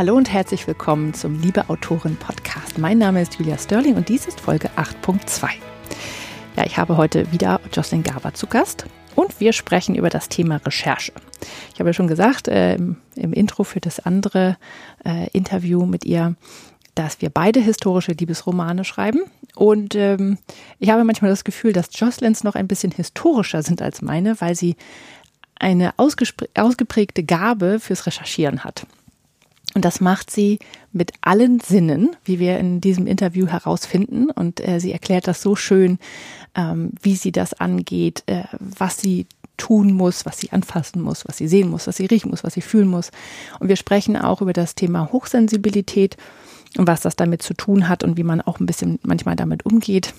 Hallo 0.00 0.16
und 0.16 0.32
herzlich 0.32 0.66
willkommen 0.66 1.12
zum 1.12 1.42
Liebe 1.42 1.68
Autorin 1.68 2.16
Podcast. 2.16 2.78
Mein 2.78 2.96
Name 2.96 3.20
ist 3.20 3.34
Julia 3.34 3.58
Sterling 3.58 3.96
und 3.96 4.08
dies 4.08 4.24
ist 4.24 4.40
Folge 4.40 4.70
8.2. 4.76 5.50
Ja, 6.56 6.64
ich 6.64 6.78
habe 6.78 6.96
heute 6.96 7.30
wieder 7.32 7.60
Jocelyn 7.70 8.02
Gaber 8.02 8.32
zu 8.32 8.46
Gast 8.46 8.86
und 9.14 9.40
wir 9.40 9.52
sprechen 9.52 9.94
über 9.94 10.08
das 10.08 10.30
Thema 10.30 10.56
Recherche. 10.56 11.12
Ich 11.74 11.80
habe 11.80 11.90
ja 11.90 11.92
schon 11.92 12.08
gesagt 12.08 12.48
äh, 12.48 12.76
im, 12.76 12.96
im, 13.14 13.34
Intro 13.34 13.62
für 13.62 13.80
das 13.80 14.00
andere 14.00 14.56
äh, 15.04 15.28
Interview 15.34 15.84
mit 15.84 16.06
ihr, 16.06 16.34
dass 16.94 17.20
wir 17.20 17.28
beide 17.28 17.60
historische 17.60 18.12
Liebesromane 18.12 18.84
schreiben. 18.84 19.24
Und 19.54 19.96
ähm, 19.96 20.38
ich 20.78 20.88
habe 20.88 21.04
manchmal 21.04 21.30
das 21.30 21.44
Gefühl, 21.44 21.74
dass 21.74 21.90
Jocelyns 21.92 22.42
noch 22.42 22.54
ein 22.54 22.68
bisschen 22.68 22.92
historischer 22.92 23.62
sind 23.62 23.82
als 23.82 24.00
meine, 24.00 24.40
weil 24.40 24.54
sie 24.54 24.76
eine 25.56 25.92
ausgeprägte 25.98 27.22
Gabe 27.22 27.80
fürs 27.80 28.06
Recherchieren 28.06 28.64
hat. 28.64 28.86
Und 29.74 29.84
das 29.84 30.00
macht 30.00 30.30
sie 30.30 30.58
mit 30.92 31.12
allen 31.20 31.60
Sinnen, 31.60 32.16
wie 32.24 32.38
wir 32.38 32.58
in 32.58 32.80
diesem 32.80 33.06
Interview 33.06 33.46
herausfinden. 33.46 34.30
Und 34.30 34.66
äh, 34.66 34.80
sie 34.80 34.92
erklärt 34.92 35.28
das 35.28 35.42
so 35.42 35.54
schön, 35.54 35.98
ähm, 36.56 36.92
wie 37.00 37.14
sie 37.14 37.32
das 37.32 37.54
angeht, 37.54 38.24
äh, 38.26 38.44
was 38.58 39.00
sie 39.00 39.26
tun 39.56 39.92
muss, 39.92 40.26
was 40.26 40.38
sie 40.38 40.50
anfassen 40.52 41.02
muss, 41.02 41.28
was 41.28 41.36
sie 41.36 41.46
sehen 41.46 41.68
muss, 41.68 41.86
was 41.86 41.96
sie 41.96 42.06
riechen 42.06 42.30
muss, 42.30 42.42
was 42.42 42.54
sie 42.54 42.62
fühlen 42.62 42.88
muss. 42.88 43.10
Und 43.60 43.68
wir 43.68 43.76
sprechen 43.76 44.16
auch 44.16 44.40
über 44.40 44.52
das 44.52 44.74
Thema 44.74 45.12
Hochsensibilität 45.12 46.16
und 46.76 46.86
was 46.86 47.00
das 47.00 47.14
damit 47.14 47.42
zu 47.42 47.54
tun 47.54 47.88
hat 47.88 48.02
und 48.02 48.16
wie 48.16 48.24
man 48.24 48.40
auch 48.40 48.58
ein 48.58 48.66
bisschen 48.66 48.98
manchmal 49.02 49.36
damit 49.36 49.66
umgeht. 49.66 50.14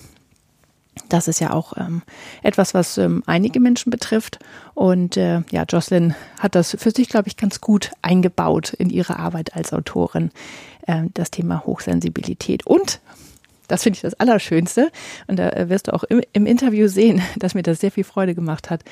Das 1.08 1.28
ist 1.28 1.40
ja 1.40 1.52
auch 1.52 1.74
ähm, 1.76 2.02
etwas, 2.42 2.74
was 2.74 2.98
ähm, 2.98 3.22
einige 3.26 3.60
Menschen 3.60 3.90
betrifft. 3.90 4.38
Und 4.74 5.16
äh, 5.16 5.42
ja, 5.50 5.64
Jocelyn 5.68 6.14
hat 6.38 6.54
das 6.54 6.76
für 6.78 6.90
sich, 6.90 7.08
glaube 7.08 7.28
ich, 7.28 7.36
ganz 7.36 7.60
gut 7.60 7.92
eingebaut 8.02 8.72
in 8.74 8.90
ihre 8.90 9.18
Arbeit 9.18 9.56
als 9.56 9.72
Autorin, 9.72 10.30
äh, 10.86 11.04
das 11.14 11.30
Thema 11.30 11.64
Hochsensibilität. 11.64 12.66
Und 12.66 13.00
das 13.68 13.82
finde 13.82 13.96
ich 13.96 14.02
das 14.02 14.14
Allerschönste. 14.14 14.90
Und 15.26 15.38
da 15.38 15.48
äh, 15.50 15.68
wirst 15.70 15.88
du 15.88 15.94
auch 15.94 16.04
im, 16.04 16.20
im, 16.32 16.46
Interview 16.46 16.88
sehen, 16.88 17.22
dass 17.36 17.54
mir 17.54 17.62
das 17.62 17.80
sehr 17.80 17.90
viel 17.90 18.04
Freude 18.04 18.34
gemacht 18.34 18.70
hat, 18.70 18.84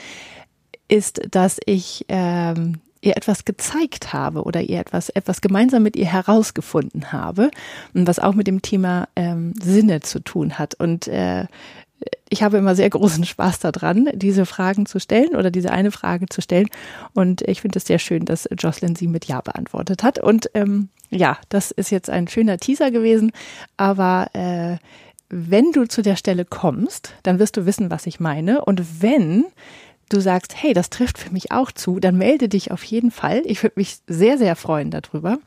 ist, 0.88 1.20
dass 1.30 1.58
ich 1.66 2.06
ähm, 2.08 2.80
ihr 3.02 3.16
etwas 3.16 3.44
gezeigt 3.44 4.12
habe 4.12 4.42
oder 4.42 4.60
ihr 4.60 4.80
etwas, 4.80 5.08
etwas 5.10 5.40
gemeinsam 5.40 5.82
mit 5.82 5.96
ihr 5.96 6.06
herausgefunden 6.06 7.12
habe 7.12 7.50
was 7.92 8.18
auch 8.18 8.34
mit 8.34 8.46
dem 8.46 8.62
Thema 8.62 9.08
ähm, 9.16 9.54
Sinne 9.60 10.00
zu 10.00 10.20
tun 10.20 10.58
hat. 10.58 10.74
Und 10.74 11.08
äh, 11.08 11.46
ich 12.28 12.42
habe 12.42 12.58
immer 12.58 12.74
sehr 12.74 12.88
großen 12.88 13.24
Spaß 13.24 13.58
daran, 13.58 14.08
diese 14.14 14.46
Fragen 14.46 14.86
zu 14.86 15.00
stellen 15.00 15.34
oder 15.34 15.50
diese 15.50 15.72
eine 15.72 15.90
Frage 15.90 16.26
zu 16.26 16.40
stellen. 16.40 16.68
Und 17.12 17.42
ich 17.42 17.60
finde 17.60 17.78
es 17.78 17.86
sehr 17.86 17.98
schön, 17.98 18.24
dass 18.24 18.48
Jocelyn 18.56 18.96
sie 18.96 19.08
mit 19.08 19.26
Ja 19.26 19.40
beantwortet 19.40 20.02
hat. 20.02 20.18
Und 20.18 20.50
ähm, 20.54 20.88
ja, 21.10 21.38
das 21.48 21.70
ist 21.70 21.90
jetzt 21.90 22.08
ein 22.08 22.28
schöner 22.28 22.58
Teaser 22.58 22.90
gewesen. 22.90 23.32
Aber 23.76 24.28
äh, 24.32 24.76
wenn 25.28 25.72
du 25.72 25.86
zu 25.86 26.02
der 26.02 26.16
Stelle 26.16 26.44
kommst, 26.44 27.14
dann 27.22 27.38
wirst 27.38 27.56
du 27.56 27.66
wissen, 27.66 27.90
was 27.90 28.06
ich 28.06 28.20
meine. 28.20 28.64
Und 28.64 29.02
wenn 29.02 29.44
du 30.08 30.20
sagst, 30.20 30.54
hey, 30.56 30.72
das 30.72 30.90
trifft 30.90 31.18
für 31.18 31.30
mich 31.30 31.52
auch 31.52 31.72
zu, 31.72 32.00
dann 32.00 32.16
melde 32.16 32.48
dich 32.48 32.70
auf 32.70 32.82
jeden 32.84 33.10
Fall. 33.10 33.42
Ich 33.44 33.62
würde 33.62 33.74
mich 33.76 33.98
sehr, 34.06 34.38
sehr 34.38 34.56
freuen 34.56 34.90
darüber. 34.90 35.38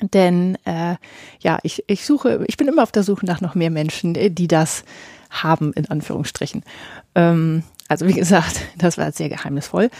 Denn 0.00 0.56
äh, 0.64 0.96
ja, 1.40 1.58
ich, 1.62 1.84
ich 1.86 2.04
suche, 2.04 2.44
ich 2.46 2.56
bin 2.56 2.68
immer 2.68 2.82
auf 2.82 2.92
der 2.92 3.02
Suche 3.02 3.26
nach 3.26 3.40
noch 3.40 3.54
mehr 3.54 3.70
Menschen, 3.70 4.14
die 4.14 4.48
das 4.48 4.84
haben, 5.30 5.72
in 5.72 5.90
Anführungsstrichen. 5.90 6.62
Ähm, 7.14 7.62
also 7.88 8.06
wie 8.06 8.12
gesagt, 8.14 8.60
das 8.76 8.98
war 8.98 9.12
sehr 9.12 9.28
geheimnisvoll. 9.28 9.90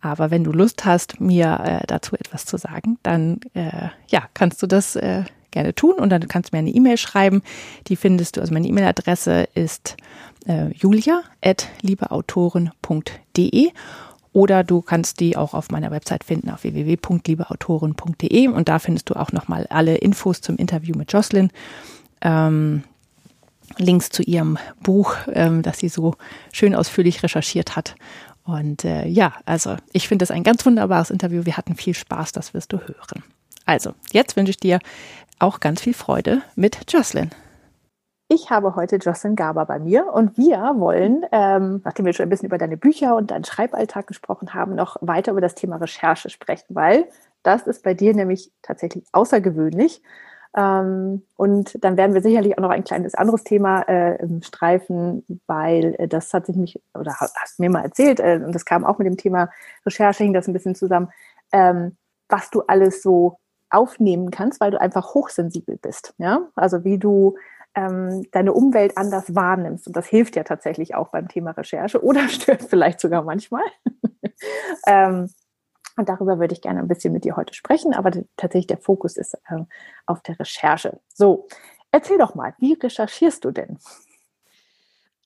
Aber 0.00 0.30
wenn 0.30 0.44
du 0.44 0.52
Lust 0.52 0.84
hast, 0.84 1.20
mir 1.20 1.60
äh, 1.64 1.80
dazu 1.86 2.14
etwas 2.16 2.44
zu 2.44 2.58
sagen, 2.58 2.98
dann 3.02 3.40
äh, 3.54 3.88
ja, 4.08 4.24
kannst 4.34 4.62
du 4.62 4.66
das 4.66 4.96
äh, 4.96 5.24
gerne 5.50 5.74
tun 5.74 5.94
und 5.94 6.10
dann 6.10 6.28
kannst 6.28 6.52
du 6.52 6.56
mir 6.56 6.58
eine 6.58 6.68
E-Mail 6.70 6.98
schreiben. 6.98 7.42
Die 7.86 7.96
findest 7.96 8.36
du, 8.36 8.42
also 8.42 8.52
meine 8.52 8.68
E-Mail-Adresse 8.68 9.48
ist 9.54 9.96
äh, 10.46 10.68
julia.liebeautoren.de 10.72 13.70
oder 14.34 14.64
du 14.64 14.82
kannst 14.82 15.20
die 15.20 15.36
auch 15.36 15.54
auf 15.54 15.70
meiner 15.70 15.90
Website 15.90 16.24
finden 16.24 16.50
auf 16.50 16.64
www.liebeautoren.de 16.64 18.48
und 18.48 18.68
da 18.68 18.78
findest 18.78 19.08
du 19.08 19.14
auch 19.14 19.32
nochmal 19.32 19.66
alle 19.70 19.94
Infos 19.96 20.42
zum 20.42 20.56
Interview 20.56 20.94
mit 20.98 21.10
Jocelyn. 21.10 21.50
Ähm, 22.20 22.82
Links 23.78 24.10
zu 24.10 24.22
ihrem 24.22 24.58
Buch, 24.82 25.14
ähm, 25.32 25.62
das 25.62 25.78
sie 25.78 25.88
so 25.88 26.16
schön 26.52 26.74
ausführlich 26.74 27.22
recherchiert 27.22 27.76
hat. 27.76 27.94
Und 28.44 28.84
äh, 28.84 29.06
ja, 29.06 29.34
also 29.46 29.76
ich 29.92 30.08
finde 30.08 30.24
es 30.24 30.30
ein 30.30 30.42
ganz 30.42 30.66
wunderbares 30.66 31.10
Interview. 31.10 31.46
Wir 31.46 31.56
hatten 31.56 31.76
viel 31.76 31.94
Spaß, 31.94 32.32
das 32.32 32.52
wirst 32.52 32.72
du 32.72 32.78
hören. 32.78 33.22
Also, 33.64 33.94
jetzt 34.12 34.36
wünsche 34.36 34.50
ich 34.50 34.58
dir 34.58 34.80
auch 35.38 35.60
ganz 35.60 35.80
viel 35.80 35.94
Freude 35.94 36.42
mit 36.54 36.92
Jocelyn. 36.92 37.30
Ich 38.34 38.50
habe 38.50 38.74
heute 38.74 38.96
Jocelyn 38.96 39.36
Gaber 39.36 39.64
bei 39.64 39.78
mir 39.78 40.12
und 40.12 40.36
wir 40.36 40.58
wollen, 40.78 41.24
ähm, 41.30 41.82
nachdem 41.84 42.04
wir 42.04 42.12
schon 42.12 42.26
ein 42.26 42.30
bisschen 42.30 42.48
über 42.48 42.58
deine 42.58 42.76
Bücher 42.76 43.14
und 43.14 43.30
deinen 43.30 43.44
Schreiballtag 43.44 44.08
gesprochen 44.08 44.54
haben, 44.54 44.74
noch 44.74 44.96
weiter 45.00 45.30
über 45.30 45.40
das 45.40 45.54
Thema 45.54 45.76
Recherche 45.76 46.30
sprechen, 46.30 46.66
weil 46.70 47.06
das 47.44 47.68
ist 47.68 47.84
bei 47.84 47.94
dir 47.94 48.12
nämlich 48.12 48.50
tatsächlich 48.60 49.04
außergewöhnlich. 49.12 50.02
Ähm, 50.56 51.22
und 51.36 51.78
dann 51.84 51.96
werden 51.96 52.12
wir 52.12 52.22
sicherlich 52.22 52.58
auch 52.58 52.62
noch 52.62 52.70
ein 52.70 52.82
kleines 52.82 53.14
anderes 53.14 53.44
Thema 53.44 53.82
äh, 53.82 54.18
streifen, 54.42 55.24
weil 55.46 55.94
äh, 55.98 56.08
das 56.08 56.34
hat 56.34 56.46
sich 56.46 56.56
mich, 56.56 56.82
oder 56.92 57.14
hast 57.20 57.60
mir 57.60 57.70
mal 57.70 57.84
erzählt, 57.84 58.18
äh, 58.18 58.40
und 58.44 58.52
das 58.52 58.64
kam 58.64 58.84
auch 58.84 58.98
mit 58.98 59.06
dem 59.06 59.16
Thema 59.16 59.48
Recherche, 59.86 60.24
hing 60.24 60.32
das 60.32 60.48
ein 60.48 60.54
bisschen 60.54 60.74
zusammen, 60.74 61.08
ähm, 61.52 61.96
was 62.28 62.50
du 62.50 62.62
alles 62.62 63.00
so 63.00 63.38
aufnehmen 63.70 64.30
kannst, 64.30 64.60
weil 64.60 64.72
du 64.72 64.80
einfach 64.80 65.14
hochsensibel 65.14 65.76
bist. 65.76 66.14
Ja? 66.18 66.48
Also 66.56 66.82
wie 66.82 66.98
du 66.98 67.36
ähm, 67.74 68.26
deine 68.30 68.52
Umwelt 68.52 68.96
anders 68.96 69.34
wahrnimmst. 69.34 69.86
Und 69.86 69.96
das 69.96 70.06
hilft 70.06 70.36
ja 70.36 70.44
tatsächlich 70.44 70.94
auch 70.94 71.08
beim 71.08 71.28
Thema 71.28 71.52
Recherche 71.52 72.02
oder 72.02 72.28
stört 72.28 72.62
vielleicht 72.62 73.00
sogar 73.00 73.22
manchmal. 73.22 73.64
ähm, 74.86 75.30
und 75.96 76.08
darüber 76.08 76.38
würde 76.40 76.54
ich 76.54 76.60
gerne 76.60 76.80
ein 76.80 76.88
bisschen 76.88 77.12
mit 77.12 77.24
dir 77.24 77.36
heute 77.36 77.54
sprechen, 77.54 77.94
aber 77.94 78.10
tatsächlich 78.36 78.66
der 78.66 78.78
Fokus 78.78 79.16
ist 79.16 79.34
äh, 79.34 79.64
auf 80.06 80.22
der 80.22 80.38
Recherche. 80.40 80.98
So, 81.12 81.46
erzähl 81.92 82.18
doch 82.18 82.34
mal, 82.34 82.54
wie 82.58 82.72
recherchierst 82.74 83.44
du 83.44 83.52
denn? 83.52 83.78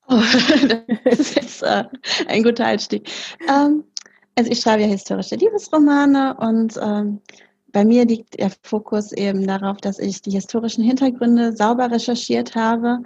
Oh, 0.08 0.16
das 1.04 1.18
ist 1.18 1.36
jetzt 1.36 1.62
äh, 1.62 1.84
ein 2.26 2.42
guter 2.42 2.66
Einstieg. 2.66 3.10
Ähm, 3.48 3.84
also 4.36 4.50
ich 4.50 4.60
schreibe 4.60 4.82
ja 4.82 4.88
historische 4.88 5.36
Liebesromane 5.36 6.36
und 6.38 6.78
ähm, 6.80 7.20
bei 7.72 7.84
mir 7.84 8.04
liegt 8.04 8.38
der 8.38 8.50
Fokus 8.62 9.12
eben 9.12 9.46
darauf, 9.46 9.78
dass 9.78 9.98
ich 9.98 10.22
die 10.22 10.30
historischen 10.30 10.82
Hintergründe 10.84 11.54
sauber 11.54 11.90
recherchiert 11.90 12.54
habe. 12.54 13.02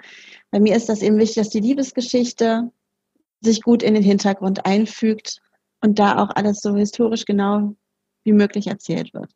Bei 0.51 0.61
mir 0.61 0.77
ist 0.77 0.89
das 0.89 1.03
eben 1.03 1.19
wichtig, 1.19 1.37
dass 1.37 1.49
die 1.51 1.61
Liebesgeschichte 1.61 2.71
sich 3.41 3.63
gut 3.63 3.83
in 3.83 3.95
den 3.95 4.03
Hintergrund 4.03 4.65
einfügt 4.65 5.41
und 5.81 5.99
da 5.99 6.23
auch 6.23 6.31
alles 6.35 6.61
so 6.61 6.77
historisch 6.77 7.25
genau 7.25 7.75
wie 8.25 8.33
möglich 8.33 8.69
erzählt 8.69 9.13
wird. 9.15 9.31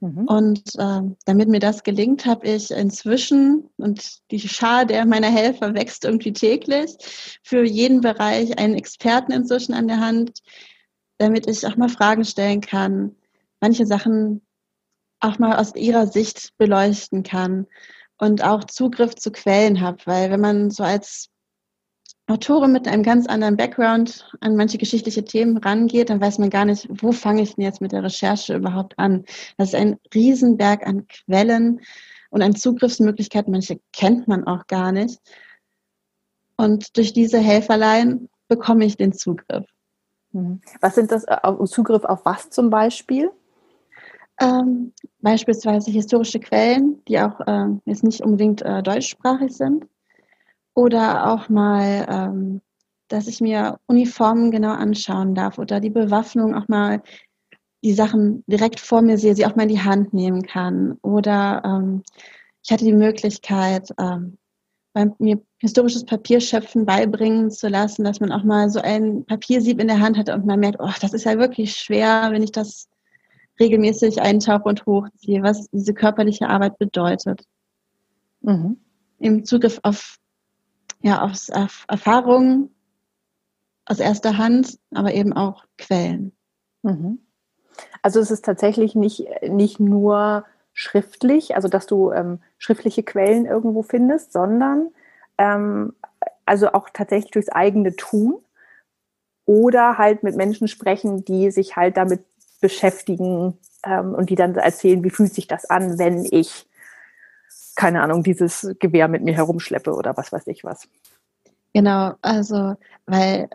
Mhm. 0.00 0.24
Und 0.26 0.74
äh, 0.76 1.02
damit 1.24 1.48
mir 1.48 1.60
das 1.60 1.84
gelingt, 1.84 2.26
habe 2.26 2.48
ich 2.48 2.70
inzwischen, 2.70 3.70
und 3.76 4.18
die 4.30 4.40
Schar 4.40 4.84
der 4.84 5.06
meiner 5.06 5.30
Helfer 5.30 5.72
wächst 5.74 6.04
irgendwie 6.04 6.32
täglich, 6.32 6.90
für 7.42 7.64
jeden 7.64 8.00
Bereich 8.00 8.58
einen 8.58 8.74
Experten 8.74 9.32
inzwischen 9.32 9.72
an 9.72 9.86
der 9.86 10.00
Hand, 10.00 10.42
damit 11.18 11.46
ich 11.48 11.66
auch 11.66 11.76
mal 11.76 11.88
Fragen 11.88 12.24
stellen 12.24 12.60
kann, 12.60 13.14
manche 13.66 13.84
Sachen 13.84 14.46
auch 15.18 15.40
mal 15.40 15.56
aus 15.56 15.74
ihrer 15.74 16.06
Sicht 16.06 16.56
beleuchten 16.56 17.24
kann 17.24 17.66
und 18.16 18.44
auch 18.44 18.62
Zugriff 18.62 19.16
zu 19.16 19.32
Quellen 19.32 19.80
habe, 19.80 19.98
weil 20.04 20.30
wenn 20.30 20.40
man 20.40 20.70
so 20.70 20.84
als 20.84 21.30
Autorin 22.28 22.70
mit 22.70 22.86
einem 22.86 23.02
ganz 23.02 23.26
anderen 23.26 23.56
Background 23.56 24.30
an 24.40 24.54
manche 24.54 24.78
geschichtliche 24.78 25.24
Themen 25.24 25.56
rangeht, 25.56 26.10
dann 26.10 26.20
weiß 26.20 26.38
man 26.38 26.50
gar 26.50 26.64
nicht, 26.64 26.86
wo 27.02 27.10
fange 27.10 27.42
ich 27.42 27.56
denn 27.56 27.64
jetzt 27.64 27.80
mit 27.80 27.90
der 27.90 28.04
Recherche 28.04 28.54
überhaupt 28.54 28.96
an. 29.00 29.24
Das 29.56 29.70
ist 29.70 29.74
ein 29.74 29.96
Riesenberg 30.14 30.86
an 30.86 31.08
Quellen 31.08 31.80
und 32.30 32.42
an 32.42 32.54
Zugriffsmöglichkeiten. 32.54 33.50
Manche 33.50 33.80
kennt 33.92 34.28
man 34.28 34.46
auch 34.46 34.68
gar 34.68 34.92
nicht. 34.92 35.18
Und 36.56 36.96
durch 36.96 37.12
diese 37.12 37.38
Helferlein 37.38 38.28
bekomme 38.46 38.84
ich 38.84 38.96
den 38.96 39.12
Zugriff. 39.12 39.66
Mhm. 40.36 40.60
Was 40.80 40.94
sind 40.94 41.10
das, 41.10 41.24
äh, 41.24 41.64
Zugriff 41.64 42.04
auf 42.04 42.24
was 42.24 42.50
zum 42.50 42.70
Beispiel? 42.70 43.32
Ähm, 44.38 44.92
beispielsweise 45.20 45.90
historische 45.90 46.40
Quellen, 46.40 47.02
die 47.06 47.18
auch 47.20 47.40
äh, 47.46 47.68
jetzt 47.86 48.04
nicht 48.04 48.20
unbedingt 48.20 48.62
äh, 48.62 48.82
deutschsprachig 48.82 49.52
sind 49.52 49.86
oder 50.74 51.32
auch 51.32 51.48
mal, 51.48 52.06
ähm, 52.08 52.60
dass 53.08 53.28
ich 53.28 53.40
mir 53.40 53.78
Uniformen 53.86 54.50
genau 54.50 54.72
anschauen 54.72 55.34
darf 55.34 55.58
oder 55.58 55.80
die 55.80 55.90
Bewaffnung 55.90 56.54
auch 56.54 56.68
mal 56.68 57.02
die 57.82 57.92
Sachen 57.92 58.44
direkt 58.46 58.80
vor 58.80 59.00
mir 59.00 59.16
sehe, 59.16 59.34
sie 59.34 59.46
auch 59.46 59.56
mal 59.56 59.62
in 59.62 59.68
die 59.70 59.80
Hand 59.80 60.12
nehmen 60.12 60.42
kann. 60.42 60.98
Oder 61.02 61.62
ähm, 61.64 62.02
ich 62.62 62.72
hatte 62.72 62.84
die 62.84 62.92
Möglichkeit, 62.92 63.88
ähm, 63.98 64.36
mir 65.18 65.40
historisches 65.58 66.04
Papierschöpfen 66.04 66.86
beibringen 66.86 67.50
zu 67.50 67.68
lassen, 67.68 68.04
dass 68.04 68.20
man 68.20 68.32
auch 68.32 68.44
mal 68.44 68.70
so 68.70 68.80
ein 68.80 69.24
Papiersieb 69.26 69.80
in 69.80 69.88
der 69.88 70.00
Hand 70.00 70.16
hat 70.16 70.30
und 70.30 70.46
man 70.46 70.60
merkt, 70.60 70.80
oh, 70.80 70.90
das 71.00 71.12
ist 71.12 71.24
ja 71.24 71.38
wirklich 71.38 71.74
schwer, 71.76 72.28
wenn 72.30 72.42
ich 72.42 72.52
das 72.52 72.88
regelmäßig 73.58 74.20
eintauche 74.20 74.68
und 74.68 74.86
hochziehe, 74.86 75.42
was 75.42 75.68
diese 75.70 75.94
körperliche 75.94 76.48
Arbeit 76.48 76.78
bedeutet. 76.78 77.44
Mhm. 78.40 78.78
Im 79.18 79.44
Zugriff 79.44 79.80
auf, 79.82 80.16
ja, 81.00 81.22
auf, 81.22 81.84
Erfahrungen 81.88 82.74
aus 83.86 84.00
erster 84.00 84.36
Hand, 84.36 84.78
aber 84.92 85.14
eben 85.14 85.32
auch 85.32 85.64
Quellen. 85.78 86.32
Mhm. 86.82 87.20
Also 88.02 88.20
es 88.20 88.30
ist 88.30 88.44
tatsächlich 88.44 88.94
nicht, 88.94 89.26
nicht 89.42 89.80
nur 89.80 90.44
schriftlich, 90.72 91.54
also 91.56 91.68
dass 91.68 91.86
du 91.86 92.12
ähm, 92.12 92.40
schriftliche 92.58 93.02
Quellen 93.02 93.46
irgendwo 93.46 93.82
findest, 93.82 94.32
sondern 94.32 94.90
ähm, 95.38 95.94
also 96.44 96.72
auch 96.72 96.90
tatsächlich 96.92 97.30
durchs 97.30 97.48
eigene 97.48 97.96
Tun 97.96 98.36
oder 99.46 99.98
halt 99.98 100.22
mit 100.22 100.36
Menschen 100.36 100.68
sprechen, 100.68 101.24
die 101.24 101.50
sich 101.50 101.76
halt 101.76 101.96
damit 101.96 102.24
beschäftigen 102.60 103.58
ähm, 103.84 104.14
und 104.14 104.30
die 104.30 104.34
dann 104.34 104.54
erzählen, 104.54 105.02
wie 105.04 105.10
fühlt 105.10 105.34
sich 105.34 105.46
das 105.46 105.64
an, 105.68 105.98
wenn 105.98 106.24
ich, 106.30 106.66
keine 107.74 108.02
Ahnung, 108.02 108.22
dieses 108.22 108.74
Gewehr 108.78 109.08
mit 109.08 109.22
mir 109.22 109.34
herumschleppe 109.34 109.94
oder 109.94 110.16
was 110.16 110.32
weiß 110.32 110.46
ich 110.46 110.64
was. 110.64 110.88
Genau, 111.74 112.14
also 112.22 112.74
weil 113.06 113.48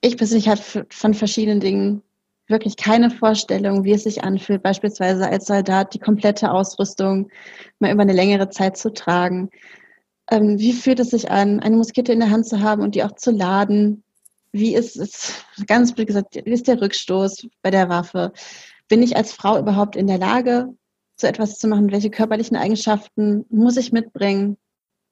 ich 0.00 0.16
persönlich 0.16 0.48
habe 0.48 0.60
von 0.90 1.14
verschiedenen 1.14 1.60
Dingen 1.60 2.02
wirklich 2.48 2.76
keine 2.76 3.10
Vorstellung, 3.10 3.84
wie 3.84 3.92
es 3.92 4.02
sich 4.02 4.24
anfühlt, 4.24 4.62
beispielsweise 4.62 5.28
als 5.28 5.46
Soldat 5.46 5.94
die 5.94 5.98
komplette 5.98 6.50
Ausrüstung 6.50 7.30
mal 7.78 7.92
über 7.92 8.02
eine 8.02 8.12
längere 8.12 8.50
Zeit 8.50 8.76
zu 8.76 8.92
tragen. 8.92 9.50
Ähm, 10.30 10.58
wie 10.58 10.72
fühlt 10.72 11.00
es 11.00 11.10
sich 11.10 11.30
an, 11.30 11.60
eine 11.60 11.76
Muskete 11.76 12.12
in 12.12 12.20
der 12.20 12.30
Hand 12.30 12.46
zu 12.46 12.60
haben 12.60 12.82
und 12.82 12.94
die 12.94 13.04
auch 13.04 13.12
zu 13.12 13.30
laden? 13.30 14.02
Wie 14.52 14.74
ist 14.74 14.96
es, 14.96 15.44
ganz 15.66 15.94
blöd 15.94 16.08
gesagt, 16.08 16.34
wie 16.34 16.52
ist 16.52 16.68
der 16.68 16.80
Rückstoß 16.80 17.48
bei 17.62 17.70
der 17.70 17.88
Waffe? 17.88 18.32
Bin 18.88 19.02
ich 19.02 19.16
als 19.16 19.32
Frau 19.32 19.58
überhaupt 19.58 19.96
in 19.96 20.06
der 20.06 20.18
Lage, 20.18 20.74
so 21.16 21.26
etwas 21.26 21.58
zu 21.58 21.68
machen? 21.68 21.90
Welche 21.90 22.10
körperlichen 22.10 22.56
Eigenschaften 22.56 23.46
muss 23.48 23.76
ich 23.76 23.92
mitbringen, 23.92 24.58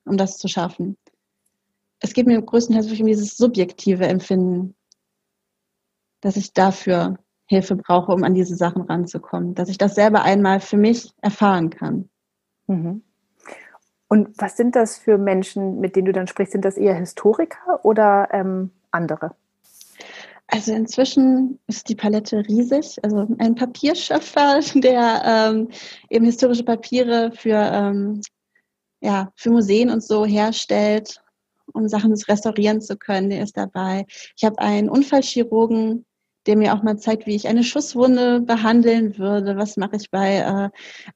um 0.04 0.16
das 0.16 0.36
zu 0.36 0.48
schaffen? 0.48 0.96
Es 2.00 2.12
geht 2.12 2.26
mir 2.26 2.40
größtenteils 2.40 3.00
um 3.00 3.06
dieses 3.06 3.36
subjektive 3.36 4.06
Empfinden 4.06 4.74
dass 6.20 6.36
ich 6.36 6.52
dafür 6.52 7.18
Hilfe 7.46 7.76
brauche, 7.76 8.12
um 8.12 8.22
an 8.22 8.34
diese 8.34 8.54
Sachen 8.54 8.82
ranzukommen, 8.82 9.54
dass 9.54 9.68
ich 9.68 9.78
das 9.78 9.94
selber 9.94 10.22
einmal 10.22 10.60
für 10.60 10.76
mich 10.76 11.12
erfahren 11.20 11.70
kann. 11.70 12.08
Mhm. 12.66 13.02
Und 14.08 14.40
was 14.40 14.56
sind 14.56 14.76
das 14.76 14.98
für 14.98 15.18
Menschen, 15.18 15.80
mit 15.80 15.96
denen 15.96 16.06
du 16.06 16.12
dann 16.12 16.26
sprichst? 16.26 16.52
Sind 16.52 16.64
das 16.64 16.76
eher 16.76 16.94
Historiker 16.94 17.84
oder 17.84 18.28
ähm, 18.32 18.70
andere? 18.90 19.34
Also 20.52 20.72
inzwischen 20.72 21.60
ist 21.68 21.88
die 21.88 21.94
Palette 21.94 22.44
riesig. 22.48 22.98
Also 23.02 23.26
ein 23.38 23.54
Papierschöpfer, 23.54 24.60
der 24.74 25.22
ähm, 25.24 25.68
eben 26.08 26.24
historische 26.24 26.64
Papiere 26.64 27.30
für, 27.32 27.56
ähm, 27.72 28.20
ja, 29.00 29.32
für 29.36 29.50
Museen 29.50 29.90
und 29.90 30.02
so 30.02 30.26
herstellt, 30.26 31.22
um 31.72 31.88
Sachen 31.88 32.12
restaurieren 32.12 32.80
zu 32.80 32.96
können, 32.96 33.30
der 33.30 33.44
ist 33.44 33.56
dabei. 33.56 34.06
Ich 34.36 34.44
habe 34.44 34.58
einen 34.58 34.88
Unfallchirurgen, 34.88 36.04
der 36.46 36.56
mir 36.56 36.74
auch 36.74 36.82
mal 36.82 36.98
zeigt, 36.98 37.26
wie 37.26 37.36
ich 37.36 37.46
eine 37.46 37.62
Schusswunde 37.62 38.40
behandeln 38.40 39.18
würde. 39.18 39.56
Was 39.56 39.76
mache 39.76 39.96
ich 39.96 40.10
bei 40.10 40.38
äh, 40.38 40.70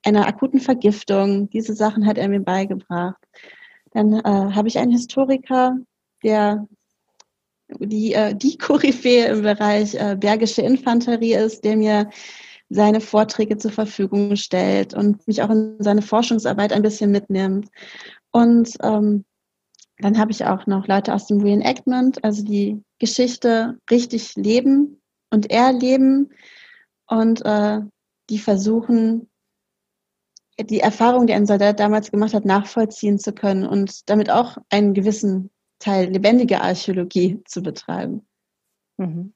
einer 0.09 0.29
akuten 0.29 0.61
Vergiftung? 0.61 1.50
Diese 1.50 1.75
Sachen 1.75 2.06
hat 2.06 2.19
er 2.19 2.29
mir 2.29 2.41
beigebracht. 2.41 3.17
Dann 3.91 4.12
äh, 4.12 4.23
habe 4.23 4.69
ich 4.69 4.79
einen 4.79 4.93
Historiker, 4.93 5.77
der 6.23 6.69
die, 7.81 8.15
äh, 8.15 8.35
die 8.35 8.59
Koryphäe 8.59 9.26
im 9.26 9.43
Bereich 9.43 9.94
äh, 9.94 10.17
bergische 10.19 10.62
Infanterie 10.62 11.35
ist, 11.35 11.65
der 11.65 11.76
mir 11.76 12.11
seine 12.71 13.00
Vorträge 13.00 13.59
zur 13.59 13.71
Verfügung 13.73 14.37
stellt 14.37 14.94
und 14.94 15.26
mich 15.29 15.43
auch 15.43 15.50
in 15.50 15.76
seine 15.79 16.03
Forschungsarbeit 16.03 16.73
ein 16.73 16.82
bisschen 16.82 17.11
mitnimmt. 17.11 17.69
Und 18.31 18.71
ähm, 18.82 19.25
dann 19.99 20.19
habe 20.19 20.32
ich 20.32 20.44
auch 20.44 20.67
noch 20.67 20.88
Leute 20.88 21.15
aus 21.15 21.26
dem 21.26 21.41
Reenactment, 21.41 22.25
also 22.25 22.43
die 22.43 22.82
Geschichte 22.99 23.79
richtig 23.91 24.35
leben, 24.35 25.00
und 25.35 25.50
erleben 25.50 26.31
und 27.06 27.44
äh, 27.44 27.81
die 28.31 28.38
versuchen, 28.38 29.29
die 30.59 30.81
Erfahrung, 30.81 31.27
die 31.27 31.35
ein 31.35 31.47
Soldat 31.47 31.81
damals 31.81 32.11
gemacht 32.11 32.32
hat, 32.32 32.44
nachvollziehen 32.44 33.19
zu 33.19 33.32
können 33.32 33.67
und 33.67 34.09
damit 34.09 34.31
auch 34.31 34.56
einen 34.70 34.94
gewissen 34.94 35.50
Teil 35.79 36.09
lebendige 36.09 36.61
Archäologie 36.61 37.43
zu 37.44 37.62
betreiben. 37.62 38.26
Mhm. 38.97 39.32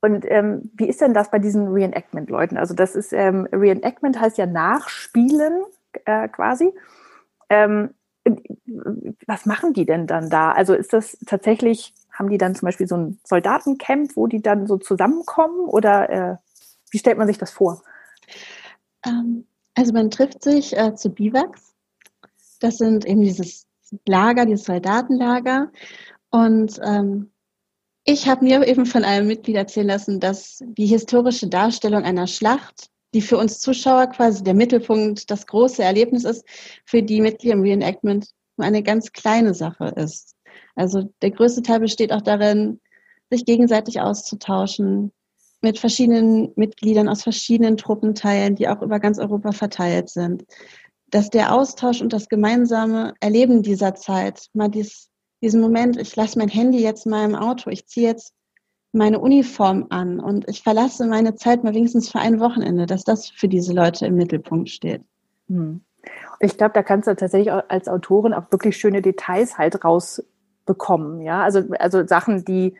Und 0.00 0.24
ähm, 0.28 0.70
wie 0.74 0.88
ist 0.88 1.00
denn 1.00 1.14
das 1.14 1.30
bei 1.30 1.38
diesen 1.38 1.68
Reenactment-Leuten? 1.68 2.58
Also 2.58 2.74
das 2.74 2.94
ist, 2.94 3.12
ähm, 3.12 3.48
Reenactment 3.50 4.20
heißt 4.20 4.38
ja 4.38 4.46
Nachspielen 4.46 5.64
äh, 6.04 6.28
quasi. 6.28 6.72
Ähm, 7.48 7.94
was 9.26 9.46
machen 9.46 9.72
die 9.72 9.86
denn 9.86 10.06
dann 10.06 10.30
da? 10.30 10.52
Also 10.52 10.74
ist 10.74 10.92
das 10.92 11.18
tatsächlich 11.26 11.94
haben 12.12 12.30
die 12.30 12.38
dann 12.38 12.54
zum 12.54 12.66
Beispiel 12.66 12.88
so 12.88 12.96
ein 12.96 13.20
Soldatencamp, 13.24 14.16
wo 14.16 14.26
die 14.26 14.40
dann 14.40 14.66
so 14.66 14.78
zusammenkommen 14.78 15.66
oder 15.68 16.10
äh, 16.10 16.36
wie 16.90 16.98
stellt 16.98 17.18
man 17.18 17.26
sich 17.26 17.38
das 17.38 17.50
vor? 17.50 17.82
Ähm, 19.04 19.46
also 19.74 19.92
man 19.92 20.10
trifft 20.10 20.42
sich 20.42 20.76
äh, 20.76 20.94
zu 20.94 21.10
Biwaks. 21.10 21.74
Das 22.60 22.78
sind 22.78 23.04
eben 23.04 23.20
dieses 23.20 23.65
Lager, 24.06 24.46
dieses 24.46 24.64
Soldatenlager. 24.64 25.70
Und 26.30 26.80
ähm, 26.82 27.30
ich 28.04 28.28
habe 28.28 28.44
mir 28.44 28.66
eben 28.66 28.86
von 28.86 29.04
einem 29.04 29.26
Mitglied 29.26 29.56
erzählen 29.56 29.88
lassen, 29.88 30.20
dass 30.20 30.62
die 30.64 30.86
historische 30.86 31.48
Darstellung 31.48 32.04
einer 32.04 32.26
Schlacht, 32.26 32.90
die 33.14 33.20
für 33.20 33.38
uns 33.38 33.60
Zuschauer 33.60 34.06
quasi 34.08 34.44
der 34.44 34.54
Mittelpunkt, 34.54 35.30
das 35.30 35.46
große 35.46 35.82
Erlebnis 35.82 36.24
ist, 36.24 36.44
für 36.84 37.02
die 37.02 37.20
Mitglieder 37.20 37.54
im 37.54 37.62
Reenactment 37.62 38.28
nur 38.56 38.66
eine 38.66 38.82
ganz 38.82 39.12
kleine 39.12 39.54
Sache 39.54 39.92
ist. 39.96 40.36
Also 40.74 41.10
der 41.22 41.30
größte 41.30 41.62
Teil 41.62 41.80
besteht 41.80 42.12
auch 42.12 42.22
darin, 42.22 42.80
sich 43.30 43.44
gegenseitig 43.44 44.00
auszutauschen 44.00 45.12
mit 45.62 45.78
verschiedenen 45.78 46.52
Mitgliedern 46.54 47.08
aus 47.08 47.22
verschiedenen 47.22 47.76
Truppenteilen, 47.76 48.54
die 48.54 48.68
auch 48.68 48.82
über 48.82 49.00
ganz 49.00 49.18
Europa 49.18 49.52
verteilt 49.52 50.10
sind. 50.10 50.44
Dass 51.10 51.30
der 51.30 51.54
Austausch 51.54 52.02
und 52.02 52.12
das 52.12 52.28
gemeinsame 52.28 53.14
Erleben 53.20 53.62
dieser 53.62 53.94
Zeit, 53.94 54.46
mal 54.54 54.68
dies, 54.68 55.08
diesen 55.40 55.60
Moment, 55.60 55.96
ich 55.96 56.16
lasse 56.16 56.38
mein 56.38 56.48
Handy 56.48 56.82
jetzt 56.82 57.06
mal 57.06 57.24
im 57.24 57.34
Auto, 57.34 57.70
ich 57.70 57.86
ziehe 57.86 58.08
jetzt 58.08 58.32
meine 58.92 59.20
Uniform 59.20 59.86
an 59.90 60.18
und 60.18 60.48
ich 60.48 60.62
verlasse 60.62 61.06
meine 61.06 61.34
Zeit 61.34 61.62
mal 61.62 61.74
wenigstens 61.74 62.10
für 62.10 62.18
ein 62.18 62.40
Wochenende, 62.40 62.86
dass 62.86 63.04
das 63.04 63.28
für 63.28 63.48
diese 63.48 63.72
Leute 63.72 64.06
im 64.06 64.16
Mittelpunkt 64.16 64.70
steht. 64.70 65.02
Hm. 65.48 65.82
Ich 66.40 66.56
glaube, 66.56 66.72
da 66.72 66.82
kannst 66.82 67.08
du 67.08 67.14
tatsächlich 67.14 67.52
als 67.52 67.88
Autorin 67.88 68.32
auch 68.32 68.50
wirklich 68.50 68.76
schöne 68.76 69.02
Details 69.02 69.58
halt 69.58 69.84
raus 69.84 70.22
bekommen. 70.64 71.20
Ja, 71.20 71.42
also, 71.42 71.62
also 71.78 72.06
Sachen, 72.06 72.44
die, 72.44 72.74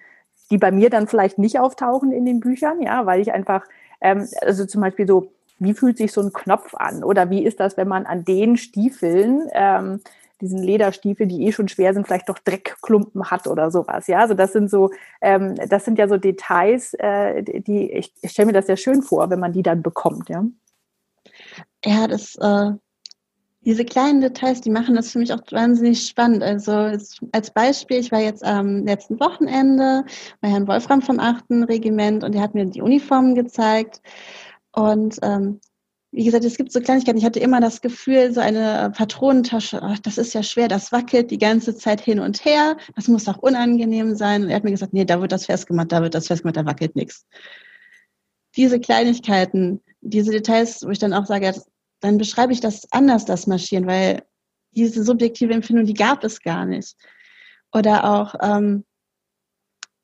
die 0.51 0.59
bei 0.59 0.71
mir 0.71 0.91
dann 0.91 1.07
vielleicht 1.07 1.39
nicht 1.39 1.59
auftauchen 1.59 2.13
in 2.13 2.25
den 2.25 2.41
Büchern, 2.41 2.81
ja, 2.83 3.07
weil 3.07 3.21
ich 3.21 3.33
einfach, 3.33 3.65
ähm, 4.01 4.29
also 4.43 4.65
zum 4.67 4.81
Beispiel 4.81 5.07
so, 5.07 5.33
wie 5.59 5.75
fühlt 5.75 5.99
sich 5.99 6.13
so 6.13 6.21
ein 6.21 6.33
Knopf 6.33 6.75
an? 6.75 7.05
Oder 7.05 7.31
wie 7.31 7.45
ist 7.45 7.61
das, 7.61 7.77
wenn 7.77 7.89
man 7.89 8.07
an 8.07 8.25
den 8.25 8.57
Stiefeln, 8.57 9.49
ähm, 9.53 10.01
diesen 10.41 10.63
Lederstiefel, 10.63 11.27
die 11.27 11.47
eh 11.47 11.53
schon 11.53 11.69
schwer 11.69 11.95
sind, 11.95 12.07
vielleicht 12.07 12.29
doch 12.29 12.39
Dreckklumpen 12.39 13.31
hat 13.31 13.47
oder 13.47 13.71
sowas. 13.71 14.07
Ja, 14.07 14.19
also 14.19 14.35
das 14.35 14.53
sind 14.53 14.71
so, 14.71 14.91
ähm, 15.23 15.55
das 15.69 15.85
sind 15.87 15.99
ja 15.99 16.09
so 16.09 16.19
Details, 16.19 16.95
äh, 16.95 17.43
die 17.43 17.91
ich, 17.91 18.13
ich 18.21 18.31
stelle 18.31 18.47
mir 18.47 18.53
das 18.53 18.67
sehr 18.67 18.77
schön 18.77 19.03
vor, 19.03 19.31
wenn 19.31 19.41
man 19.41 19.53
die 19.53 19.63
dann 19.63 19.83
bekommt, 19.83 20.29
ja. 20.29 20.45
Ja, 21.85 22.07
das 22.07 22.37
äh, 22.37 22.73
diese 23.67 23.85
kleinen 23.85 24.21
Details, 24.21 24.61
die 24.61 24.71
machen 24.71 24.95
das 24.95 25.11
für 25.11 25.19
mich 25.19 25.33
auch 25.33 25.43
wahnsinnig 25.51 26.07
spannend. 26.07 26.45
Also 26.45 26.73
als 27.33 27.51
Beispiel, 27.53 27.99
ich 27.99 28.13
war 28.13 28.21
jetzt 28.21 28.45
am 28.45 28.85
letzten 28.85 29.19
Wochenende 29.19 30.05
bei 30.41 30.49
Herrn 30.49 30.69
Wolfram 30.69 31.03
vom 31.03 31.19
8. 31.19 31.47
Regiment 31.69 32.23
und 32.23 32.37
er 32.37 32.43
hat 32.43 32.55
mir 32.55 32.65
die 32.67 32.81
Uniformen 32.81 33.35
gezeigt. 33.35 34.01
Und 34.77 35.19
ähm, 35.23 35.61
wie 36.17 36.25
gesagt, 36.25 36.45
es 36.45 36.57
gibt 36.57 36.73
so 36.73 36.81
Kleinigkeiten. 36.81 37.19
Ich 37.19 37.27
hatte 37.27 37.41
immer 37.41 37.61
das 37.61 37.83
Gefühl, 37.83 38.33
so 38.33 38.41
eine 38.41 38.91
Patronentasche, 38.97 39.83
ach, 39.83 39.99
das 39.99 40.17
ist 40.17 40.33
ja 40.33 40.43
schwer, 40.43 40.67
das 40.69 40.93
wackelt 40.93 41.31
die 41.31 41.37
ganze 41.37 41.77
Zeit 41.77 42.01
hin 42.01 42.21
und 42.21 42.43
her. 42.45 42.79
Das 42.95 43.07
muss 43.07 43.29
auch 43.29 43.37
unangenehm 43.37 44.15
sein. 44.15 44.45
Und 44.45 44.49
er 44.49 44.57
hat 44.57 44.65
mir 44.65 44.71
gesagt, 44.71 44.95
nee, 44.95 45.05
da 45.05 45.21
wird 45.21 45.33
das 45.33 45.45
festgemacht, 45.45 45.93
da 45.93 46.01
wird 46.01 46.15
das 46.15 46.29
festgemacht, 46.29 46.57
da 46.57 46.65
wackelt 46.65 46.97
nichts. 46.97 47.27
Diese 48.57 48.81
Kleinigkeiten, 48.81 49.83
diese 50.01 50.31
Details, 50.31 50.83
wo 50.83 50.89
ich 50.89 50.99
dann 50.99 51.13
auch 51.13 51.27
sage, 51.27 51.53
dann 52.01 52.17
beschreibe 52.17 52.55
ich 52.55 52.61
das 52.61 52.91
anders, 52.93 53.27
das 53.27 53.47
Marschieren, 53.47 53.87
weil 53.87 54.23
diese 54.71 55.05
subjektive 55.05 55.53
Empfindung, 55.53 55.85
die 55.85 55.93
gab 55.93 56.25
es 56.25 56.41
gar 56.41 56.65
nicht. 56.65 56.97
Oder 57.73 58.05
auch 58.05 58.35
ähm, 58.43 58.86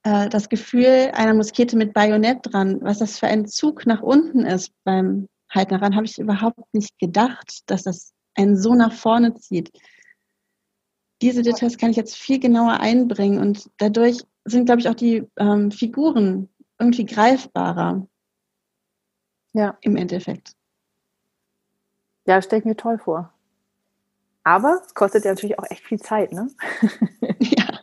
äh, 0.04 0.28
das 0.28 0.48
Gefühl 0.48 1.10
einer 1.14 1.34
Muskete 1.34 1.76
mit 1.76 1.92
Bajonett 1.92 2.40
dran, 2.42 2.80
was 2.82 2.98
das 2.98 3.18
für 3.18 3.26
ein 3.26 3.46
Zug 3.46 3.86
nach 3.86 4.02
unten 4.02 4.44
ist 4.44 4.72
beim 4.84 5.28
Halten 5.50 5.72
daran, 5.74 5.94
habe 5.94 6.06
ich 6.06 6.18
überhaupt 6.18 6.72
nicht 6.72 6.98
gedacht, 6.98 7.62
dass 7.66 7.82
das 7.82 8.12
einen 8.34 8.56
so 8.56 8.74
nach 8.74 8.92
vorne 8.92 9.34
zieht. 9.34 9.70
Diese 11.20 11.42
Details 11.42 11.76
kann 11.76 11.90
ich 11.90 11.96
jetzt 11.96 12.16
viel 12.16 12.40
genauer 12.40 12.80
einbringen 12.80 13.38
und 13.38 13.70
dadurch 13.76 14.22
sind, 14.44 14.66
glaube 14.66 14.80
ich, 14.80 14.88
auch 14.88 14.94
die 14.94 15.24
ähm, 15.36 15.70
Figuren 15.70 16.48
irgendwie 16.78 17.06
greifbarer. 17.06 18.06
Ja. 19.52 19.76
Im 19.82 19.96
Endeffekt. 19.96 20.54
Ja, 22.26 22.40
stelle 22.40 22.60
ich 22.60 22.66
mir 22.66 22.76
toll 22.76 22.98
vor. 22.98 23.32
Aber 24.44 24.80
es 24.84 24.94
kostet 24.94 25.24
ja 25.24 25.32
natürlich 25.32 25.58
auch 25.58 25.70
echt 25.70 25.84
viel 25.84 26.00
Zeit, 26.00 26.32
ne? 26.32 26.48
ja, 27.38 27.80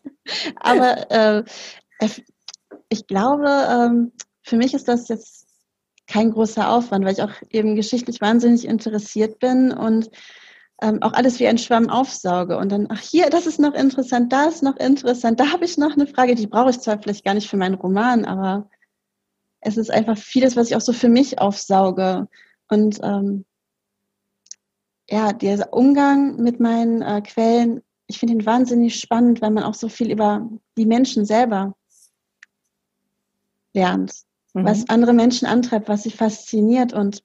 aber 0.58 1.12
äh, 1.12 1.44
ich 2.90 3.08
glaube, 3.08 3.48
ähm, 3.48 4.12
für 4.42 4.58
mich 4.58 4.74
ist 4.74 4.88
das 4.88 5.08
jetzt 5.08 5.48
kein 6.08 6.32
großer 6.32 6.70
Aufwand, 6.72 7.06
weil 7.06 7.14
ich 7.14 7.22
auch 7.22 7.34
eben 7.50 7.76
geschichtlich 7.76 8.20
wahnsinnig 8.20 8.66
interessiert 8.66 9.40
bin 9.40 9.72
und 9.72 10.10
ähm, 10.82 11.02
auch 11.04 11.14
alles 11.14 11.40
wie 11.40 11.48
ein 11.48 11.58
Schwamm 11.58 11.90
aufsauge 11.90 12.58
und 12.58 12.72
dann, 12.72 12.88
ach 12.90 13.02
hier, 13.02 13.30
das 13.30 13.46
ist 13.46 13.60
noch 13.60 13.74
interessant, 13.74 14.32
da 14.34 14.46
ist 14.46 14.64
noch 14.64 14.78
interessant, 14.78 15.40
da 15.40 15.52
habe 15.52 15.66
ich 15.66 15.78
noch 15.78 15.94
eine 15.94 16.08
Frage, 16.08 16.36
die 16.36 16.48
brauche 16.48 16.72
ich 16.72 16.80
zwar 16.80 17.00
vielleicht 17.00 17.26
gar 17.26 17.34
nicht 17.34 17.50
für 17.50 17.58
meinen 17.58 17.76
Roman, 17.76 18.26
aber 18.26 18.70
es 19.62 19.78
ist 19.78 19.92
einfach 19.92 20.18
vieles, 20.18 20.56
was 20.56 20.70
ich 20.70 20.76
auch 20.76 20.82
so 20.82 20.94
für 20.94 21.10
mich 21.10 21.40
aufsauge. 21.40 22.28
Und 22.70 23.00
ähm, 23.04 23.46
ja, 25.10 25.34
dieser 25.34 25.74
Umgang 25.74 26.38
mit 26.38 26.60
meinen 26.60 27.02
äh, 27.02 27.22
Quellen, 27.22 27.82
ich 28.08 28.20
finde 28.20 28.36
ihn 28.36 28.46
wahnsinnig 28.46 29.00
spannend, 29.00 29.42
weil 29.42 29.52
man 29.52 29.64
auch 29.64 29.74
so 29.74 29.90
viel 29.90 30.12
über 30.12 30.50
die 30.78 30.86
Menschen 30.86 31.26
selber 31.26 31.76
lernt, 33.74 34.14
mhm. 34.54 34.66
was 34.66 34.90
andere 34.90 35.14
Menschen 35.14 35.48
antreibt, 35.48 35.90
was 35.90 36.04
sie 36.04 36.12
fasziniert 36.12 36.94
und 36.94 37.24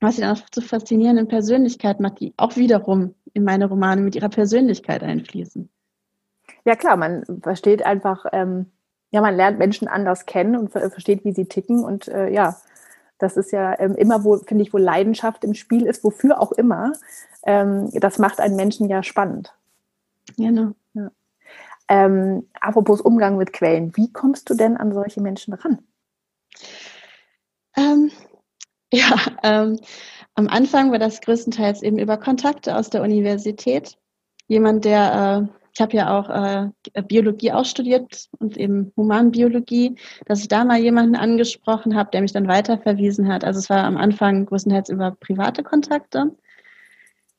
was 0.00 0.16
sie 0.16 0.22
dann 0.22 0.36
auch 0.36 0.50
zu 0.50 0.60
faszinierenden 0.60 1.28
Persönlichkeiten 1.28 2.02
macht, 2.02 2.20
die 2.20 2.32
auch 2.36 2.56
wiederum 2.56 3.14
in 3.32 3.44
meine 3.44 3.66
Romane 3.66 4.00
mit 4.00 4.14
ihrer 4.14 4.28
Persönlichkeit 4.28 5.02
einfließen. 5.02 5.68
Ja 6.64 6.76
klar, 6.76 6.96
man 6.96 7.24
versteht 7.42 7.84
einfach, 7.84 8.26
ähm, 8.32 8.66
ja, 9.10 9.20
man 9.20 9.36
lernt 9.36 9.58
Menschen 9.58 9.88
anders 9.88 10.26
kennen 10.26 10.56
und 10.56 10.70
versteht, 10.70 11.24
wie 11.24 11.32
sie 11.32 11.46
ticken 11.46 11.84
und 11.84 12.08
äh, 12.08 12.30
ja, 12.30 12.56
das 13.18 13.36
ist 13.36 13.50
ja 13.50 13.78
ähm, 13.80 13.96
immer, 13.96 14.22
wo, 14.24 14.36
finde 14.38 14.62
ich, 14.62 14.72
wo 14.72 14.78
Leidenschaft 14.78 15.42
im 15.44 15.54
Spiel 15.54 15.86
ist, 15.86 16.04
wofür 16.04 16.40
auch 16.40 16.52
immer. 16.52 16.92
Ähm, 17.44 17.90
das 17.94 18.18
macht 18.18 18.40
einen 18.40 18.54
Menschen 18.54 18.88
ja 18.88 19.02
spannend. 19.02 19.54
Genau. 20.36 20.72
Ähm, 21.88 22.46
apropos 22.60 23.00
Umgang 23.00 23.36
mit 23.36 23.52
Quellen, 23.52 23.96
wie 23.96 24.12
kommst 24.12 24.50
du 24.50 24.54
denn 24.54 24.76
an 24.76 24.92
solche 24.92 25.20
Menschen 25.20 25.54
ran? 25.54 25.78
Ähm, 27.76 28.10
ja, 28.92 29.16
ähm, 29.42 29.78
am 30.34 30.48
Anfang 30.48 30.92
war 30.92 30.98
das 30.98 31.20
größtenteils 31.20 31.82
eben 31.82 31.98
über 31.98 32.16
Kontakte 32.16 32.76
aus 32.76 32.90
der 32.90 33.02
Universität. 33.02 33.96
Jemand, 34.46 34.84
der, 34.84 35.48
äh, 35.50 35.58
ich 35.74 35.80
habe 35.80 35.96
ja 35.96 36.18
auch 36.18 36.30
äh, 36.30 37.02
Biologie 37.02 37.52
auch 37.52 37.64
studiert 37.64 38.28
und 38.38 38.56
eben 38.56 38.92
Humanbiologie, 38.96 39.96
dass 40.26 40.40
ich 40.40 40.48
da 40.48 40.64
mal 40.64 40.78
jemanden 40.78 41.16
angesprochen 41.16 41.96
habe, 41.96 42.10
der 42.12 42.22
mich 42.22 42.32
dann 42.32 42.48
weiterverwiesen 42.48 43.28
hat. 43.28 43.44
Also 43.44 43.58
es 43.58 43.70
war 43.70 43.84
am 43.84 43.96
Anfang 43.96 44.46
größtenteils 44.46 44.90
über 44.90 45.16
private 45.18 45.62
Kontakte. 45.62 46.36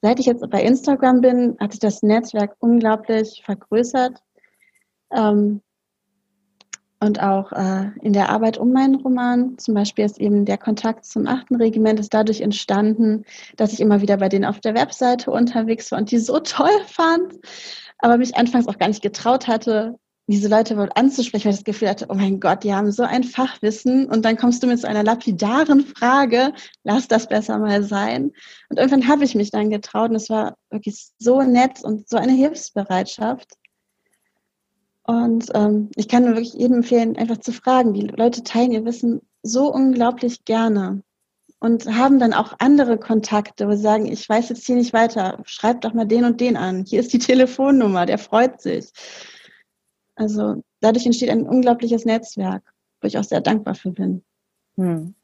Seit 0.01 0.19
ich 0.19 0.27
jetzt 0.27 0.49
bei 0.49 0.63
Instagram 0.63 1.19
bin, 1.21 1.57
hat 1.59 1.71
sich 1.71 1.81
das 1.81 2.03
Netzwerk 2.03 2.55
unglaublich 2.59 3.41
vergrößert. 3.43 4.21
Ähm, 5.11 5.61
und 7.01 7.21
auch 7.21 7.53
äh, 7.53 7.91
in 8.01 8.11
der 8.11 8.29
Arbeit 8.29 8.57
um 8.57 8.73
meinen 8.73 8.95
Roman, 8.95 9.57
zum 9.57 9.73
Beispiel 9.73 10.03
ist 10.03 10.19
eben 10.19 10.43
der 10.43 10.57
Kontakt 10.57 11.05
zum 11.05 11.27
achten 11.27 11.55
Regiment, 11.55 11.99
ist 11.99 12.13
dadurch 12.13 12.41
entstanden, 12.41 13.23
dass 13.55 13.71
ich 13.71 13.79
immer 13.79 14.01
wieder 14.01 14.17
bei 14.17 14.27
denen 14.27 14.43
auf 14.43 14.59
der 14.59 14.75
Webseite 14.75 15.31
unterwegs 15.31 15.91
war 15.91 15.99
und 15.99 16.11
die 16.11 16.19
so 16.19 16.39
toll 16.39 16.77
fand, 16.87 17.35
aber 17.99 18.17
mich 18.17 18.35
anfangs 18.35 18.67
auch 18.67 18.77
gar 18.77 18.89
nicht 18.89 19.01
getraut 19.01 19.47
hatte, 19.47 19.95
diese 20.27 20.47
Leute 20.47 20.77
wohl 20.77 20.89
anzusprechen, 20.93 21.45
weil 21.45 21.53
ich 21.53 21.59
das 21.59 21.63
Gefühl 21.63 21.89
hatte, 21.89 22.05
oh 22.09 22.13
mein 22.13 22.39
Gott, 22.39 22.63
die 22.63 22.73
haben 22.73 22.91
so 22.91 23.01
ein 23.01 23.23
Fachwissen 23.23 24.05
und 24.05 24.23
dann 24.25 24.37
kommst 24.37 24.61
du 24.61 24.67
mit 24.67 24.79
so 24.79 24.87
einer 24.87 25.03
lapidaren 25.03 25.85
Frage, 25.85 26.53
lass 26.83 27.07
das 27.07 27.27
besser 27.27 27.57
mal 27.57 27.81
sein. 27.81 28.31
Und 28.69 28.77
irgendwann 28.77 29.07
habe 29.07 29.23
ich 29.23 29.33
mich 29.33 29.49
dann 29.49 29.71
getraut 29.71 30.11
und 30.11 30.17
es 30.17 30.29
war 30.29 30.55
wirklich 30.69 31.07
so 31.17 31.41
nett 31.41 31.83
und 31.83 32.07
so 32.07 32.17
eine 32.17 32.33
Hilfsbereitschaft. 32.33 33.53
Und 35.09 35.47
ähm, 35.55 35.89
ich 35.95 36.07
kann 36.07 36.23
nur 36.23 36.35
wirklich 36.35 36.53
jedem 36.53 36.77
empfehlen, 36.77 37.17
einfach 37.17 37.37
zu 37.37 37.51
fragen. 37.51 37.95
Die 37.95 38.05
Leute 38.05 38.43
teilen 38.43 38.71
ihr 38.71 38.85
Wissen 38.85 39.21
so 39.41 39.73
unglaublich 39.73 40.45
gerne 40.45 41.01
und 41.59 41.87
haben 41.87 42.19
dann 42.19 42.31
auch 42.31 42.53
andere 42.59 42.99
Kontakte, 42.99 43.67
wo 43.67 43.71
sie 43.71 43.81
sagen, 43.81 44.05
ich 44.05 44.29
weiß 44.29 44.49
jetzt 44.49 44.67
hier 44.67 44.75
nicht 44.75 44.93
weiter, 44.93 45.41
schreib 45.45 45.81
doch 45.81 45.95
mal 45.95 46.05
den 46.05 46.25
und 46.25 46.39
den 46.39 46.57
an. 46.57 46.85
Hier 46.85 46.99
ist 46.99 47.11
die 47.11 47.17
Telefonnummer, 47.27 48.05
der 48.05 48.19
freut 48.19 48.61
sich. 48.61 48.91
Also 50.13 50.61
dadurch 50.79 51.07
entsteht 51.07 51.31
ein 51.31 51.49
unglaubliches 51.49 52.05
Netzwerk, 52.05 52.71
wo 53.01 53.07
ich 53.07 53.17
auch 53.17 53.23
sehr 53.23 53.41
dankbar 53.41 53.73
für 53.73 53.89
bin. 53.89 54.23
Hm. 54.75 55.15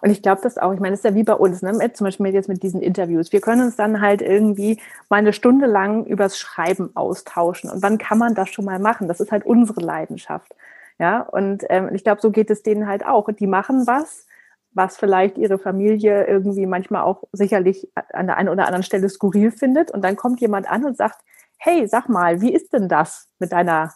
Und 0.00 0.10
ich 0.10 0.22
glaube 0.22 0.40
das 0.42 0.58
auch. 0.58 0.72
Ich 0.72 0.80
meine, 0.80 0.92
das 0.92 1.00
ist 1.00 1.04
ja 1.04 1.14
wie 1.14 1.22
bei 1.22 1.34
uns, 1.34 1.62
ne? 1.62 1.92
zum 1.92 2.04
Beispiel 2.04 2.26
jetzt 2.28 2.48
mit 2.48 2.62
diesen 2.62 2.80
Interviews. 2.80 3.32
Wir 3.32 3.40
können 3.40 3.62
uns 3.62 3.76
dann 3.76 4.00
halt 4.00 4.22
irgendwie 4.22 4.80
mal 5.08 5.18
eine 5.18 5.32
Stunde 5.32 5.66
lang 5.66 6.04
übers 6.04 6.38
Schreiben 6.38 6.90
austauschen. 6.94 7.70
Und 7.70 7.82
wann 7.82 7.98
kann 7.98 8.18
man 8.18 8.34
das 8.34 8.50
schon 8.50 8.64
mal 8.64 8.78
machen? 8.78 9.08
Das 9.08 9.20
ist 9.20 9.32
halt 9.32 9.44
unsere 9.44 9.80
Leidenschaft. 9.80 10.54
Ja, 10.98 11.20
und 11.20 11.64
ähm, 11.68 11.90
ich 11.94 12.04
glaube, 12.04 12.20
so 12.20 12.30
geht 12.30 12.50
es 12.50 12.62
denen 12.62 12.86
halt 12.86 13.04
auch. 13.04 13.28
Die 13.32 13.46
machen 13.46 13.86
was, 13.86 14.26
was 14.72 14.96
vielleicht 14.96 15.38
ihre 15.38 15.58
Familie 15.58 16.26
irgendwie 16.26 16.66
manchmal 16.66 17.02
auch 17.02 17.24
sicherlich 17.32 17.90
an 18.12 18.26
der 18.26 18.36
einen 18.36 18.48
oder 18.48 18.66
anderen 18.66 18.82
Stelle 18.82 19.08
skurril 19.08 19.50
findet. 19.50 19.90
Und 19.90 20.02
dann 20.02 20.16
kommt 20.16 20.40
jemand 20.40 20.70
an 20.70 20.84
und 20.84 20.96
sagt, 20.96 21.20
hey, 21.58 21.86
sag 21.86 22.08
mal, 22.08 22.40
wie 22.40 22.52
ist 22.52 22.72
denn 22.72 22.88
das 22.88 23.28
mit 23.38 23.52
deiner 23.52 23.92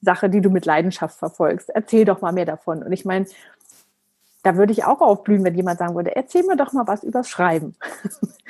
Sache, 0.00 0.30
die 0.30 0.40
du 0.40 0.50
mit 0.50 0.66
Leidenschaft 0.66 1.18
verfolgst? 1.18 1.70
Erzähl 1.70 2.04
doch 2.04 2.20
mal 2.20 2.32
mehr 2.32 2.46
davon. 2.46 2.82
Und 2.82 2.92
ich 2.92 3.04
meine, 3.04 3.26
da 4.42 4.56
würde 4.56 4.72
ich 4.72 4.84
auch 4.84 5.00
aufblühen, 5.00 5.44
wenn 5.44 5.54
jemand 5.54 5.78
sagen 5.78 5.94
würde, 5.94 6.14
erzähl 6.14 6.44
mir 6.44 6.56
doch 6.56 6.72
mal 6.72 6.86
was 6.86 7.02
übers 7.02 7.28
Schreiben. 7.28 7.74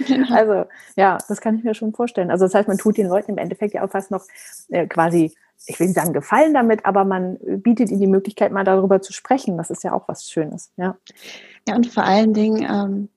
Genau. 0.07 0.29
Also 0.35 0.67
ja, 0.97 1.19
das 1.29 1.41
kann 1.41 1.57
ich 1.57 1.65
mir 1.65 1.75
schon 1.75 1.93
vorstellen. 1.93 2.31
Also 2.31 2.45
das 2.45 2.55
heißt, 2.55 2.69
man 2.69 2.79
tut 2.79 2.97
den 2.97 3.09
Leuten 3.09 3.33
im 3.33 3.39
Endeffekt 3.39 3.75
ja 3.75 3.85
auch 3.85 3.91
fast 3.91 4.11
noch 4.11 4.25
äh, 4.69 4.87
quasi, 4.87 5.35
ich 5.67 5.81
will 5.81 5.89
nicht 5.89 5.97
sagen 5.97 6.13
Gefallen 6.13 6.55
damit, 6.55 6.85
aber 6.85 7.05
man 7.05 7.39
bietet 7.41 7.91
ihnen 7.91 8.01
die 8.01 8.07
Möglichkeit, 8.07 8.53
mal 8.53 8.65
darüber 8.65 9.03
zu 9.03 9.13
sprechen. 9.13 9.57
Das 9.57 9.71
ist 9.71 9.83
ja 9.83 9.93
auch 9.93 10.07
was 10.07 10.31
Schönes. 10.31 10.71
Ja, 10.77 10.97
ja 11.67 11.75
und 11.75 11.89
vor 11.89 12.05
allen 12.05 12.33
Dingen, 12.33 12.63
ähm, 12.63 13.09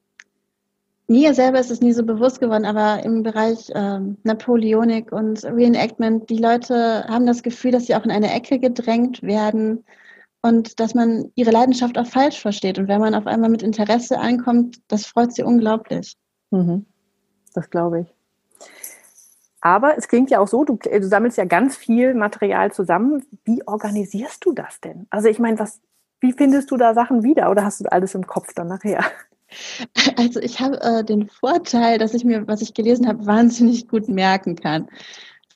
mir 1.07 1.33
selber 1.33 1.59
ist 1.59 1.71
es 1.71 1.81
nie 1.81 1.91
so 1.91 2.03
bewusst 2.03 2.39
geworden, 2.39 2.65
aber 2.65 3.03
im 3.03 3.21
Bereich 3.21 3.69
ähm, 3.75 4.17
Napoleonik 4.23 5.11
und 5.11 5.43
Reenactment, 5.43 6.29
die 6.29 6.37
Leute 6.37 7.05
haben 7.07 7.25
das 7.25 7.43
Gefühl, 7.43 7.71
dass 7.71 7.85
sie 7.85 7.95
auch 7.95 8.05
in 8.05 8.11
eine 8.11 8.33
Ecke 8.33 8.59
gedrängt 8.59 9.21
werden 9.21 9.83
und 10.41 10.79
dass 10.79 10.93
man 10.93 11.31
ihre 11.35 11.51
Leidenschaft 11.51 11.97
auch 11.97 12.07
falsch 12.07 12.39
versteht. 12.39 12.79
Und 12.79 12.87
wenn 12.87 12.99
man 12.99 13.15
auf 13.15 13.27
einmal 13.27 13.49
mit 13.49 13.61
Interesse 13.61 14.19
ankommt, 14.19 14.81
das 14.87 15.05
freut 15.05 15.33
sie 15.33 15.43
unglaublich. 15.43 16.17
Mhm. 16.49 16.85
Das 17.53 17.69
glaube 17.69 18.01
ich. 18.01 18.07
Aber 19.61 19.95
es 19.97 20.07
klingt 20.07 20.31
ja 20.31 20.39
auch 20.39 20.47
so, 20.47 20.63
du, 20.63 20.77
du, 20.77 21.03
sammelst 21.03 21.37
ja 21.37 21.45
ganz 21.45 21.77
viel 21.77 22.15
Material 22.15 22.71
zusammen. 22.71 23.23
Wie 23.45 23.61
organisierst 23.67 24.43
du 24.43 24.53
das 24.53 24.81
denn? 24.81 25.05
Also 25.11 25.27
ich 25.27 25.37
meine, 25.37 25.59
was, 25.59 25.79
wie 26.19 26.33
findest 26.33 26.71
du 26.71 26.77
da 26.77 26.95
Sachen 26.95 27.23
wieder 27.23 27.51
oder 27.51 27.63
hast 27.63 27.81
du 27.81 27.91
alles 27.91 28.15
im 28.15 28.25
Kopf 28.25 28.53
dann 28.53 28.67
nachher? 28.67 29.03
Also 30.15 30.39
ich 30.39 30.61
habe 30.61 30.79
äh, 30.79 31.03
den 31.03 31.27
Vorteil, 31.27 31.97
dass 31.97 32.13
ich 32.13 32.23
mir, 32.23 32.47
was 32.47 32.61
ich 32.61 32.73
gelesen 32.73 33.05
habe, 33.05 33.25
wahnsinnig 33.25 33.89
gut 33.89 34.07
merken 34.07 34.55
kann. 34.55 34.87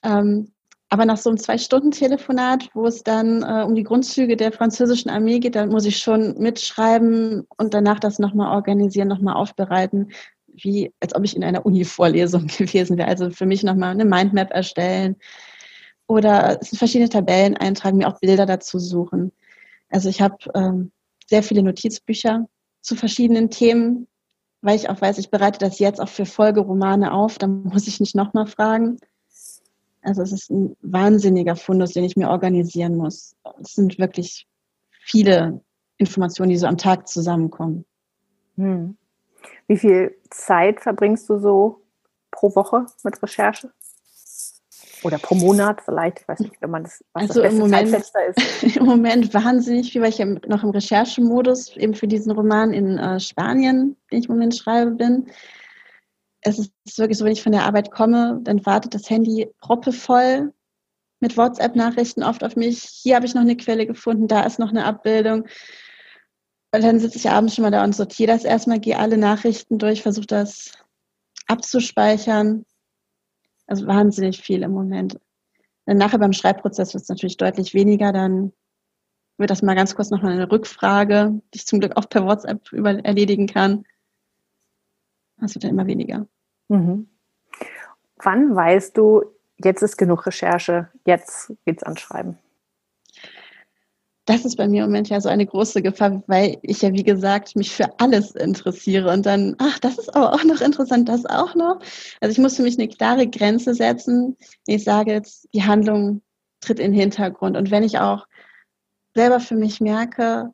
Ähm, 0.04 0.52
aber 0.90 1.06
nach 1.06 1.18
so 1.18 1.30
einem 1.30 1.38
Zwei-Stunden-Telefonat, 1.38 2.70
wo 2.74 2.86
es 2.86 3.04
dann 3.04 3.42
äh, 3.42 3.64
um 3.64 3.76
die 3.76 3.84
Grundzüge 3.84 4.38
der 4.38 4.52
französischen 4.52 5.10
Armee 5.10 5.40
geht, 5.40 5.56
dann 5.56 5.70
muss 5.70 5.86
ich 5.86 5.98
schon 5.98 6.38
mitschreiben 6.38 7.46
und 7.58 7.74
danach 7.74 8.00
das 8.00 8.20
nochmal 8.20 8.56
organisieren, 8.56 9.08
nochmal 9.08 9.36
aufbereiten, 9.36 10.12
wie 10.48 10.94
als 11.00 11.16
ob 11.16 11.24
ich 11.24 11.36
in 11.36 11.44
einer 11.44 11.66
Uni-Vorlesung 11.66 12.48
gewesen 12.58 12.98
wäre. 12.98 13.10
Also 13.10 13.32
für 13.32 13.46
mich 13.46 13.64
nochmal 13.64 13.92
eine 13.92 14.06
Mindmap 14.06 14.52
erstellen 14.52 15.16
oder 16.08 16.60
verschiedene 16.62 17.10
Tabellen 17.10 17.58
eintragen, 17.58 17.98
mir 17.98 18.08
auch 18.08 18.20
Bilder 18.20 18.46
dazu 18.46 18.78
suchen. 18.78 19.32
Also 19.90 20.10
ich 20.10 20.22
habe 20.22 20.38
ähm, 20.54 20.92
sehr 21.28 21.42
viele 21.42 21.64
Notizbücher 21.64 22.48
zu 22.82 22.96
verschiedenen 22.96 23.50
Themen, 23.50 24.08
weil 24.62 24.76
ich 24.76 24.90
auch 24.90 25.02
weiß, 25.02 25.18
ich 25.18 25.32
bereite 25.32 25.60
das 25.60 25.80
jetzt 25.80 26.00
auch 26.00 26.10
für 26.10 26.26
Folgeromane 26.26 27.12
auf, 27.12 27.40
dann 27.40 27.64
muss 27.64 27.88
ich 27.88 28.00
nicht 28.00 28.16
nochmal 28.16 28.46
fragen. 28.46 28.98
Also 30.06 30.22
es 30.22 30.32
ist 30.32 30.50
ein 30.52 30.76
wahnsinniger 30.82 31.56
Fundus, 31.56 31.94
den 31.94 32.04
ich 32.04 32.16
mir 32.16 32.30
organisieren 32.30 32.96
muss. 32.96 33.36
Es 33.62 33.74
sind 33.74 33.98
wirklich 33.98 34.48
viele 34.90 35.62
Informationen, 35.98 36.50
die 36.50 36.58
so 36.58 36.68
am 36.68 36.78
Tag 36.78 37.08
zusammenkommen. 37.08 37.86
Hm. 38.56 38.98
Wie 39.68 39.78
viel 39.78 40.16
Zeit 40.30 40.82
verbringst 40.82 41.30
du 41.30 41.40
so 41.40 41.82
pro 42.32 42.56
Woche 42.56 42.86
mit 43.04 43.22
Recherche? 43.22 43.72
Oder 45.04 45.18
pro 45.20 45.36
Monat 45.36 45.82
vielleicht, 45.82 46.22
ich 46.22 46.28
weiß 46.28 46.40
nicht, 46.40 46.62
wenn 46.62 46.72
man 46.72 46.84
das, 46.84 47.04
was 47.14 47.30
also 47.30 47.42
das 47.42 47.54
im 47.54 47.60
Moment, 47.60 47.94
ist. 47.94 48.14
Im 48.78 48.86
Moment 48.86 49.34
wahnsinnig 49.34 49.92
viel, 49.92 50.02
weil 50.02 50.10
ich 50.10 50.20
noch 50.20 50.64
im 50.64 50.70
Recherchemodus 50.72 51.76
eben 51.78 51.94
für 51.94 52.08
diesen 52.08 52.32
Roman 52.32 52.74
in 52.74 52.98
äh, 52.98 53.20
Spanien, 53.20 53.96
den 54.12 54.20
ich 54.20 54.30
im 54.30 54.36
Moment 54.36 54.56
schreibe, 54.56 54.92
bin 54.92 55.28
es 56.46 56.60
ist 56.60 56.98
wirklich 57.00 57.18
so, 57.18 57.26
wenn 57.26 57.32
ich 57.32 57.42
von 57.42 57.52
der 57.52 57.64
Arbeit 57.64 57.92
komme, 57.92 58.40
dann 58.44 58.66
wartet 58.66 58.94
das 58.94 59.10
Handy 59.10 59.50
proppevoll 59.60 60.54
mit 61.20 61.38
WhatsApp-Nachrichten 61.38 62.24
oft 62.24 62.44
auf 62.44 62.56
mich. 62.56 62.84
Hier 62.84 63.16
habe 63.16 63.26
ich 63.26 63.34
noch 63.34 63.42
eine 63.42 63.58
Quelle 63.58 63.88
gefunden, 63.88 64.28
da 64.28 64.44
ist 64.44 64.60
noch 64.60 64.70
eine 64.70 64.86
Abbildung. 64.86 65.48
Weil 66.72 66.82
dann 66.82 67.00
sitze 67.00 67.18
ich 67.18 67.30
abends 67.30 67.56
schon 67.56 67.64
mal 67.64 67.72
da 67.72 67.84
und 67.84 67.96
sortiere 67.96 68.32
das 68.32 68.44
erstmal, 68.44 68.80
gehe 68.80 69.00
alle 69.00 69.18
Nachrichten 69.18 69.80
durch, 69.80 70.04
versuche 70.04 70.28
das 70.28 70.72
abzuspeichern. 71.48 72.66
Also 73.66 73.88
wahnsinnig 73.88 74.42
viel 74.42 74.62
im 74.62 74.72
Moment. 74.72 75.20
Dann 75.86 75.98
nachher 75.98 76.20
beim 76.20 76.34
Schreibprozess 76.34 76.94
wird 76.94 77.04
es 77.04 77.10
natürlich 77.10 77.38
deutlich 77.38 77.74
weniger. 77.74 78.12
Dann 78.12 78.54
wird 79.38 79.50
das 79.50 79.64
mal 79.64 79.76
ganz 79.76 79.96
kurz 79.96 80.12
nochmal 80.12 80.34
eine 80.34 80.52
Rückfrage, 80.52 81.42
die 81.54 81.58
ich 81.58 81.66
zum 81.66 81.80
Glück 81.80 81.98
auch 81.98 82.08
per 82.08 82.26
WhatsApp 82.26 82.72
über 82.72 83.04
erledigen 83.04 83.48
kann. 83.48 83.86
Das 85.38 85.56
wird 85.56 85.64
dann 85.64 85.72
immer 85.72 85.88
weniger. 85.88 86.28
Mhm. 86.68 87.08
Wann 88.18 88.56
weißt 88.56 88.98
du, 88.98 89.24
jetzt 89.58 89.84
ist 89.84 89.98
genug 89.98 90.26
Recherche, 90.26 90.90
jetzt 91.06 91.54
geht's 91.66 91.84
ans 91.84 92.02
Schreiben? 92.02 92.38
Das 94.28 94.44
ist 94.44 94.56
bei 94.56 94.68
mir 94.68 94.84
im 94.84 94.90
Moment 94.90 95.10
ja 95.10 95.22
so 95.22 95.30
eine 95.30 95.46
große 95.46 95.84
Gefahr, 95.84 96.24
weil 96.26 96.58
ich 96.64 96.82
ja, 96.82 96.92
wie 96.94 97.04
gesagt, 97.04 97.56
mich 97.56 97.72
für 97.72 98.00
alles 98.00 98.32
interessiere 98.32 99.12
und 99.14 99.28
dann, 99.28 99.56
ach, 99.60 99.78
das 99.78 100.00
ist 100.00 100.16
aber 100.16 100.34
auch 100.34 100.44
noch 100.44 100.62
interessant, 100.62 101.08
das 101.08 101.28
auch 101.28 101.54
noch. 101.54 101.80
Also 102.22 102.32
ich 102.32 102.40
muss 102.40 102.56
für 102.56 102.64
mich 102.64 102.80
eine 102.80 102.88
klare 102.88 103.28
Grenze 103.28 103.76
setzen. 103.76 104.36
Ich 104.66 104.84
sage 104.84 105.12
jetzt, 105.12 105.48
die 105.54 105.64
Handlung 105.64 106.24
tritt 106.60 106.80
in 106.80 106.92
den 106.92 107.00
Hintergrund. 107.00 107.56
Und 107.56 107.70
wenn 107.70 107.84
ich 107.84 108.00
auch 108.00 108.26
selber 109.14 109.40
für 109.40 109.56
mich 109.56 109.80
merke, 109.80 110.52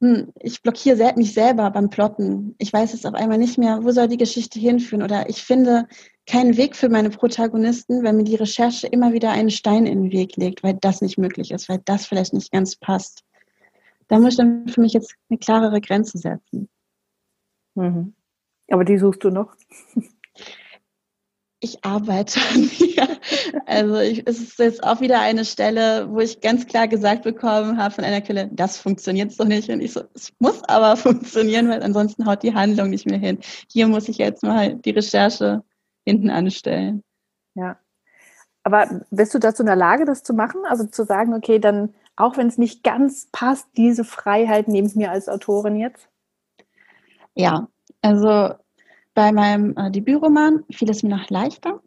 hm, 0.00 0.32
ich 0.40 0.62
blockiere 0.62 1.14
mich 1.16 1.34
selber 1.34 1.70
beim 1.70 1.90
Plotten. 1.90 2.54
Ich 2.58 2.72
weiß 2.72 2.92
jetzt 2.92 3.06
auf 3.06 3.14
einmal 3.14 3.38
nicht 3.38 3.58
mehr, 3.58 3.82
wo 3.82 3.90
soll 3.90 4.06
die 4.06 4.16
Geschichte 4.16 4.60
hinführen 4.60 5.02
oder 5.02 5.28
ich 5.28 5.42
finde 5.42 5.88
keinen 6.26 6.56
Weg 6.56 6.76
für 6.76 6.88
meine 6.88 7.10
Protagonisten, 7.10 8.04
wenn 8.04 8.16
mir 8.16 8.24
die 8.24 8.36
Recherche 8.36 8.86
immer 8.86 9.12
wieder 9.12 9.30
einen 9.30 9.50
Stein 9.50 9.86
in 9.86 10.04
den 10.04 10.12
Weg 10.12 10.36
legt, 10.36 10.62
weil 10.62 10.74
das 10.74 11.00
nicht 11.00 11.18
möglich 11.18 11.50
ist, 11.50 11.68
weil 11.68 11.80
das 11.84 12.06
vielleicht 12.06 12.32
nicht 12.32 12.52
ganz 12.52 12.76
passt. 12.76 13.24
Da 14.06 14.18
muss 14.18 14.34
ich 14.34 14.36
dann 14.36 14.68
für 14.68 14.80
mich 14.80 14.92
jetzt 14.92 15.16
eine 15.30 15.38
klarere 15.38 15.80
Grenze 15.80 16.18
setzen. 16.18 16.68
Mhm. 17.74 18.14
Aber 18.70 18.84
die 18.84 18.98
suchst 18.98 19.24
du 19.24 19.30
noch? 19.30 19.56
ich 21.60 21.84
arbeite 21.84 22.40
an 22.54 22.70
mir. 22.78 23.18
Also 23.66 23.98
ich, 23.98 24.26
es 24.26 24.40
ist 24.40 24.58
jetzt 24.58 24.82
auch 24.84 25.00
wieder 25.00 25.20
eine 25.20 25.44
Stelle, 25.44 26.08
wo 26.10 26.20
ich 26.20 26.40
ganz 26.40 26.66
klar 26.66 26.88
gesagt 26.88 27.22
bekommen 27.22 27.78
habe 27.78 27.94
von 27.94 28.04
einer 28.04 28.20
Quelle, 28.20 28.48
das 28.52 28.76
funktioniert 28.78 29.32
so 29.32 29.44
nicht. 29.44 29.68
Und 29.68 29.80
ich 29.80 29.92
so, 29.92 30.02
es 30.14 30.32
muss 30.38 30.62
aber 30.64 30.96
funktionieren, 30.96 31.68
weil 31.68 31.82
ansonsten 31.82 32.26
haut 32.26 32.42
die 32.42 32.54
Handlung 32.54 32.90
nicht 32.90 33.06
mehr 33.06 33.18
hin. 33.18 33.38
Hier 33.70 33.88
muss 33.88 34.08
ich 34.08 34.18
jetzt 34.18 34.42
mal 34.42 34.76
die 34.76 34.90
Recherche 34.90 35.62
hinten 36.04 36.30
anstellen. 36.30 37.02
Ja. 37.54 37.78
Aber 38.62 39.02
bist 39.10 39.34
du 39.34 39.38
dazu 39.38 39.62
in 39.62 39.66
der 39.66 39.76
Lage, 39.76 40.04
das 40.04 40.22
zu 40.22 40.34
machen? 40.34 40.60
Also 40.68 40.84
zu 40.84 41.04
sagen, 41.04 41.34
okay, 41.34 41.58
dann, 41.58 41.94
auch 42.16 42.36
wenn 42.36 42.48
es 42.48 42.58
nicht 42.58 42.84
ganz 42.84 43.28
passt, 43.32 43.66
diese 43.76 44.04
Freiheit 44.04 44.68
nehme 44.68 44.88
ich 44.88 44.94
mir 44.94 45.10
als 45.10 45.28
Autorin 45.28 45.76
jetzt? 45.76 46.08
Ja, 47.34 47.68
also 48.02 48.54
bei 49.18 49.32
meinem 49.32 49.76
äh, 49.76 49.90
Debütroman 49.90 50.62
fiel 50.70 50.88
es 50.90 51.02
mir 51.02 51.08
noch 51.08 51.28
leichter. 51.28 51.82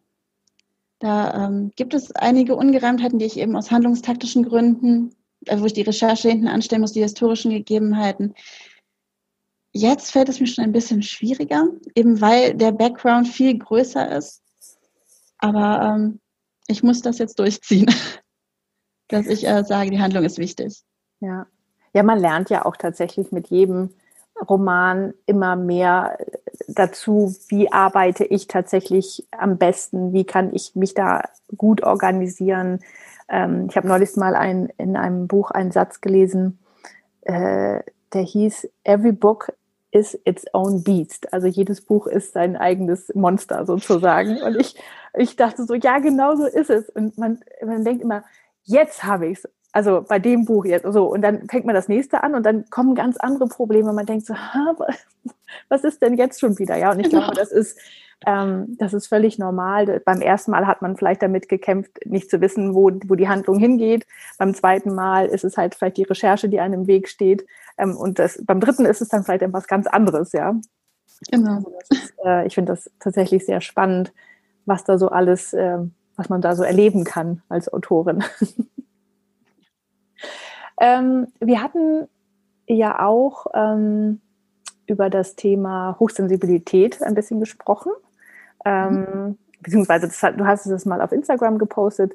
Da 0.99 1.45
ähm, 1.45 1.71
gibt 1.77 1.93
es 1.93 2.11
einige 2.11 2.57
Ungereimtheiten, 2.57 3.19
die 3.19 3.25
ich 3.25 3.39
eben 3.39 3.55
aus 3.55 3.71
handlungstaktischen 3.71 4.43
Gründen, 4.43 5.15
äh, 5.45 5.57
wo 5.57 5.65
ich 5.65 5.71
die 5.71 5.83
Recherche 5.83 6.27
hinten 6.27 6.49
anstellen 6.49 6.81
muss, 6.81 6.91
die 6.91 7.01
historischen 7.01 7.51
Gegebenheiten. 7.51 8.35
Jetzt 9.71 10.11
fällt 10.11 10.27
es 10.27 10.41
mir 10.41 10.47
schon 10.47 10.65
ein 10.65 10.73
bisschen 10.73 11.03
schwieriger, 11.03 11.69
eben 11.95 12.19
weil 12.19 12.53
der 12.53 12.73
Background 12.73 13.29
viel 13.29 13.57
größer 13.57 14.13
ist. 14.13 14.41
Aber 15.37 15.83
ähm, 15.83 16.19
ich 16.67 16.83
muss 16.83 17.01
das 17.01 17.17
jetzt 17.17 17.39
durchziehen, 17.39 17.95
dass 19.07 19.25
ich 19.27 19.47
äh, 19.47 19.63
sage, 19.63 19.91
die 19.91 20.01
Handlung 20.01 20.25
ist 20.25 20.37
wichtig. 20.37 20.81
Ja. 21.21 21.47
ja, 21.93 22.03
man 22.03 22.19
lernt 22.19 22.49
ja 22.49 22.65
auch 22.65 22.75
tatsächlich 22.75 23.31
mit 23.31 23.47
jedem 23.47 23.93
Roman 24.49 25.13
immer 25.27 25.55
mehr 25.55 26.17
dazu, 26.73 27.35
wie 27.49 27.71
arbeite 27.71 28.25
ich 28.25 28.47
tatsächlich 28.47 29.27
am 29.31 29.57
besten, 29.57 30.13
wie 30.13 30.25
kann 30.25 30.53
ich 30.53 30.75
mich 30.75 30.93
da 30.93 31.23
gut 31.57 31.83
organisieren. 31.83 32.79
Ähm, 33.29 33.67
ich 33.69 33.77
habe 33.77 33.87
neulich 33.87 34.15
mal 34.15 34.35
ein, 34.35 34.69
in 34.77 34.95
einem 34.95 35.27
Buch 35.27 35.51
einen 35.51 35.71
Satz 35.71 36.01
gelesen, 36.01 36.59
äh, 37.21 37.79
der 38.13 38.21
hieß 38.21 38.69
Every 38.83 39.11
book 39.11 39.53
is 39.91 40.17
its 40.25 40.45
own 40.53 40.83
beast. 40.83 41.33
Also 41.33 41.47
jedes 41.47 41.81
Buch 41.81 42.07
ist 42.07 42.33
sein 42.33 42.55
eigenes 42.55 43.13
Monster 43.13 43.65
sozusagen. 43.65 44.41
Und 44.41 44.59
ich, 44.59 44.75
ich 45.13 45.35
dachte 45.35 45.65
so, 45.65 45.73
ja, 45.75 45.99
genau 45.99 46.35
so 46.35 46.45
ist 46.45 46.69
es. 46.69 46.89
Und 46.89 47.17
man, 47.17 47.41
man 47.65 47.83
denkt 47.83 48.01
immer, 48.01 48.23
jetzt 48.63 49.03
habe 49.03 49.27
ich 49.27 49.39
es 49.39 49.49
also 49.71 50.03
bei 50.07 50.19
dem 50.19 50.45
Buch 50.45 50.65
jetzt 50.65 50.85
so 50.91 51.05
und 51.05 51.21
dann 51.21 51.47
fängt 51.47 51.65
man 51.65 51.75
das 51.75 51.87
nächste 51.87 52.23
an 52.23 52.35
und 52.35 52.45
dann 52.45 52.69
kommen 52.69 52.95
ganz 52.95 53.17
andere 53.17 53.47
Probleme. 53.47 53.93
Man 53.93 54.05
denkt 54.05 54.25
so, 54.25 54.33
was 55.69 55.83
ist 55.83 56.01
denn 56.01 56.15
jetzt 56.15 56.39
schon 56.39 56.57
wieder? 56.59 56.77
Ja, 56.77 56.91
und 56.91 56.99
ich 56.99 57.09
genau. 57.09 57.23
glaube, 57.23 57.35
das 57.35 57.51
ist 57.51 57.79
ähm, 58.25 58.77
das 58.77 58.93
ist 58.93 59.07
völlig 59.07 59.39
normal. 59.39 59.99
Beim 60.05 60.21
ersten 60.21 60.51
Mal 60.51 60.67
hat 60.67 60.81
man 60.81 60.95
vielleicht 60.95 61.23
damit 61.23 61.49
gekämpft, 61.49 62.05
nicht 62.05 62.29
zu 62.29 62.39
wissen, 62.39 62.75
wo, 62.75 62.91
wo 63.05 63.15
die 63.15 63.27
Handlung 63.27 63.57
hingeht. 63.57 64.05
Beim 64.37 64.53
zweiten 64.53 64.93
Mal 64.93 65.25
ist 65.25 65.43
es 65.43 65.57
halt 65.57 65.73
vielleicht 65.73 65.97
die 65.97 66.03
Recherche, 66.03 66.47
die 66.47 66.59
einem 66.59 66.81
im 66.81 66.87
Weg 66.87 67.07
steht. 67.09 67.45
Ähm, 67.77 67.97
und 67.97 68.19
das, 68.19 68.39
beim 68.45 68.59
dritten 68.59 68.85
ist 68.85 69.01
es 69.01 69.09
dann 69.09 69.23
vielleicht 69.23 69.41
etwas 69.41 69.67
ganz 69.67 69.87
anderes, 69.87 70.33
ja. 70.33 70.55
Genau. 71.31 71.55
Also 71.55 71.71
ist, 71.89 72.13
äh, 72.23 72.45
ich 72.45 72.55
finde 72.55 72.73
das 72.73 72.91
tatsächlich 72.99 73.45
sehr 73.45 73.61
spannend, 73.61 74.13
was 74.65 74.83
da 74.83 74.99
so 74.99 75.09
alles, 75.09 75.53
äh, 75.53 75.79
was 76.15 76.29
man 76.29 76.41
da 76.41 76.55
so 76.55 76.63
erleben 76.63 77.03
kann 77.03 77.41
als 77.49 77.73
Autorin. 77.73 78.23
Ähm, 80.81 81.27
wir 81.39 81.61
hatten 81.61 82.07
ja 82.65 83.05
auch 83.05 83.45
ähm, 83.53 84.19
über 84.91 85.09
das 85.09 85.35
Thema 85.35 85.95
Hochsensibilität 85.99 87.01
ein 87.01 87.15
bisschen 87.15 87.39
gesprochen. 87.39 87.91
Ähm, 88.65 89.07
mhm. 89.13 89.37
Beziehungsweise 89.61 90.07
das, 90.07 90.19
du 90.19 90.45
hast 90.45 90.65
es 90.65 90.85
mal 90.85 91.01
auf 91.01 91.11
Instagram 91.11 91.57
gepostet. 91.57 92.13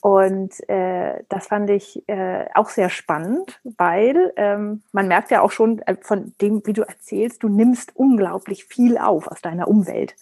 Und 0.00 0.68
äh, 0.68 1.22
das 1.28 1.46
fand 1.46 1.70
ich 1.70 2.02
äh, 2.08 2.46
auch 2.54 2.68
sehr 2.68 2.90
spannend, 2.90 3.60
weil 3.62 4.32
ähm, 4.36 4.82
man 4.90 5.06
merkt 5.06 5.30
ja 5.30 5.42
auch 5.42 5.52
schon 5.52 5.78
äh, 5.82 5.96
von 6.00 6.34
dem, 6.40 6.66
wie 6.66 6.72
du 6.72 6.82
erzählst, 6.82 7.42
du 7.44 7.48
nimmst 7.48 7.94
unglaublich 7.94 8.64
viel 8.64 8.98
auf 8.98 9.28
aus 9.28 9.40
deiner 9.42 9.68
Umwelt. 9.68 10.16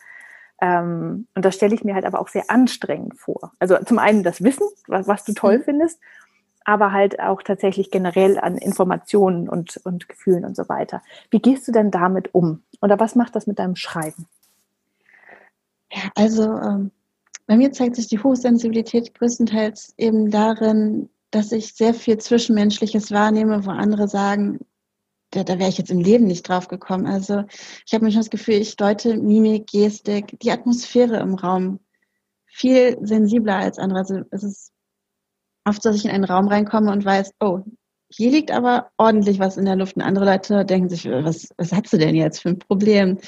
Ähm, 0.60 1.26
und 1.34 1.44
das 1.46 1.54
stelle 1.54 1.74
ich 1.74 1.82
mir 1.82 1.94
halt 1.94 2.04
aber 2.04 2.20
auch 2.20 2.28
sehr 2.28 2.44
anstrengend 2.50 3.18
vor. 3.18 3.52
Also 3.58 3.78
zum 3.78 3.98
einen 3.98 4.22
das 4.22 4.44
Wissen, 4.44 4.66
was, 4.86 5.08
was 5.08 5.24
du 5.24 5.32
toll 5.32 5.58
mhm. 5.58 5.62
findest, 5.62 5.98
aber 6.64 6.92
halt 6.92 7.20
auch 7.20 7.42
tatsächlich 7.42 7.90
generell 7.90 8.38
an 8.38 8.56
Informationen 8.56 9.48
und, 9.48 9.78
und 9.84 10.08
Gefühlen 10.08 10.44
und 10.44 10.56
so 10.56 10.68
weiter. 10.68 11.02
Wie 11.30 11.40
gehst 11.40 11.66
du 11.68 11.72
denn 11.72 11.90
damit 11.90 12.34
um? 12.34 12.62
Oder 12.80 12.98
was 13.00 13.14
macht 13.14 13.34
das 13.34 13.46
mit 13.46 13.58
deinem 13.58 13.76
Schreiben? 13.76 14.26
Also 16.14 16.44
ähm, 16.44 16.90
bei 17.46 17.56
mir 17.56 17.72
zeigt 17.72 17.96
sich 17.96 18.06
die 18.06 18.22
Hochsensibilität 18.22 19.14
größtenteils 19.14 19.94
eben 19.96 20.30
darin, 20.30 21.08
dass 21.30 21.52
ich 21.52 21.74
sehr 21.74 21.94
viel 21.94 22.18
Zwischenmenschliches 22.18 23.10
wahrnehme, 23.10 23.64
wo 23.66 23.70
andere 23.70 24.08
sagen, 24.08 24.60
da, 25.30 25.44
da 25.44 25.58
wäre 25.58 25.68
ich 25.68 25.78
jetzt 25.78 25.90
im 25.90 26.00
Leben 26.00 26.26
nicht 26.26 26.48
drauf 26.48 26.68
gekommen. 26.68 27.06
Also 27.06 27.44
ich 27.86 27.92
habe 27.92 28.04
manchmal 28.04 28.22
das 28.22 28.30
Gefühl, 28.30 28.54
ich 28.54 28.76
deute 28.76 29.16
Mimik, 29.16 29.68
Gestik, 29.68 30.38
die 30.40 30.50
Atmosphäre 30.50 31.18
im 31.18 31.34
Raum 31.34 31.80
viel 32.46 32.98
sensibler 33.00 33.56
als 33.56 33.78
andere. 33.78 34.00
Also 34.00 34.20
es 34.30 34.42
ist 34.42 34.72
oft, 35.64 35.84
dass 35.84 35.96
ich 35.96 36.04
in 36.04 36.10
einen 36.10 36.24
Raum 36.24 36.48
reinkomme 36.48 36.90
und 36.90 37.04
weiß, 37.04 37.32
oh, 37.40 37.60
hier 38.12 38.30
liegt 38.30 38.50
aber 38.50 38.90
ordentlich 38.96 39.38
was 39.38 39.56
in 39.56 39.64
der 39.64 39.76
Luft. 39.76 39.96
Und 39.96 40.02
andere 40.02 40.24
Leute 40.24 40.64
denken 40.64 40.88
sich, 40.88 41.04
was, 41.06 41.48
was 41.56 41.72
hast 41.72 41.92
du 41.92 41.98
denn 41.98 42.16
jetzt 42.16 42.42
für 42.42 42.50
ein 42.50 42.58
Problem? 42.58 43.18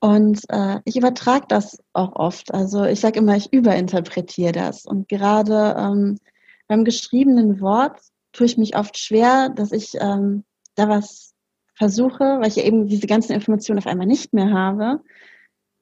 Und 0.00 0.40
äh, 0.50 0.78
ich 0.84 0.96
übertrage 0.96 1.46
das 1.48 1.78
auch 1.92 2.14
oft. 2.14 2.54
Also 2.54 2.84
ich 2.84 3.00
sage 3.00 3.18
immer, 3.18 3.36
ich 3.36 3.52
überinterpretiere 3.52 4.52
das. 4.52 4.84
Und 4.84 5.08
gerade 5.08 5.74
ähm, 5.76 6.18
beim 6.68 6.84
geschriebenen 6.84 7.60
Wort 7.60 8.00
tue 8.32 8.46
ich 8.46 8.56
mich 8.56 8.76
oft 8.76 8.96
schwer, 8.96 9.48
dass 9.48 9.72
ich 9.72 9.94
ähm, 10.00 10.44
da 10.76 10.88
was 10.88 11.34
versuche, 11.74 12.38
weil 12.40 12.48
ich 12.48 12.56
ja 12.56 12.64
eben 12.64 12.86
diese 12.86 13.06
ganzen 13.06 13.32
Informationen 13.32 13.78
auf 13.78 13.86
einmal 13.86 14.06
nicht 14.06 14.32
mehr 14.32 14.52
habe, 14.52 15.00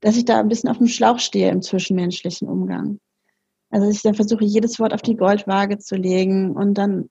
dass 0.00 0.16
ich 0.16 0.24
da 0.24 0.38
ein 0.38 0.48
bisschen 0.48 0.70
auf 0.70 0.78
dem 0.78 0.86
Schlauch 0.86 1.18
stehe 1.18 1.50
im 1.50 1.62
zwischenmenschlichen 1.62 2.48
Umgang. 2.48 2.98
Also 3.70 3.88
ich 3.90 4.02
dann 4.02 4.14
versuche, 4.14 4.44
jedes 4.44 4.78
Wort 4.78 4.94
auf 4.94 5.02
die 5.02 5.16
Goldwaage 5.16 5.78
zu 5.78 5.96
legen 5.96 6.52
und 6.52 6.74
dann, 6.74 7.10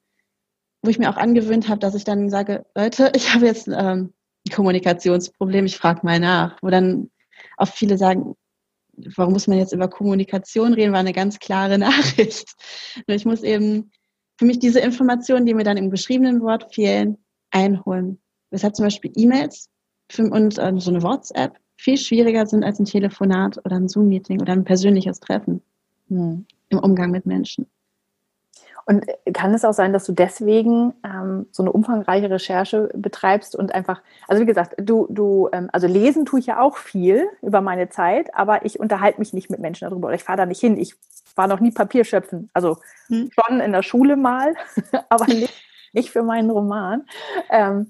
wo 0.81 0.89
ich 0.89 0.99
mir 0.99 1.09
auch 1.09 1.17
angewöhnt 1.17 1.67
habe, 1.67 1.79
dass 1.79 1.95
ich 1.95 2.03
dann 2.03 2.29
sage, 2.29 2.65
Leute, 2.75 3.11
ich 3.15 3.33
habe 3.33 3.45
jetzt 3.45 3.67
ähm, 3.67 4.13
ein 4.47 4.53
Kommunikationsproblem, 4.53 5.65
ich 5.65 5.77
frage 5.77 6.01
mal 6.03 6.19
nach, 6.19 6.57
wo 6.61 6.69
dann 6.69 7.11
auch 7.57 7.67
viele 7.67 7.97
sagen, 7.97 8.35
warum 9.15 9.33
muss 9.33 9.47
man 9.47 9.57
jetzt 9.57 9.73
über 9.73 9.89
Kommunikation 9.89 10.73
reden, 10.73 10.93
war 10.93 10.99
eine 10.99 11.13
ganz 11.13 11.39
klare 11.39 11.77
Nachricht. 11.77 12.55
Nur 13.07 13.15
ich 13.15 13.25
muss 13.25 13.43
eben 13.43 13.91
für 14.37 14.45
mich 14.45 14.59
diese 14.59 14.79
Informationen, 14.79 15.45
die 15.45 15.53
mir 15.53 15.63
dann 15.63 15.77
im 15.77 15.89
geschriebenen 15.89 16.41
Wort 16.41 16.73
fehlen, 16.73 17.17
einholen. 17.51 18.21
Weshalb 18.51 18.75
zum 18.75 18.85
Beispiel 18.85 19.11
E-Mails 19.15 19.69
und 20.17 20.57
äh, 20.57 20.73
so 20.77 20.91
eine 20.91 21.03
WhatsApp 21.03 21.57
viel 21.77 21.97
schwieriger 21.97 22.45
sind 22.45 22.63
als 22.63 22.79
ein 22.79 22.85
Telefonat 22.85 23.57
oder 23.65 23.75
ein 23.75 23.89
Zoom-Meeting 23.89 24.41
oder 24.41 24.53
ein 24.53 24.63
persönliches 24.63 25.19
Treffen 25.19 25.61
hm. 26.07 26.45
im 26.69 26.79
Umgang 26.79 27.11
mit 27.11 27.25
Menschen. 27.25 27.67
Und 28.87 29.05
kann 29.33 29.51
es 29.55 29.65
auch 29.65 29.73
sein, 29.73 29.93
dass 29.93 30.05
du 30.05 30.11
deswegen 30.11 30.93
ähm, 31.03 31.47
so 31.51 31.63
eine 31.63 31.71
umfangreiche 31.71 32.29
Recherche 32.29 32.89
betreibst 32.93 33.55
und 33.55 33.73
einfach, 33.73 34.03
also 34.27 34.43
wie 34.43 34.45
gesagt, 34.45 34.75
du, 34.77 35.07
du, 35.09 35.49
ähm, 35.51 35.69
also 35.73 35.87
lesen 35.87 36.25
tue 36.25 36.39
ich 36.39 36.45
ja 36.45 36.59
auch 36.59 36.77
viel 36.77 37.27
über 37.41 37.61
meine 37.61 37.89
Zeit, 37.89 38.35
aber 38.35 38.63
ich 38.63 38.79
unterhalte 38.79 39.19
mich 39.19 39.33
nicht 39.33 39.49
mit 39.49 39.59
Menschen 39.59 39.89
darüber 39.89 40.07
oder 40.07 40.15
ich 40.15 40.23
fahre 40.23 40.37
da 40.37 40.45
nicht 40.45 40.61
hin. 40.61 40.77
Ich 40.77 40.95
war 41.35 41.47
noch 41.47 41.61
nie 41.61 41.71
Papier 41.71 42.03
schöpfen. 42.03 42.51
Also 42.53 42.77
hm. 43.07 43.31
schon 43.33 43.59
in 43.59 43.71
der 43.71 43.81
Schule 43.81 44.17
mal, 44.17 44.53
aber 45.09 45.25
nicht, 45.25 45.53
nicht 45.93 46.11
für 46.11 46.21
meinen 46.21 46.51
Roman. 46.51 47.07
Ähm, 47.49 47.87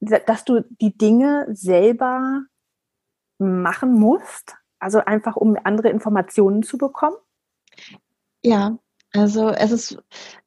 dass 0.00 0.44
du 0.44 0.62
die 0.80 0.96
Dinge 0.96 1.46
selber 1.48 2.42
machen 3.38 3.94
musst, 3.94 4.56
also 4.78 4.98
einfach 5.04 5.36
um 5.36 5.56
andere 5.64 5.88
Informationen 5.88 6.62
zu 6.62 6.76
bekommen? 6.76 7.16
Ja, 8.42 8.78
also 9.12 9.48
es 9.48 9.72
ist, 9.72 9.98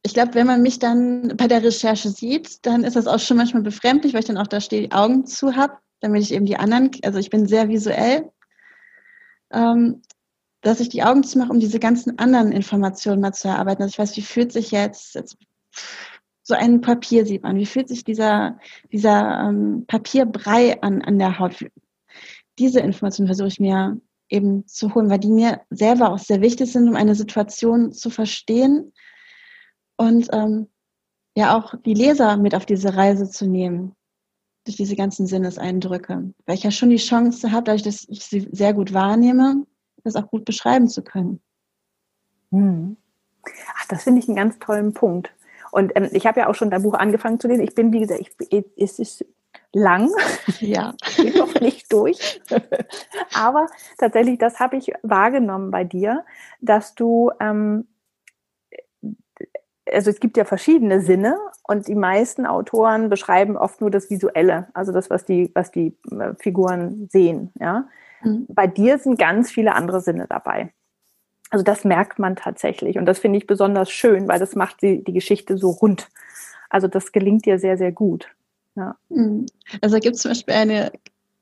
ich 0.04 0.14
glaube, 0.14 0.36
wenn 0.36 0.48
man 0.48 0.62
mich 0.62 0.80
dann 0.80 1.36
bei 1.36 1.48
der 1.48 1.64
Recherche 1.64 2.10
sieht, 2.10 2.66
dann 2.66 2.84
ist 2.84 2.96
das 2.96 3.08
auch 3.08 3.20
schon 3.20 3.38
manchmal 3.38 3.64
befremdlich, 3.64 4.14
weil 4.14 4.22
ich 4.22 4.28
dann 4.28 4.38
auch 4.38 4.48
da 4.48 4.62
stehe, 4.62 4.84
die 4.88 4.92
Augen 4.92 5.26
zu 5.26 5.56
habe, 5.56 5.78
damit 6.00 6.22
ich 6.22 6.34
eben 6.34 6.46
die 6.46 6.58
anderen, 6.58 6.92
also 7.04 7.20
ich 7.20 7.30
bin 7.30 7.48
sehr 7.48 7.70
visuell, 7.70 8.32
ähm, 9.52 10.02
dass 10.62 10.80
ich 10.80 10.90
die 10.90 11.04
Augen 11.04 11.24
zu 11.24 11.40
mache, 11.40 11.52
um 11.52 11.60
diese 11.60 11.80
ganzen 11.80 12.20
anderen 12.20 12.52
Informationen 12.52 13.22
mal 13.22 13.34
zu 13.34 13.48
erarbeiten. 13.48 13.82
Also 13.82 13.94
ich 13.94 14.00
weiß, 14.00 14.18
wie 14.18 14.22
fühlt 14.22 14.52
sich 14.52 14.72
jetzt, 14.72 15.16
jetzt 15.16 15.38
so 16.44 16.54
ein 16.54 16.82
Papiersieb 16.82 17.46
an, 17.46 17.58
wie 17.58 17.66
fühlt 17.66 17.88
sich 17.88 18.04
dieser, 18.04 18.60
dieser 18.92 19.48
ähm, 19.48 19.86
Papierbrei 19.88 20.82
an, 20.82 21.02
an 21.02 21.18
der 21.18 21.40
Haut. 21.40 21.66
Diese 22.60 22.80
Informationen 22.80 23.28
versuche 23.28 23.48
ich 23.48 23.60
mir 23.60 24.00
eben 24.32 24.66
zu 24.68 24.96
holen, 24.96 25.10
weil 25.10 25.20
die 25.20 25.32
mir 25.32 25.62
selber 25.70 26.12
auch 26.12 26.20
sehr 26.20 26.42
wichtig 26.42 26.72
sind, 26.72 26.88
um 26.88 26.96
eine 26.96 27.16
Situation 27.16 27.92
zu 27.92 28.10
verstehen 28.10 28.94
und 29.98 30.30
ähm, 30.32 30.68
ja 31.36 31.58
auch 31.58 31.76
die 31.86 31.94
Leser 31.94 32.38
mit 32.38 32.56
auf 32.56 32.66
diese 32.66 32.96
Reise 32.96 33.30
zu 33.30 33.46
nehmen 33.46 33.96
durch 34.66 34.78
diese 34.78 34.96
ganzen 34.96 35.28
Sinneseindrücke, 35.28 36.34
weil 36.46 36.56
ich 36.56 36.64
ja 36.64 36.72
schon 36.72 36.90
die 36.90 36.98
Chance 36.98 37.52
habe, 37.52 37.64
dadurch, 37.64 37.84
dass 37.84 38.08
ich 38.08 38.24
sie 38.24 38.48
sehr 38.52 38.74
gut 38.74 38.94
wahrnehme, 38.94 39.66
das 40.04 40.16
auch 40.16 40.30
gut 40.30 40.46
beschreiben 40.46 40.88
zu 40.88 41.04
können. 41.04 41.42
Hm. 42.52 42.98
Ach, 43.76 43.88
das 43.88 44.04
finde 44.04 44.20
ich 44.20 44.28
einen 44.28 44.38
ganz 44.38 44.60
tollen 44.60 44.94
Punkt. 44.94 45.32
Und 45.72 45.92
ähm, 45.96 46.10
ich 46.12 46.26
habe 46.26 46.42
ja 46.42 46.48
auch 46.48 46.56
schon 46.56 46.70
dein 46.70 46.84
Buch 46.84 46.94
angefangen 46.94 47.40
zu 47.40 47.48
lesen. 47.48 47.64
Ich 47.64 47.74
bin, 47.74 47.92
wie 47.92 48.02
gesagt, 48.02 48.22
ich, 48.50 48.66
es 48.78 49.00
ist 49.00 49.26
lang. 49.74 50.10
Ja. 50.60 50.94
Geht 51.16 51.38
noch 51.38 51.54
nicht 51.60 51.92
durch. 51.92 52.42
Aber 53.34 53.68
tatsächlich, 53.98 54.38
das 54.38 54.60
habe 54.60 54.78
ich 54.78 54.92
wahrgenommen 55.02 55.72
bei 55.72 55.84
dir, 55.84 56.26
dass 56.60 56.96
du, 56.96 57.32
ähm, 57.40 57.88
also 59.92 60.10
es 60.10 60.20
gibt 60.20 60.38
ja 60.38 60.46
verschiedene 60.46 61.02
Sinne 61.02 61.38
und 61.64 61.88
die 61.88 61.96
meisten 61.96 62.46
Autoren 62.46 63.10
beschreiben 63.10 63.58
oft 63.58 63.82
nur 63.82 63.92
das 63.92 64.10
Visuelle, 64.10 64.68
also 64.74 64.92
das, 64.92 65.10
was 65.10 65.26
die, 65.26 65.52
was 65.54 65.72
die 65.72 65.98
äh, 66.12 66.34
Figuren 66.40 67.08
sehen. 67.12 67.52
Ja? 67.60 67.88
Mhm. 68.22 68.46
Bei 68.50 68.68
dir 68.68 69.00
sind 69.00 69.18
ganz 69.18 69.52
viele 69.52 69.74
andere 69.74 70.02
Sinne 70.02 70.28
dabei. 70.28 70.74
Also 71.50 71.64
das 71.64 71.84
merkt 71.84 72.18
man 72.18 72.38
tatsächlich 72.38 72.98
und 72.98 73.06
das 73.06 73.20
finde 73.20 73.38
ich 73.38 73.48
besonders 73.48 73.92
schön, 73.92 74.30
weil 74.30 74.40
das 74.40 74.56
macht 74.56 74.82
die, 74.82 75.04
die 75.04 75.12
Geschichte 75.12 75.58
so 75.58 75.72
rund. 75.72 76.10
Also 76.70 76.88
das 76.88 77.12
gelingt 77.12 77.46
dir 77.46 77.60
sehr, 77.60 77.78
sehr 77.78 77.92
gut. 77.92 78.30
Ja. 78.76 78.96
Mhm. 79.10 79.46
Also 79.82 80.00
gibt 80.00 80.16
es 80.16 80.22
zum 80.22 80.32
Beispiel 80.32 80.54
eine 80.54 80.92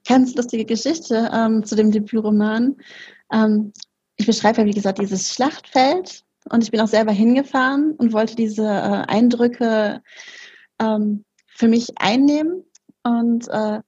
ganz 0.08 0.36
lustige 0.36 0.66
Geschichte 0.66 1.30
ähm, 1.32 1.64
zu 1.64 1.76
dem 1.76 1.92
Debütroman. 1.92 2.78
Ähm, 3.32 3.74
ich 4.18 4.26
beschreibe 4.26 4.62
ja, 4.62 4.68
wie 4.68 4.74
gesagt, 4.74 5.00
dieses 5.00 5.34
Schlachtfeld 5.34 6.24
und 6.50 6.64
ich 6.64 6.72
bin 6.72 6.82
auch 6.82 6.88
selber 6.88 7.12
hingefahren 7.12 7.94
und 7.94 8.14
wollte 8.14 8.36
diese 8.36 8.66
äh, 8.66 9.06
Eindrücke 9.08 10.02
ähm, 10.80 11.24
für 11.48 11.68
mich 11.68 11.90
einnehmen. 12.00 12.64
Und 13.04 13.48
äh, 13.50 13.80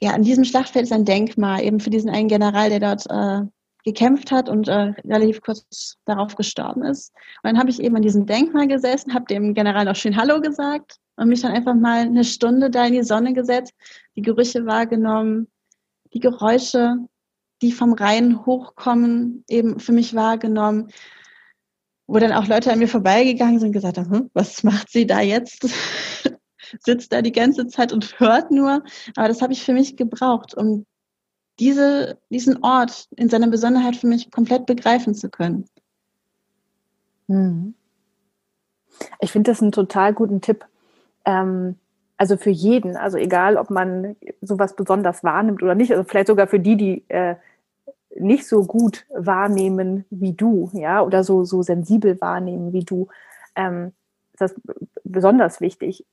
ja, 0.00 0.10
an 0.12 0.22
diesem 0.22 0.44
Schlachtfeld 0.44 0.86
ist 0.86 0.92
ein 0.92 1.04
Denkmal 1.04 1.62
eben 1.62 1.80
für 1.80 1.90
diesen 1.90 2.10
einen 2.10 2.28
General, 2.28 2.68
der 2.68 2.80
dort 2.80 3.06
äh, 3.08 3.46
gekämpft 3.84 4.30
hat 4.30 4.48
und 4.48 4.68
äh, 4.68 4.94
relativ 5.04 5.40
kurz 5.40 5.96
darauf 6.04 6.34
gestorben 6.34 6.82
ist. 6.82 7.12
Und 7.42 7.50
dann 7.50 7.58
habe 7.58 7.70
ich 7.70 7.80
eben 7.80 7.96
an 7.96 8.02
diesem 8.02 8.26
Denkmal 8.26 8.66
gesessen, 8.66 9.14
habe 9.14 9.26
dem 9.26 9.54
General 9.54 9.84
noch 9.84 9.96
schön 9.96 10.16
Hallo 10.16 10.40
gesagt 10.40 10.98
und 11.16 11.28
mich 11.28 11.42
dann 11.42 11.52
einfach 11.52 11.74
mal 11.74 12.00
eine 12.00 12.24
Stunde 12.24 12.70
da 12.70 12.86
in 12.86 12.94
die 12.94 13.02
Sonne 13.02 13.32
gesetzt, 13.32 13.74
die 14.16 14.22
Gerüche 14.22 14.66
wahrgenommen, 14.66 15.48
die 16.12 16.20
Geräusche, 16.20 16.96
die 17.62 17.72
vom 17.72 17.92
Rhein 17.92 18.44
hochkommen, 18.44 19.44
eben 19.48 19.78
für 19.78 19.92
mich 19.92 20.14
wahrgenommen, 20.14 20.88
wo 22.06 22.18
dann 22.18 22.32
auch 22.32 22.46
Leute 22.46 22.72
an 22.72 22.78
mir 22.78 22.88
vorbeigegangen 22.88 23.58
sind 23.58 23.68
und 23.68 23.72
gesagt 23.72 23.98
haben, 23.98 24.10
hm, 24.10 24.30
was 24.34 24.62
macht 24.64 24.90
sie 24.90 25.06
da 25.06 25.20
jetzt? 25.20 25.68
Sitzt 26.84 27.12
da 27.12 27.22
die 27.22 27.32
ganze 27.32 27.66
Zeit 27.68 27.92
und 27.92 28.18
hört 28.18 28.50
nur. 28.50 28.82
Aber 29.16 29.28
das 29.28 29.42
habe 29.42 29.52
ich 29.52 29.62
für 29.62 29.72
mich 29.72 29.96
gebraucht, 29.96 30.54
um 30.54 30.86
diese, 31.58 32.18
diesen 32.30 32.62
Ort 32.64 33.08
in 33.16 33.28
seiner 33.28 33.48
Besonderheit 33.48 33.96
für 33.96 34.06
mich 34.06 34.30
komplett 34.30 34.66
begreifen 34.66 35.14
zu 35.14 35.30
können. 35.30 35.66
Hm. 37.28 37.74
Ich 39.20 39.30
finde 39.30 39.50
das 39.50 39.62
einen 39.62 39.72
total 39.72 40.12
guten 40.12 40.40
Tipp. 40.40 40.66
Ähm, 41.24 41.76
also 42.16 42.36
für 42.36 42.50
jeden, 42.50 42.96
also 42.96 43.18
egal, 43.18 43.56
ob 43.56 43.70
man 43.70 44.16
sowas 44.40 44.76
besonders 44.76 45.24
wahrnimmt 45.24 45.62
oder 45.62 45.74
nicht, 45.74 45.90
also 45.90 46.04
vielleicht 46.04 46.28
sogar 46.28 46.46
für 46.46 46.60
die, 46.60 46.76
die 46.76 47.04
äh, 47.08 47.34
nicht 48.16 48.46
so 48.46 48.64
gut 48.64 49.06
wahrnehmen 49.10 50.04
wie 50.10 50.32
du, 50.32 50.70
ja, 50.72 51.02
oder 51.02 51.24
so, 51.24 51.44
so 51.44 51.62
sensibel 51.62 52.20
wahrnehmen 52.20 52.72
wie 52.72 52.84
du, 52.84 53.08
ähm, 53.56 53.92
ist 54.32 54.40
das 54.40 54.54
besonders 55.04 55.60
wichtig, 55.60 56.06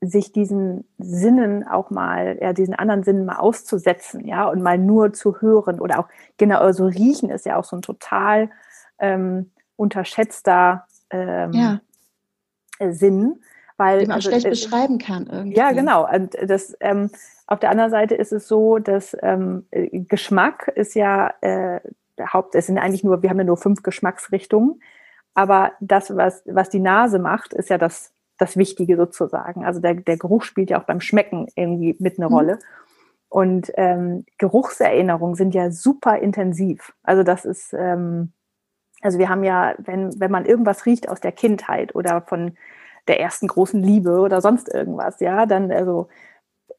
sich 0.00 0.30
diesen 0.30 0.84
Sinnen 0.98 1.66
auch 1.66 1.90
mal, 1.90 2.38
ja, 2.40 2.52
diesen 2.52 2.74
anderen 2.74 3.02
Sinnen 3.02 3.24
mal 3.24 3.38
auszusetzen, 3.38 4.26
ja, 4.26 4.48
und 4.48 4.62
mal 4.62 4.78
nur 4.78 5.14
zu 5.14 5.40
hören 5.40 5.80
oder 5.80 6.00
auch, 6.00 6.08
genau, 6.36 6.58
also 6.58 6.86
riechen 6.86 7.30
ist 7.30 7.46
ja 7.46 7.56
auch 7.56 7.64
so 7.64 7.76
ein 7.76 7.82
total 7.82 8.50
ähm, 8.98 9.50
unterschätzter 9.76 10.86
ähm, 11.10 11.52
ja. 11.52 11.80
Sinn, 12.90 13.40
weil 13.76 14.00
den 14.00 14.08
man 14.08 14.16
also, 14.16 14.30
schlecht 14.30 14.46
äh, 14.46 14.50
beschreiben 14.50 14.98
kann 14.98 15.28
irgendwie. 15.30 15.56
Ja, 15.56 15.72
genau. 15.72 16.08
Und 16.10 16.36
das 16.46 16.76
ähm, 16.80 17.10
auf 17.46 17.60
der 17.60 17.70
anderen 17.70 17.90
Seite 17.90 18.14
ist 18.14 18.32
es 18.32 18.48
so, 18.48 18.78
dass 18.78 19.16
ähm, 19.22 19.66
Geschmack 19.70 20.68
ist 20.74 20.94
ja 20.94 21.32
äh, 21.40 21.80
der 22.18 22.32
Haupt, 22.32 22.54
es 22.54 22.66
sind 22.66 22.78
eigentlich 22.78 23.04
nur, 23.04 23.22
wir 23.22 23.30
haben 23.30 23.38
ja 23.38 23.44
nur 23.44 23.58
fünf 23.58 23.82
Geschmacksrichtungen, 23.82 24.80
aber 25.34 25.72
das, 25.80 26.16
was, 26.16 26.42
was 26.46 26.70
die 26.70 26.80
Nase 26.80 27.18
macht, 27.18 27.52
ist 27.52 27.68
ja 27.68 27.76
das 27.76 28.14
das 28.38 28.56
Wichtige 28.56 28.96
sozusagen. 28.96 29.64
Also 29.64 29.80
der, 29.80 29.94
der 29.94 30.16
Geruch 30.16 30.42
spielt 30.42 30.70
ja 30.70 30.80
auch 30.80 30.84
beim 30.84 31.00
Schmecken 31.00 31.48
irgendwie 31.54 31.96
mit 31.98 32.18
eine 32.18 32.28
mhm. 32.28 32.34
Rolle. 32.34 32.58
Und 33.28 33.72
ähm, 33.74 34.24
Geruchserinnerungen 34.38 35.34
sind 35.34 35.54
ja 35.54 35.70
super 35.70 36.18
intensiv. 36.18 36.92
Also 37.02 37.22
das 37.22 37.44
ist, 37.44 37.72
ähm, 37.72 38.32
also 39.02 39.18
wir 39.18 39.28
haben 39.28 39.44
ja, 39.44 39.74
wenn, 39.78 40.18
wenn 40.20 40.30
man 40.30 40.46
irgendwas 40.46 40.86
riecht 40.86 41.08
aus 41.08 41.20
der 41.20 41.32
Kindheit 41.32 41.94
oder 41.94 42.22
von 42.22 42.56
der 43.08 43.20
ersten 43.20 43.48
großen 43.48 43.82
Liebe 43.82 44.18
oder 44.20 44.40
sonst 44.40 44.72
irgendwas, 44.72 45.20
ja, 45.20 45.46
dann, 45.46 45.70
also, 45.70 46.08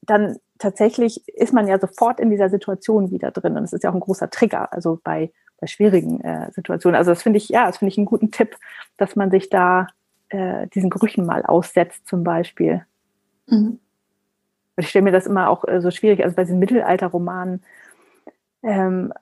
dann 0.01 0.37
tatsächlich 0.59 1.27
ist 1.27 1.53
man 1.53 1.67
ja 1.67 1.79
sofort 1.79 2.19
in 2.19 2.29
dieser 2.29 2.49
Situation 2.49 3.11
wieder 3.11 3.31
drin. 3.31 3.57
Und 3.57 3.63
es 3.63 3.73
ist 3.73 3.83
ja 3.83 3.89
auch 3.89 3.95
ein 3.95 3.99
großer 3.99 4.29
Trigger, 4.29 4.71
also 4.73 4.99
bei, 5.03 5.31
bei 5.59 5.67
schwierigen 5.67 6.21
äh, 6.21 6.51
Situationen. 6.51 6.97
Also 6.97 7.11
das 7.11 7.23
finde 7.23 7.37
ich, 7.37 7.49
ja, 7.49 7.67
das 7.67 7.77
finde 7.77 7.91
ich 7.91 7.97
einen 7.97 8.05
guten 8.05 8.31
Tipp, 8.31 8.55
dass 8.97 9.15
man 9.15 9.31
sich 9.31 9.49
da 9.49 9.87
äh, 10.29 10.67
diesen 10.67 10.89
Gerüchen 10.89 11.25
mal 11.25 11.43
aussetzt 11.43 12.07
zum 12.07 12.23
Beispiel. 12.23 12.85
Mhm. 13.47 13.79
Ich 14.77 14.89
stelle 14.89 15.03
mir 15.03 15.11
das 15.11 15.25
immer 15.25 15.49
auch 15.49 15.63
äh, 15.67 15.81
so 15.81 15.91
schwierig, 15.91 16.23
also 16.23 16.35
bei 16.35 16.43
diesen 16.43 16.59
Mittelalterromanen 16.59 17.63
ähm, 18.63 19.13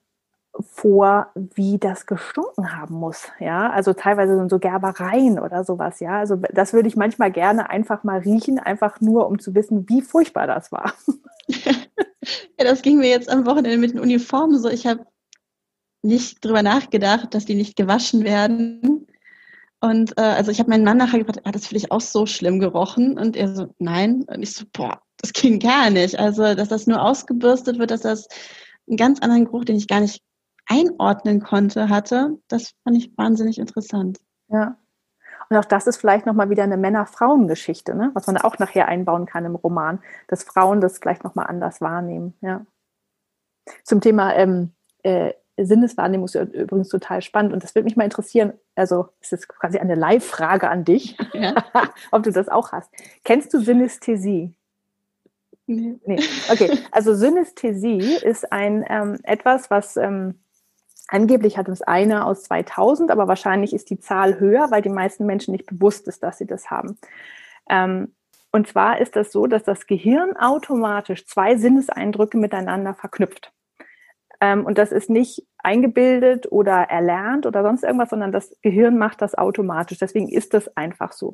vor, 0.59 1.31
wie 1.33 1.77
das 1.77 2.05
gestunken 2.05 2.77
haben 2.77 2.95
muss. 2.95 3.27
Ja, 3.39 3.69
also 3.69 3.93
teilweise 3.93 4.37
sind 4.37 4.49
so 4.49 4.59
Gerbereien 4.59 5.39
oder 5.39 5.63
sowas. 5.63 5.99
Ja, 5.99 6.19
also 6.19 6.37
das 6.53 6.73
würde 6.73 6.87
ich 6.87 6.95
manchmal 6.95 7.31
gerne 7.31 7.69
einfach 7.69 8.03
mal 8.03 8.19
riechen, 8.19 8.59
einfach 8.59 9.01
nur, 9.01 9.27
um 9.27 9.39
zu 9.39 9.53
wissen, 9.53 9.89
wie 9.89 10.01
furchtbar 10.01 10.47
das 10.47 10.71
war. 10.71 10.93
ja, 11.47 11.73
das 12.57 12.81
ging 12.81 12.99
mir 12.99 13.09
jetzt 13.09 13.29
am 13.29 13.45
Wochenende 13.45 13.77
mit 13.77 13.91
den 13.91 13.99
Uniformen 13.99 14.57
so. 14.59 14.69
Ich 14.69 14.87
habe 14.87 15.05
nicht 16.01 16.43
drüber 16.45 16.63
nachgedacht, 16.63 17.33
dass 17.33 17.45
die 17.45 17.55
nicht 17.55 17.75
gewaschen 17.75 18.23
werden. 18.23 19.07
Und 19.81 20.17
äh, 20.17 20.21
also 20.21 20.51
ich 20.51 20.59
habe 20.59 20.69
meinen 20.69 20.85
Mann 20.85 20.97
nachher 20.97 21.19
gefragt, 21.19 21.45
hat 21.45 21.55
das 21.55 21.69
dich 21.69 21.91
auch 21.91 22.01
so 22.01 22.25
schlimm 22.25 22.59
gerochen? 22.59 23.17
Und 23.17 23.35
er 23.35 23.53
so, 23.53 23.67
nein. 23.79 24.23
Und 24.27 24.41
ich 24.41 24.53
so, 24.53 24.65
boah, 24.71 25.01
das 25.17 25.33
ging 25.33 25.59
gar 25.59 25.89
nicht. 25.89 26.17
Also, 26.17 26.55
dass 26.55 26.69
das 26.69 26.87
nur 26.87 27.01
ausgebürstet 27.01 27.77
wird, 27.77 27.91
dass 27.91 28.01
das 28.01 28.27
einen 28.87 28.97
ganz 28.97 29.19
anderen 29.19 29.45
Geruch, 29.45 29.65
den 29.65 29.75
ich 29.75 29.87
gar 29.87 29.99
nicht 29.99 30.21
einordnen 30.67 31.41
konnte, 31.41 31.89
hatte, 31.89 32.37
das 32.47 32.73
fand 32.83 32.97
ich 32.97 33.17
wahnsinnig 33.17 33.59
interessant. 33.59 34.19
Ja. 34.47 34.77
Und 35.49 35.57
auch 35.57 35.65
das 35.65 35.87
ist 35.87 35.97
vielleicht 35.97 36.25
nochmal 36.25 36.49
wieder 36.49 36.63
eine 36.63 36.77
Männer-Frauen-Geschichte, 36.77 37.95
ne? 37.95 38.11
was 38.13 38.27
man 38.27 38.37
auch 38.37 38.57
nachher 38.57 38.87
einbauen 38.87 39.25
kann 39.25 39.45
im 39.45 39.55
Roman, 39.55 39.99
dass 40.27 40.43
Frauen 40.43 40.81
das 40.81 40.97
vielleicht 40.97 41.23
nochmal 41.23 41.47
anders 41.47 41.81
wahrnehmen. 41.81 42.33
Ja. 42.41 42.65
Zum 43.83 44.01
Thema 44.01 44.33
ähm, 44.35 44.71
äh, 45.03 45.33
Sinneswahrnehmung 45.57 46.25
ist 46.25 46.35
übrigens 46.35 46.89
total 46.89 47.21
spannend 47.21 47.53
und 47.53 47.63
das 47.63 47.75
würde 47.75 47.85
mich 47.85 47.95
mal 47.95 48.03
interessieren. 48.03 48.53
Also 48.75 49.09
es 49.21 49.31
ist 49.31 49.47
quasi 49.47 49.77
eine 49.77 49.95
Live-Frage 49.95 50.69
an 50.69 50.83
dich, 50.83 51.17
ja. 51.33 51.53
ob 52.11 52.23
du 52.23 52.31
das 52.31 52.49
auch 52.49 52.71
hast. 52.71 52.91
Kennst 53.23 53.53
du 53.53 53.59
Synästhesie? 53.59 54.55
Nee. 55.67 55.99
nee. 56.05 56.19
Okay, 56.51 56.77
also 56.91 57.15
Synästhesie 57.15 58.17
ist 58.21 58.51
ein 58.51 58.85
ähm, 58.87 59.17
etwas, 59.23 59.71
was 59.71 59.97
ähm, 59.97 60.39
angeblich 61.07 61.57
hat 61.57 61.67
es 61.69 61.81
einer 61.81 62.25
aus 62.25 62.43
2000, 62.43 63.11
aber 63.11 63.27
wahrscheinlich 63.27 63.73
ist 63.73 63.89
die 63.89 63.99
Zahl 63.99 64.39
höher, 64.39 64.71
weil 64.71 64.81
die 64.81 64.89
meisten 64.89 65.25
Menschen 65.25 65.51
nicht 65.51 65.65
bewusst 65.65 66.07
ist, 66.07 66.23
dass 66.23 66.37
sie 66.37 66.47
das 66.47 66.69
haben. 66.69 66.97
Ähm, 67.69 68.13
und 68.51 68.67
zwar 68.67 69.01
ist 69.01 69.15
das 69.15 69.31
so, 69.31 69.47
dass 69.47 69.63
das 69.63 69.85
Gehirn 69.85 70.37
automatisch 70.37 71.25
zwei 71.25 71.57
Sinneseindrücke 71.57 72.37
miteinander 72.37 72.93
verknüpft. 72.93 73.51
Ähm, 74.39 74.65
und 74.65 74.77
das 74.77 74.91
ist 74.91 75.09
nicht 75.09 75.45
eingebildet 75.57 76.51
oder 76.51 76.83
erlernt 76.83 77.45
oder 77.45 77.63
sonst 77.63 77.83
irgendwas, 77.83 78.11
sondern 78.11 78.31
das 78.31 78.55
Gehirn 78.61 78.97
macht 78.97 79.21
das 79.21 79.35
automatisch. 79.35 79.97
Deswegen 79.97 80.29
ist 80.29 80.53
das 80.53 80.75
einfach 80.77 81.11
so. 81.11 81.33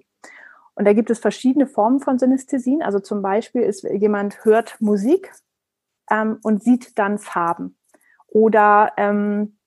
Und 0.73 0.85
da 0.85 0.93
gibt 0.93 1.09
es 1.09 1.19
verschiedene 1.19 1.67
Formen 1.67 1.99
von 1.99 2.17
Synästhesien. 2.17 2.81
Also 2.81 2.99
zum 2.99 3.21
Beispiel 3.21 3.61
ist 3.61 3.83
jemand 3.83 4.45
hört 4.45 4.79
Musik 4.79 5.31
ähm, 6.09 6.39
und 6.43 6.63
sieht 6.63 6.97
dann 6.97 7.19
Farben. 7.19 7.77
Oder 8.27 8.93
ähm, 8.97 9.57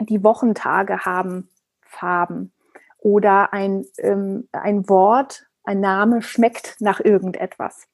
die 0.00 0.24
Wochentage 0.24 1.04
haben 1.04 1.48
Farben. 1.82 2.52
Oder 2.98 3.52
ein, 3.52 3.86
ähm, 3.98 4.48
ein 4.52 4.88
Wort, 4.88 5.46
ein 5.64 5.80
Name 5.80 6.22
schmeckt 6.22 6.76
nach 6.80 7.00
irgendetwas. 7.00 7.88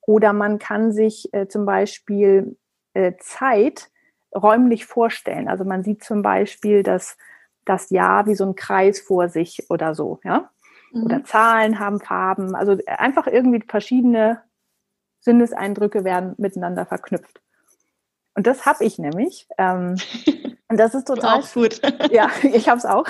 Oder 0.00 0.32
man 0.32 0.58
kann 0.58 0.92
sich 0.92 1.32
äh, 1.34 1.48
zum 1.48 1.66
Beispiel 1.66 2.56
äh, 2.94 3.14
Zeit 3.18 3.90
räumlich 4.34 4.86
vorstellen. 4.86 5.48
Also 5.48 5.64
man 5.64 5.82
sieht 5.82 6.04
zum 6.04 6.22
Beispiel 6.22 6.82
das, 6.82 7.16
das 7.64 7.90
Jahr 7.90 8.26
wie 8.26 8.34
so 8.34 8.44
ein 8.44 8.54
Kreis 8.54 9.00
vor 9.00 9.28
sich 9.28 9.68
oder 9.68 9.94
so, 9.94 10.20
ja. 10.24 10.50
Mhm. 10.92 11.04
Oder 11.04 11.24
Zahlen 11.24 11.78
haben 11.78 12.00
Farben. 12.00 12.54
Also 12.54 12.76
einfach 12.86 13.26
irgendwie 13.26 13.62
verschiedene 13.66 14.42
Sinneseindrücke 15.20 16.04
werden 16.04 16.34
miteinander 16.38 16.86
verknüpft. 16.86 17.42
Und 18.36 18.46
das 18.46 18.64
habe 18.66 18.84
ich 18.84 18.98
nämlich. 18.98 19.48
Ähm, 19.58 19.96
und 20.68 20.78
das 20.78 20.94
ist 20.94 21.08
total 21.08 21.40
auch 21.40 21.52
gut. 21.52 21.80
ja, 22.10 22.30
ich 22.42 22.68
habe 22.68 22.78
es 22.78 22.86
auch. 22.86 23.06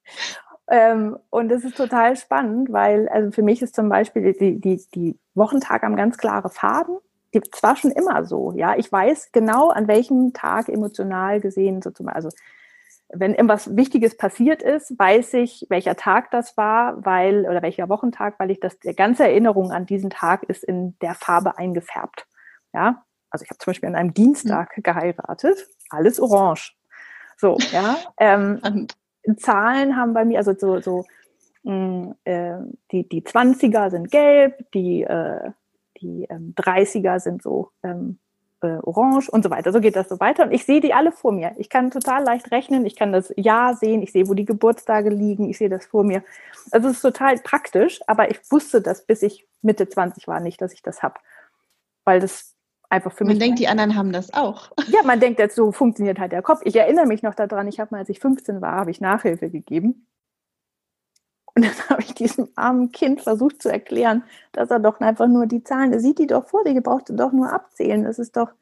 ähm, 0.70 1.16
und 1.30 1.48
das 1.48 1.64
ist 1.64 1.76
total 1.76 2.16
spannend, 2.16 2.70
weil 2.72 3.08
also 3.08 3.30
für 3.30 3.42
mich 3.42 3.62
ist 3.62 3.74
zum 3.74 3.88
Beispiel 3.88 4.34
die, 4.34 4.60
die, 4.60 4.84
die 4.94 5.18
Wochentage 5.34 5.86
haben 5.86 5.96
ganz 5.96 6.18
klare 6.18 6.50
Farben 6.50 6.98
die 7.34 7.40
zwar 7.50 7.76
schon 7.76 7.90
immer 7.90 8.24
so, 8.24 8.52
ja. 8.52 8.76
Ich 8.76 8.90
weiß 8.90 9.32
genau, 9.32 9.68
an 9.68 9.88
welchem 9.88 10.32
Tag 10.32 10.68
emotional 10.68 11.40
gesehen, 11.40 11.82
so 11.82 11.90
zum, 11.90 12.08
also 12.08 12.30
wenn 13.10 13.34
irgendwas 13.34 13.74
Wichtiges 13.74 14.16
passiert 14.16 14.62
ist, 14.62 14.98
weiß 14.98 15.34
ich, 15.34 15.66
welcher 15.70 15.96
Tag 15.96 16.30
das 16.30 16.56
war, 16.56 17.04
weil, 17.04 17.46
oder 17.46 17.62
welcher 17.62 17.88
Wochentag, 17.88 18.38
weil 18.38 18.50
ich 18.50 18.60
das, 18.60 18.78
die 18.78 18.94
ganze 18.94 19.24
Erinnerung 19.24 19.72
an 19.72 19.86
diesen 19.86 20.10
Tag 20.10 20.42
ist 20.44 20.62
in 20.62 20.98
der 21.00 21.14
Farbe 21.14 21.56
eingefärbt. 21.56 22.26
Ja. 22.74 23.04
Also 23.30 23.44
ich 23.44 23.50
habe 23.50 23.58
zum 23.58 23.70
Beispiel 23.70 23.88
an 23.88 23.94
einem 23.94 24.14
Dienstag 24.14 24.76
mhm. 24.76 24.82
geheiratet, 24.82 25.68
alles 25.90 26.20
orange. 26.20 26.74
So, 27.36 27.56
ja. 27.72 27.96
Ähm, 28.18 28.88
Zahlen 29.38 29.96
haben 29.96 30.14
bei 30.14 30.24
mir, 30.24 30.38
also 30.38 30.54
so, 30.56 30.80
so 30.80 31.04
mh, 31.64 31.74
mm, 31.74 32.14
äh, 32.24 32.56
die, 32.92 33.08
die 33.08 33.22
20er 33.22 33.90
sind 33.90 34.10
gelb, 34.10 34.70
die 34.72 35.02
äh, 35.02 35.50
die 36.00 36.26
ähm, 36.30 36.54
30er 36.56 37.20
sind 37.20 37.42
so 37.42 37.70
ähm, 37.82 38.18
äh, 38.60 38.78
orange 38.82 39.28
und 39.28 39.42
so 39.42 39.50
weiter. 39.50 39.72
So 39.72 39.80
geht 39.80 39.96
das 39.96 40.08
so 40.08 40.18
weiter. 40.20 40.44
Und 40.44 40.52
ich 40.52 40.64
sehe 40.64 40.80
die 40.80 40.94
alle 40.94 41.12
vor 41.12 41.32
mir. 41.32 41.52
Ich 41.58 41.68
kann 41.68 41.90
total 41.90 42.24
leicht 42.24 42.50
rechnen. 42.50 42.86
Ich 42.86 42.96
kann 42.96 43.12
das 43.12 43.32
Jahr 43.36 43.74
sehen. 43.76 44.02
Ich 44.02 44.12
sehe, 44.12 44.28
wo 44.28 44.34
die 44.34 44.44
Geburtstage 44.44 45.10
liegen. 45.10 45.48
Ich 45.48 45.58
sehe 45.58 45.68
das 45.68 45.86
vor 45.86 46.04
mir. 46.04 46.22
Also 46.70 46.88
es 46.88 46.96
ist 46.96 47.02
total 47.02 47.38
praktisch. 47.38 48.00
Aber 48.06 48.30
ich 48.30 48.38
wusste 48.50 48.80
das, 48.80 49.04
bis 49.04 49.22
ich 49.22 49.46
Mitte 49.62 49.88
20 49.88 50.28
war, 50.28 50.40
nicht, 50.40 50.60
dass 50.60 50.72
ich 50.72 50.82
das 50.82 51.02
habe. 51.02 51.14
Weil 52.04 52.20
das 52.20 52.54
einfach 52.88 53.12
für 53.12 53.24
man 53.24 53.34
mich. 53.34 53.38
Man 53.38 53.48
denkt, 53.48 53.58
die 53.60 53.68
anderen 53.68 53.96
haben 53.96 54.12
das 54.12 54.32
auch. 54.34 54.70
Ja, 54.88 55.02
man 55.04 55.20
denkt 55.20 55.38
jetzt, 55.38 55.54
so 55.54 55.72
funktioniert 55.72 56.18
halt 56.18 56.32
der 56.32 56.42
Kopf. 56.42 56.60
Ich 56.64 56.76
erinnere 56.76 57.06
mich 57.06 57.22
noch 57.22 57.34
daran, 57.34 57.68
ich 57.68 57.80
habe 57.80 57.94
mal, 57.94 57.98
als 57.98 58.08
ich 58.08 58.20
15 58.20 58.60
war, 58.60 58.72
habe 58.72 58.90
ich 58.90 59.00
Nachhilfe 59.00 59.50
gegeben. 59.50 60.06
Und 61.54 61.64
dann 61.64 61.72
habe 61.90 62.02
ich 62.02 62.14
diesem 62.14 62.48
armen 62.56 62.92
Kind 62.92 63.20
versucht 63.20 63.62
zu 63.62 63.70
erklären, 63.70 64.24
dass 64.52 64.70
er 64.70 64.78
doch 64.78 65.00
einfach 65.00 65.28
nur 65.28 65.46
die 65.46 65.62
Zahlen, 65.62 65.92
er 65.92 66.00
sieht 66.00 66.18
die 66.18 66.26
doch 66.26 66.46
vor 66.46 66.62
sich, 66.64 66.74
er 66.74 66.80
braucht 66.80 67.10
doch 67.10 67.32
nur 67.32 67.52
abzählen. 67.52 68.04
Das 68.04 68.18
ist 68.18 68.36
doch 68.36 68.52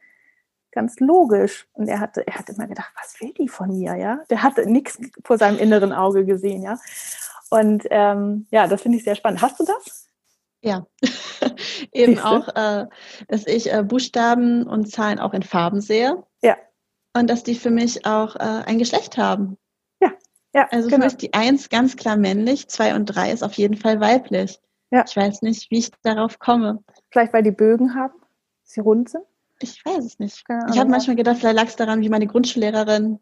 ganz 0.72 1.00
logisch. 1.00 1.66
Und 1.72 1.88
er 1.88 2.00
hatte, 2.00 2.26
er 2.26 2.38
hatte 2.38 2.52
immer 2.52 2.66
gedacht, 2.66 2.92
was 3.00 3.20
will 3.20 3.32
die 3.32 3.48
von 3.48 3.68
mir, 3.68 3.96
ja? 3.96 4.20
Der 4.30 4.42
hatte 4.42 4.66
nichts 4.70 4.98
vor 5.24 5.38
seinem 5.38 5.58
inneren 5.58 5.92
Auge 5.92 6.24
gesehen, 6.24 6.62
ja. 6.62 6.78
Und 7.50 7.84
ähm, 7.90 8.46
ja, 8.50 8.66
das 8.66 8.82
finde 8.82 8.98
ich 8.98 9.04
sehr 9.04 9.14
spannend. 9.14 9.40
Hast 9.40 9.60
du 9.60 9.64
das? 9.64 10.05
Ja, 10.66 10.86
eben 11.92 12.18
auch, 12.18 12.48
äh, 12.48 12.86
dass 13.28 13.46
ich 13.46 13.72
äh, 13.72 13.82
Buchstaben 13.82 14.66
und 14.66 14.90
Zahlen 14.90 15.18
auch 15.18 15.32
in 15.32 15.42
Farben 15.42 15.80
sehe. 15.80 16.24
Ja. 16.42 16.56
Und 17.14 17.30
dass 17.30 17.44
die 17.44 17.54
für 17.54 17.70
mich 17.70 18.04
auch 18.04 18.36
äh, 18.36 18.64
ein 18.66 18.78
Geschlecht 18.78 19.16
haben. 19.16 19.56
Ja, 20.56 20.68
also 20.70 20.88
genau. 20.88 21.02
für 21.02 21.04
mich 21.04 21.16
die 21.18 21.34
Eins 21.34 21.68
ganz 21.68 21.96
klar 21.96 22.16
männlich, 22.16 22.66
zwei 22.68 22.94
und 22.94 23.04
drei 23.04 23.30
ist 23.30 23.42
auf 23.42 23.52
jeden 23.52 23.76
Fall 23.76 24.00
weiblich. 24.00 24.58
Ja. 24.90 25.04
Ich 25.06 25.14
weiß 25.14 25.42
nicht, 25.42 25.70
wie 25.70 25.78
ich 25.78 25.90
darauf 26.02 26.38
komme. 26.38 26.82
Vielleicht 27.10 27.34
weil 27.34 27.42
die 27.42 27.50
Bögen 27.50 27.94
haben, 27.94 28.14
sie 28.62 28.80
rund 28.80 29.10
sind? 29.10 29.24
Ich 29.60 29.84
weiß 29.84 30.02
es 30.02 30.18
nicht. 30.18 30.46
Keine 30.46 30.72
ich 30.72 30.78
habe 30.78 30.88
manchmal 30.88 31.16
gedacht, 31.16 31.36
vielleicht 31.40 31.56
lag 31.56 31.66
es 31.66 31.76
daran, 31.76 32.00
wie 32.00 32.08
meine 32.08 32.26
Grundschullehrerin 32.26 33.18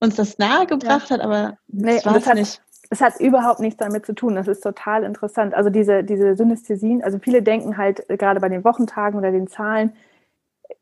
uns 0.00 0.16
das 0.16 0.38
nahegebracht 0.38 1.10
ja. 1.10 1.16
hat, 1.16 1.20
aber 1.20 1.58
nee, 1.68 2.00
das, 2.02 2.12
das 2.12 2.26
hat, 2.26 2.34
nicht. 2.34 2.60
Es 2.90 3.00
hat 3.00 3.18
überhaupt 3.20 3.60
nichts 3.60 3.78
damit 3.78 4.06
zu 4.06 4.14
tun. 4.14 4.34
Das 4.34 4.48
ist 4.48 4.62
total 4.62 5.04
interessant. 5.04 5.54
Also 5.54 5.70
diese, 5.70 6.04
diese 6.04 6.36
Synästhesien, 6.36 7.02
also 7.02 7.18
viele 7.18 7.42
denken 7.42 7.76
halt 7.76 8.08
äh, 8.10 8.16
gerade 8.16 8.40
bei 8.40 8.48
den 8.48 8.64
Wochentagen 8.64 9.18
oder 9.18 9.32
den 9.32 9.48
Zahlen, 9.48 9.92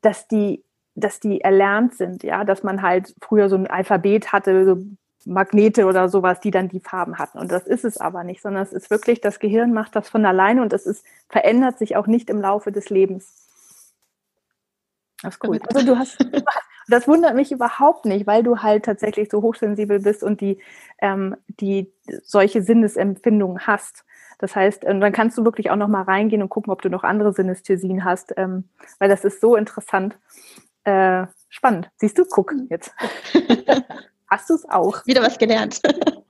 dass 0.00 0.28
die, 0.28 0.64
dass 0.94 1.20
die 1.20 1.40
erlernt 1.40 1.94
sind, 1.94 2.22
ja, 2.22 2.44
dass 2.44 2.62
man 2.62 2.82
halt 2.82 3.14
früher 3.20 3.48
so 3.48 3.56
ein 3.56 3.66
Alphabet 3.66 4.32
hatte, 4.32 4.64
so 4.64 4.84
Magnete 5.24 5.86
oder 5.86 6.08
sowas, 6.08 6.40
die 6.40 6.50
dann 6.50 6.68
die 6.68 6.80
Farben 6.80 7.18
hatten. 7.18 7.38
Und 7.38 7.52
das 7.52 7.66
ist 7.66 7.84
es 7.84 7.98
aber 7.98 8.24
nicht, 8.24 8.42
sondern 8.42 8.62
es 8.62 8.72
ist 8.72 8.90
wirklich, 8.90 9.20
das 9.20 9.38
Gehirn 9.38 9.72
macht 9.72 9.94
das 9.94 10.08
von 10.08 10.26
alleine 10.26 10.62
und 10.62 10.72
es 10.72 10.86
ist, 10.86 11.04
verändert 11.28 11.78
sich 11.78 11.96
auch 11.96 12.06
nicht 12.06 12.28
im 12.28 12.40
Laufe 12.40 12.72
des 12.72 12.90
Lebens. 12.90 13.48
Das 15.22 15.34
ist 15.34 15.44
cool. 15.44 15.60
Also 15.72 15.86
du 15.86 15.96
hast, 15.96 16.18
das 16.92 17.08
wundert 17.08 17.34
mich 17.34 17.52
überhaupt 17.52 18.04
nicht, 18.04 18.26
weil 18.26 18.42
du 18.42 18.58
halt 18.58 18.84
tatsächlich 18.84 19.30
so 19.30 19.42
hochsensibel 19.42 20.00
bist 20.00 20.22
und 20.22 20.40
die, 20.40 20.58
ähm, 21.00 21.36
die 21.48 21.92
solche 22.22 22.62
Sinnesempfindungen 22.62 23.66
hast. 23.66 24.04
Das 24.38 24.56
heißt, 24.56 24.84
dann 24.84 25.12
kannst 25.12 25.38
du 25.38 25.44
wirklich 25.44 25.70
auch 25.70 25.76
noch 25.76 25.88
mal 25.88 26.02
reingehen 26.02 26.42
und 26.42 26.48
gucken, 26.48 26.72
ob 26.72 26.82
du 26.82 26.88
noch 26.88 27.04
andere 27.04 27.32
Synästhesien 27.32 28.04
hast, 28.04 28.34
ähm, 28.36 28.64
weil 28.98 29.08
das 29.08 29.24
ist 29.24 29.40
so 29.40 29.56
interessant. 29.56 30.18
Äh, 30.84 31.26
spannend. 31.48 31.90
Siehst 31.96 32.18
du, 32.18 32.24
guck 32.24 32.52
jetzt. 32.68 32.92
Hast 34.28 34.50
du 34.50 34.54
es 34.54 34.68
auch? 34.68 35.06
Wieder 35.06 35.22
was 35.22 35.38
gelernt. 35.38 35.80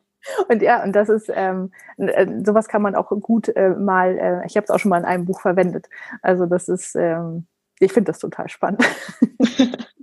Und 0.48 0.62
ja, 0.62 0.84
und 0.84 0.92
das 0.92 1.08
ist, 1.08 1.30
ähm, 1.34 1.72
äh, 1.96 2.28
sowas 2.44 2.68
kann 2.68 2.80
man 2.80 2.94
auch 2.94 3.08
gut 3.08 3.48
äh, 3.56 3.70
mal, 3.70 4.16
äh, 4.18 4.46
ich 4.46 4.56
habe 4.56 4.64
es 4.64 4.70
auch 4.70 4.78
schon 4.78 4.90
mal 4.90 4.98
in 4.98 5.04
einem 5.04 5.24
Buch 5.24 5.40
verwendet. 5.40 5.88
Also 6.22 6.46
das 6.46 6.68
ist, 6.68 6.94
ähm, 6.94 7.46
ich 7.80 7.92
finde 7.92 8.12
das 8.12 8.20
total 8.20 8.48
spannend. 8.48 8.84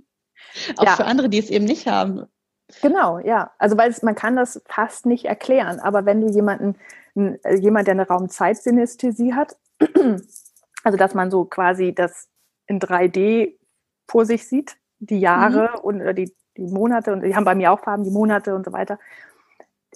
auch 0.76 0.84
ja. 0.84 0.96
für 0.96 1.04
andere, 1.04 1.28
die 1.28 1.38
es 1.38 1.50
eben 1.50 1.64
nicht 1.64 1.86
haben. 1.86 2.26
Genau, 2.82 3.18
ja. 3.18 3.52
Also 3.58 3.76
weil 3.76 3.90
es, 3.90 4.02
man 4.02 4.14
kann 4.14 4.36
das 4.36 4.62
fast 4.66 5.06
nicht 5.06 5.24
erklären, 5.24 5.80
aber 5.80 6.06
wenn 6.06 6.20
du 6.20 6.28
jemanden, 6.28 6.76
äh, 7.14 7.56
jemand, 7.56 7.88
der 7.88 7.94
eine 7.94 8.06
Raumzeitsynästhesie 8.06 9.34
hat, 9.34 9.56
also 10.84 10.98
dass 10.98 11.14
man 11.14 11.30
so 11.30 11.44
quasi 11.44 11.94
das 11.94 12.28
in 12.66 12.80
3D 12.80 13.56
vor 14.08 14.24
sich 14.24 14.46
sieht, 14.46 14.76
die 15.00 15.18
Jahre 15.18 15.70
mhm. 15.74 15.80
und 15.80 16.00
oder 16.02 16.12
die 16.12 16.32
die 16.56 16.72
Monate 16.72 17.12
und 17.12 17.22
die 17.22 17.34
haben 17.34 17.44
bei 17.44 17.54
mir 17.54 17.72
auch 17.72 17.80
Farben, 17.80 18.04
die 18.04 18.10
Monate 18.10 18.54
und 18.54 18.64
so 18.64 18.72
weiter. 18.72 18.98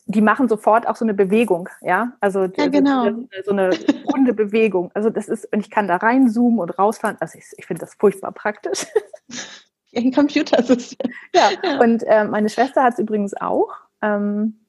Die 0.06 0.20
machen 0.20 0.48
sofort 0.48 0.86
auch 0.86 0.96
so 0.96 1.04
eine 1.04 1.14
Bewegung, 1.14 1.68
ja. 1.80 2.12
Also 2.20 2.44
ja, 2.44 2.66
genau. 2.68 3.10
so 3.44 3.52
eine 3.52 3.70
runde 4.12 4.34
Bewegung. 4.34 4.90
Also 4.94 5.08
das 5.08 5.28
ist, 5.28 5.50
und 5.52 5.60
ich 5.60 5.70
kann 5.70 5.88
da 5.88 5.96
reinzoomen 5.96 6.58
und 6.58 6.78
rausfahren. 6.78 7.16
Also 7.20 7.38
ich, 7.38 7.46
ich 7.56 7.66
finde 7.66 7.80
das 7.80 7.94
furchtbar 7.94 8.32
praktisch. 8.32 8.86
Ein 9.96 10.12
Computersystem. 10.12 11.10
Ja. 11.34 11.50
ja. 11.62 11.80
Und 11.80 12.02
äh, 12.04 12.24
meine 12.24 12.48
Schwester 12.48 12.82
hat 12.82 12.94
es 12.94 12.98
übrigens 12.98 13.34
auch. 13.34 13.70
Ähm, 14.02 14.60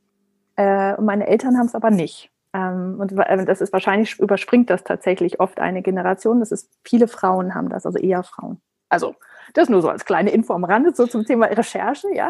äh, 0.56 0.96
und 0.96 1.06
meine 1.06 1.28
Eltern 1.28 1.58
haben 1.58 1.68
es 1.68 1.76
aber 1.76 1.92
nicht. 1.92 2.32
Ähm, 2.54 2.98
und 3.00 3.12
äh, 3.12 3.46
das 3.46 3.62
ist 3.62 3.74
wahrscheinlich 3.74 4.20
überspringt 4.20 4.70
das 4.70 4.84
tatsächlich 4.84 5.40
oft 5.40 5.60
eine 5.60 5.82
Generation. 5.82 6.40
Das 6.40 6.52
ist 6.52 6.72
viele 6.84 7.08
Frauen 7.08 7.54
haben 7.54 7.70
das, 7.70 7.86
also 7.86 8.00
eher 8.00 8.24
Frauen. 8.24 8.62
Also 8.90 9.16
das 9.54 9.70
nur 9.70 9.82
so 9.82 9.90
als 9.90 10.06
kleine 10.06 10.32
Info 10.32 10.54
am 10.54 10.64
Rande, 10.64 10.94
so 10.94 11.08
zum 11.08 11.26
Thema 11.26 11.48
Recherche, 11.48 12.08
ja. 12.14 12.30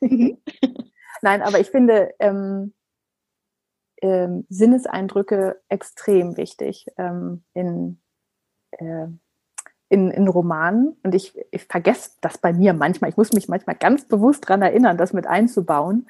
Mhm. 0.00 0.38
Nein, 1.22 1.42
aber 1.42 1.60
ich 1.60 1.70
finde 1.70 2.12
ähm, 2.18 2.74
ähm, 4.02 4.44
Sinneseindrücke 4.48 5.60
extrem 5.68 6.36
wichtig 6.36 6.86
ähm, 6.98 7.44
in, 7.54 8.00
äh, 8.72 9.06
in, 9.92 10.10
in 10.10 10.26
Romanen 10.26 10.96
und 11.02 11.14
ich, 11.14 11.38
ich 11.50 11.64
vergesse 11.64 12.12
das 12.22 12.38
bei 12.38 12.54
mir 12.54 12.72
manchmal. 12.72 13.10
Ich 13.10 13.18
muss 13.18 13.34
mich 13.34 13.46
manchmal 13.48 13.76
ganz 13.76 14.06
bewusst 14.06 14.44
daran 14.44 14.62
erinnern, 14.62 14.96
das 14.96 15.12
mit 15.12 15.26
einzubauen. 15.26 16.06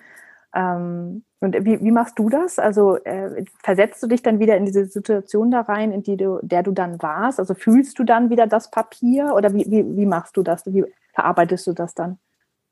Ähm, 0.55 1.25
und 1.40 1.57
wie, 1.64 1.83
wie 1.83 1.90
machst 1.90 2.16
du 2.16 2.29
das? 2.29 2.61
Also 2.61 2.97
äh, 2.99 3.45
versetzt 3.61 4.01
du 4.01 4.07
dich 4.07 4.23
dann 4.23 4.38
wieder 4.38 4.57
in 4.57 4.66
diese 4.66 4.85
Situation 4.85 5.51
da 5.51 5.62
rein, 5.62 5.90
in 5.90 6.05
die 6.05 6.16
du, 6.16 6.38
der 6.42 6.62
du 6.62 6.71
dann 6.71 7.03
warst? 7.03 7.40
Also 7.40 7.55
fühlst 7.55 7.99
du 7.99 8.05
dann 8.05 8.31
wieder 8.31 8.47
das 8.47 8.71
Papier 8.71 9.35
oder 9.35 9.53
wie, 9.53 9.66
wie, 9.68 9.97
wie 9.97 10.07
machst 10.07 10.37
du 10.37 10.45
das? 10.45 10.64
Wie 10.64 10.85
verarbeitest 11.12 11.66
du 11.66 11.73
das 11.73 11.95
dann? 11.97 12.18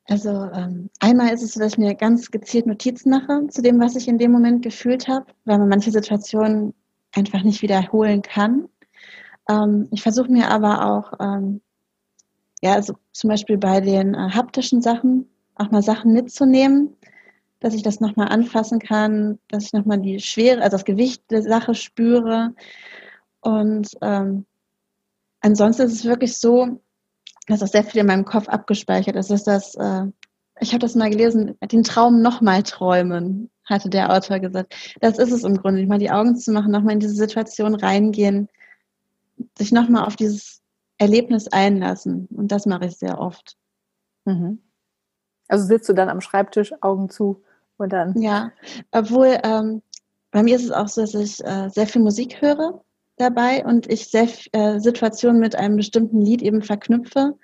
Also 0.06 0.48
ähm, 0.54 0.90
einmal 1.00 1.34
ist 1.34 1.42
es 1.42 1.54
so, 1.54 1.60
dass 1.60 1.72
ich 1.72 1.78
mir 1.78 1.96
ganz 1.96 2.30
gezielt 2.30 2.66
Notizen 2.66 3.10
mache 3.10 3.48
zu 3.48 3.62
dem, 3.62 3.80
was 3.80 3.96
ich 3.96 4.06
in 4.06 4.18
dem 4.18 4.30
Moment 4.30 4.62
gefühlt 4.62 5.08
habe, 5.08 5.26
weil 5.44 5.58
man 5.58 5.68
manche 5.68 5.90
Situationen 5.90 6.72
einfach 7.16 7.42
nicht 7.42 7.62
wiederholen 7.62 8.22
kann. 8.22 8.68
Ähm, 9.48 9.88
ich 9.90 10.02
versuche 10.02 10.30
mir 10.30 10.48
aber 10.50 10.86
auch, 10.86 11.12
ähm, 11.20 11.60
ja, 12.62 12.74
also 12.74 12.94
zum 13.12 13.28
Beispiel 13.28 13.58
bei 13.58 13.80
den 13.80 14.14
äh, 14.14 14.30
haptischen 14.30 14.82
Sachen 14.82 15.28
auch 15.54 15.70
mal 15.70 15.82
Sachen 15.82 16.12
mitzunehmen, 16.12 16.96
dass 17.60 17.74
ich 17.74 17.82
das 17.82 18.00
nochmal 18.00 18.28
anfassen 18.28 18.78
kann, 18.78 19.38
dass 19.48 19.64
ich 19.64 19.72
nochmal 19.72 20.00
die 20.00 20.20
Schwere, 20.20 20.62
also 20.62 20.76
das 20.76 20.84
Gewicht 20.84 21.30
der 21.30 21.42
Sache 21.42 21.74
spüre. 21.74 22.54
Und 23.40 23.90
ähm, 24.00 24.46
ansonsten 25.40 25.82
ist 25.82 25.92
es 25.92 26.04
wirklich 26.04 26.38
so, 26.38 26.80
dass 27.46 27.60
das 27.60 27.72
sehr 27.72 27.84
viel 27.84 28.00
in 28.00 28.06
meinem 28.06 28.24
Kopf 28.24 28.48
abgespeichert 28.48 29.16
ist. 29.16 29.30
ist 29.30 29.46
das, 29.46 29.74
äh, 29.74 30.06
ich 30.60 30.72
habe 30.72 30.80
das 30.80 30.94
mal 30.94 31.10
gelesen, 31.10 31.56
den 31.70 31.82
Traum 31.82 32.22
nochmal 32.22 32.62
träumen, 32.62 33.50
hatte 33.64 33.90
der 33.90 34.12
Autor 34.12 34.38
gesagt. 34.38 34.74
Das 35.00 35.18
ist 35.18 35.32
es 35.32 35.44
im 35.44 35.56
Grunde, 35.56 35.86
mal 35.86 35.98
die 35.98 36.10
Augen 36.10 36.36
zu 36.36 36.52
machen, 36.52 36.72
nochmal 36.72 36.94
in 36.94 37.00
diese 37.00 37.14
Situation 37.14 37.74
reingehen, 37.74 38.48
sich 39.58 39.72
nochmal 39.72 40.04
auf 40.06 40.16
dieses 40.16 40.62
Erlebnis 40.98 41.48
einlassen. 41.48 42.26
Und 42.30 42.52
das 42.52 42.66
mache 42.66 42.86
ich 42.86 42.96
sehr 42.96 43.18
oft. 43.18 43.56
Mhm. 44.24 44.62
Also 45.48 45.66
sitzt 45.66 45.88
du 45.88 45.94
dann 45.94 46.08
am 46.08 46.20
Schreibtisch, 46.20 46.72
Augen 46.80 47.10
zu 47.10 47.42
und 47.76 47.92
dann. 47.92 48.20
Ja, 48.20 48.52
obwohl 48.92 49.38
ähm, 49.42 49.82
bei 50.30 50.42
mir 50.42 50.56
ist 50.56 50.64
es 50.64 50.70
auch 50.70 50.88
so, 50.88 51.00
dass 51.00 51.14
ich 51.14 51.44
äh, 51.44 51.68
sehr 51.70 51.86
viel 51.86 52.02
Musik 52.02 52.40
höre 52.40 52.84
dabei 53.16 53.64
und 53.64 53.90
ich 53.90 54.08
sehr 54.08 54.28
äh, 54.52 54.78
Situationen 54.78 55.40
mit 55.40 55.56
einem 55.56 55.76
bestimmten 55.76 56.20
Lied 56.20 56.42
eben 56.42 56.62
verknüpfe. 56.62 57.36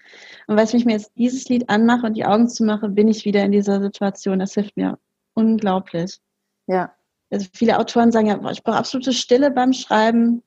Und 0.47 0.57
weil 0.57 0.73
ich 0.73 0.85
mir 0.85 0.93
jetzt 0.93 1.13
dieses 1.17 1.49
Lied 1.49 1.69
anmache 1.69 2.07
und 2.07 2.15
die 2.15 2.25
Augen 2.25 2.49
zumache, 2.49 2.89
bin 2.89 3.09
ich 3.09 3.25
wieder 3.25 3.43
in 3.43 3.53
dieser 3.53 3.81
Situation. 3.81 4.39
Das 4.39 4.55
hilft 4.55 4.77
mir 4.77 4.99
unglaublich. 5.35 6.21
Ja. 6.67 6.95
Also 7.31 7.49
viele 7.53 7.79
Autoren 7.79 8.13
sagen 8.13 8.29
ja, 8.29 8.51
ich 8.51 8.63
brauche 8.63 8.77
absolute 8.77 9.13
Stille 9.13 9.51
beim 9.51 9.73
Schreiben 9.73 10.43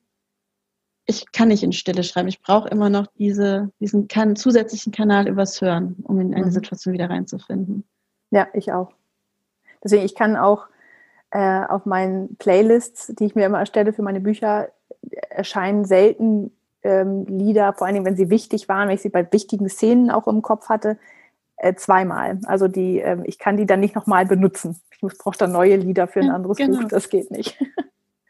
ich 1.10 1.32
kann 1.32 1.48
nicht 1.48 1.62
in 1.62 1.72
Stille 1.72 2.02
schreiben. 2.02 2.28
Ich 2.28 2.40
brauche 2.40 2.68
immer 2.68 2.88
noch 2.88 3.06
diese, 3.18 3.70
diesen 3.80 4.08
kan 4.08 4.36
zusätzlichen 4.36 4.92
Kanal 4.92 5.28
übers 5.28 5.60
Hören, 5.60 5.96
um 6.04 6.20
in 6.20 6.34
eine 6.34 6.46
mhm. 6.46 6.52
Situation 6.52 6.94
wieder 6.94 7.10
reinzufinden. 7.10 7.84
Ja, 8.30 8.48
ich 8.54 8.72
auch. 8.72 8.92
Deswegen, 9.82 10.04
ich 10.04 10.14
kann 10.14 10.36
auch 10.36 10.66
äh, 11.30 11.64
auf 11.64 11.84
meinen 11.84 12.36
Playlists, 12.36 13.12
die 13.18 13.26
ich 13.26 13.34
mir 13.34 13.46
immer 13.46 13.58
erstelle 13.58 13.92
für 13.92 14.02
meine 14.02 14.20
Bücher, 14.20 14.68
erscheinen 15.30 15.84
selten 15.84 16.52
ähm, 16.82 17.26
Lieder, 17.26 17.72
vor 17.72 17.86
allen 17.86 17.94
Dingen, 17.94 18.06
wenn 18.06 18.16
sie 18.16 18.30
wichtig 18.30 18.68
waren, 18.68 18.88
wenn 18.88 18.94
ich 18.94 19.02
sie 19.02 19.08
bei 19.08 19.30
wichtigen 19.32 19.68
Szenen 19.68 20.10
auch 20.10 20.28
im 20.28 20.42
Kopf 20.42 20.68
hatte, 20.68 20.98
äh, 21.56 21.74
zweimal. 21.74 22.40
Also 22.46 22.68
die, 22.68 23.00
äh, 23.00 23.18
ich 23.24 23.38
kann 23.38 23.56
die 23.56 23.66
dann 23.66 23.80
nicht 23.80 23.94
nochmal 23.94 24.26
benutzen. 24.26 24.80
Ich 25.02 25.18
brauche 25.18 25.38
dann 25.38 25.52
neue 25.52 25.76
Lieder 25.76 26.08
für 26.08 26.20
ein 26.20 26.30
anderes 26.30 26.56
genau. 26.56 26.80
Buch, 26.80 26.88
das 26.88 27.08
geht 27.08 27.30
nicht. 27.30 27.58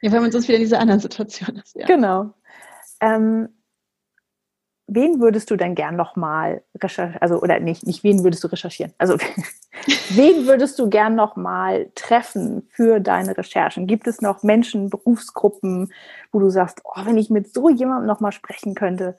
Ja, 0.03 0.11
weil 0.13 0.21
man 0.21 0.33
sonst 0.33 0.49
wieder 0.49 0.57
in 0.57 0.63
dieser 0.63 0.81
anderen 0.81 1.01
Situation 1.01 1.57
ist. 1.57 1.77
Ja. 1.77 1.85
Genau, 1.87 2.33
ähm, 3.01 3.49
wen 4.91 5.21
würdest 5.21 5.51
du 5.51 5.57
denn 5.57 5.75
gern 5.75 5.97
nochmal 5.97 6.65
recherchieren? 6.77 7.21
Also, 7.23 7.41
oder 7.41 7.61
nicht, 7.61 7.87
nicht 7.87 8.03
wen 8.03 8.25
würdest 8.25 8.43
du 8.43 8.49
recherchieren? 8.49 8.93
Also, 8.99 9.17
wen 10.11 10.47
würdest 10.47 10.79
du 10.79 10.91
gern 10.91 11.15
nochmal 11.15 11.91
treffen 11.95 12.69
für 12.71 13.01
deine 13.01 13.37
Recherchen? 13.39 13.87
Gibt 13.87 14.07
es 14.07 14.21
noch 14.21 14.43
Menschen, 14.43 14.91
Berufsgruppen, 14.91 15.93
wo 16.33 16.41
du 16.41 16.51
sagst, 16.51 16.81
oh, 16.85 17.05
wenn 17.05 17.17
ich 17.17 17.31
mit 17.31 17.55
so 17.55 17.71
jemandem 17.71 18.07
nochmal 18.07 18.33
sprechen 18.33 18.75
könnte, 18.75 19.17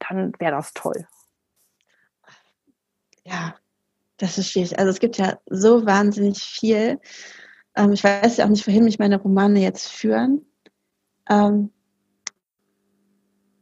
dann 0.00 0.32
wäre 0.38 0.52
das 0.52 0.74
toll? 0.74 1.06
Ja, 3.24 3.54
das 4.16 4.38
ist 4.38 4.50
schwierig. 4.50 4.78
Also, 4.78 4.90
es 4.90 4.98
gibt 4.98 5.18
ja 5.18 5.38
so 5.46 5.86
wahnsinnig 5.86 6.42
viel. 6.42 7.00
Ähm, 7.76 7.92
ich 7.92 8.02
weiß 8.02 8.38
ja 8.38 8.44
auch 8.44 8.50
nicht, 8.50 8.66
wohin 8.66 8.84
mich 8.84 8.98
meine 8.98 9.20
Romane 9.20 9.60
jetzt 9.60 9.88
führen. 9.88 10.44
Ähm, 11.30 11.70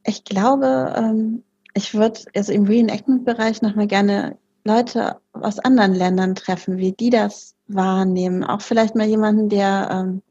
ich 0.04 0.24
glaube, 0.24 0.94
ähm, 0.96 1.44
ich 1.74 1.94
würde 1.94 2.20
also 2.34 2.52
im 2.52 2.64
Reenactment-Bereich 2.64 3.62
nochmal 3.62 3.86
gerne 3.86 4.38
Leute 4.64 5.20
aus 5.32 5.58
anderen 5.58 5.94
Ländern 5.94 6.34
treffen, 6.34 6.78
wie 6.78 6.92
die 6.92 7.10
das 7.10 7.54
wahrnehmen. 7.68 8.44
Auch 8.44 8.60
vielleicht 8.60 8.94
mal 8.94 9.06
jemanden, 9.06 9.48
der 9.48 9.88
ähm, 9.90 10.22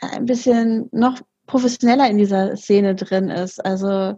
ein 0.00 0.26
bisschen 0.26 0.88
noch 0.92 1.20
professioneller 1.46 2.08
in 2.08 2.18
dieser 2.18 2.56
Szene 2.56 2.94
drin 2.94 3.30
ist. 3.30 3.64
Also 3.64 4.16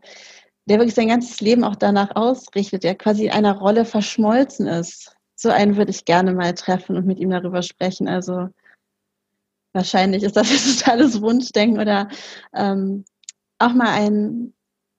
der 0.67 0.79
wirklich 0.79 0.95
sein 0.95 1.09
ganzes 1.09 1.41
Leben 1.41 1.65
auch 1.65 1.77
danach 1.77 2.15
ausrichtet, 2.17 2.85
der 2.85 2.95
quasi 2.95 3.27
in 3.27 3.33
einer 3.33 3.59
Rolle 3.59 3.85
verschmolzen 3.85 4.67
ist. 4.67 5.17
So 5.37 5.49
einen 5.51 5.77
würde 5.77 5.91
ich 5.91 6.05
gerne 6.05 6.35
mal 6.35 6.55
treffen 6.55 6.97
und 6.97 7.07
mit 7.07 7.19
ihm 7.19 7.31
darüber 7.31 7.63
sprechen. 7.63 8.09
Also 8.09 8.49
wahrscheinlich 9.73 10.23
ist 10.23 10.37
das 10.37 10.51
jetzt 10.51 10.81
totales 10.81 11.21
Wunschdenken 11.23 11.81
oder 11.81 12.09
ähm, 12.55 13.05
auch 13.61 13.75
mal 13.75 13.89
ein 13.89 14.53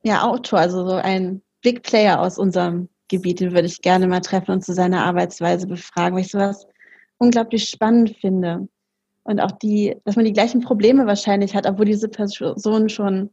ja, 0.04 0.24
Autor, 0.24 0.60
also 0.60 0.88
so 0.88 0.96
ein 0.96 1.42
Big 1.62 1.84
Player 1.84 2.20
aus 2.20 2.38
unserem 2.38 2.90
Gebiet, 3.08 3.40
den 3.40 3.52
würde 3.52 3.68
ich 3.68 3.82
gerne 3.82 4.08
mal 4.08 4.22
treffen 4.22 4.52
und 4.52 4.64
zu 4.64 4.74
seiner 4.74 5.04
Arbeitsweise 5.04 5.68
befragen, 5.68 6.16
weil 6.16 6.24
ich 6.24 6.32
sowas 6.32 6.66
unglaublich 7.18 7.70
spannend 7.70 8.16
finde. 8.18 8.68
Und 9.24 9.40
auch 9.40 9.52
die, 9.52 9.96
dass 10.06 10.16
man 10.16 10.26
die 10.26 10.34
gleichen 10.34 10.62
Probleme 10.62 11.06
wahrscheinlich 11.06 11.56
hat, 11.56 11.68
obwohl 11.68 11.86
diese 11.86 12.10
Person 12.10 12.90
schon 12.90 13.30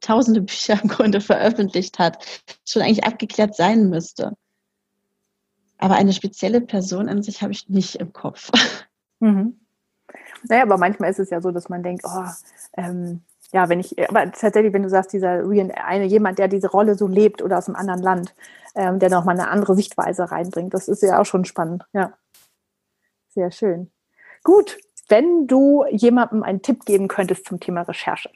tausende 0.00 0.42
Bücher 0.42 0.80
im 0.82 0.88
Grunde 0.88 1.20
veröffentlicht 1.20 1.98
hat, 1.98 2.24
schon 2.66 2.82
eigentlich 2.82 3.04
abgeklärt 3.04 3.54
sein 3.54 3.88
müsste. 3.88 4.32
Aber 5.78 5.94
eine 5.94 6.12
spezielle 6.12 6.60
Person 6.60 7.08
an 7.08 7.22
sich 7.22 7.42
habe 7.42 7.52
ich 7.52 7.68
nicht 7.68 7.96
im 7.96 8.12
Kopf. 8.12 8.50
Mhm. 9.20 9.60
Naja, 10.48 10.62
aber 10.62 10.76
manchmal 10.76 11.10
ist 11.10 11.20
es 11.20 11.30
ja 11.30 11.40
so, 11.40 11.50
dass 11.50 11.68
man 11.68 11.82
denkt, 11.82 12.04
oh, 12.04 12.24
ähm, 12.76 13.22
ja, 13.54 13.68
wenn 13.68 13.78
ich, 13.78 13.96
aber 14.08 14.32
tatsächlich, 14.32 14.72
wenn 14.72 14.82
du 14.82 14.88
sagst, 14.88 15.12
dieser 15.12 15.44
eine, 15.86 16.04
jemand, 16.06 16.40
der 16.40 16.48
diese 16.48 16.68
Rolle 16.68 16.96
so 16.96 17.06
lebt 17.06 17.40
oder 17.40 17.56
aus 17.56 17.68
einem 17.68 17.76
anderen 17.76 18.02
Land, 18.02 18.34
ähm, 18.74 18.98
der 18.98 19.10
nochmal 19.10 19.38
eine 19.38 19.48
andere 19.48 19.76
Sichtweise 19.76 20.28
reinbringt, 20.28 20.74
das 20.74 20.88
ist 20.88 21.04
ja 21.04 21.20
auch 21.20 21.24
schon 21.24 21.44
spannend. 21.44 21.84
Ja. 21.92 22.14
Sehr 23.28 23.52
schön. 23.52 23.92
Gut, 24.42 24.76
wenn 25.08 25.46
du 25.46 25.84
jemandem 25.88 26.42
einen 26.42 26.62
Tipp 26.62 26.84
geben 26.84 27.06
könntest 27.06 27.46
zum 27.46 27.60
Thema 27.60 27.82
Recherche, 27.82 28.28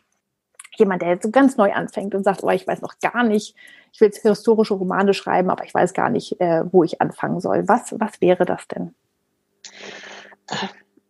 jemand, 0.76 1.02
der 1.02 1.09
jetzt 1.09 1.24
so 1.24 1.33
ganz 1.33 1.57
neu 1.57 1.72
anfängt 1.72 2.14
und 2.14 2.22
sagt, 2.22 2.44
oh, 2.44 2.50
ich 2.50 2.68
weiß 2.68 2.81
noch 2.81 3.00
gar 3.00 3.24
nicht, 3.24 3.57
ich 3.92 4.00
will 4.00 4.07
jetzt 4.07 4.22
historische 4.22 4.74
Romane 4.74 5.14
schreiben, 5.14 5.50
aber 5.50 5.64
ich 5.64 5.74
weiß 5.74 5.94
gar 5.94 6.11
nicht, 6.11 6.40
äh, 6.40 6.62
wo 6.70 6.85
ich 6.85 7.00
anfangen 7.00 7.40
soll. 7.40 7.66
Was, 7.66 7.92
was 7.98 8.20
wäre 8.20 8.44
das 8.44 8.68
denn? 8.68 8.94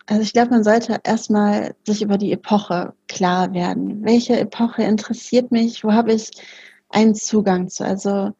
Also 0.08 0.22
ich 0.22 0.32
glaube, 0.32 0.50
man 0.50 0.64
sollte 0.64 1.00
erstmal 1.04 1.74
sich 1.86 2.00
über 2.00 2.16
die 2.16 2.32
Epoche 2.32 2.94
klar 3.08 3.52
werden. 3.52 4.02
Welche 4.04 4.40
Epoche 4.40 4.82
interessiert 4.82 5.52
mich? 5.52 5.84
Wo 5.84 5.92
habe 5.92 6.14
ich 6.14 6.30
einen 6.88 7.14
Zugang 7.14 7.68
zu? 7.68 7.84
Also 7.84 8.32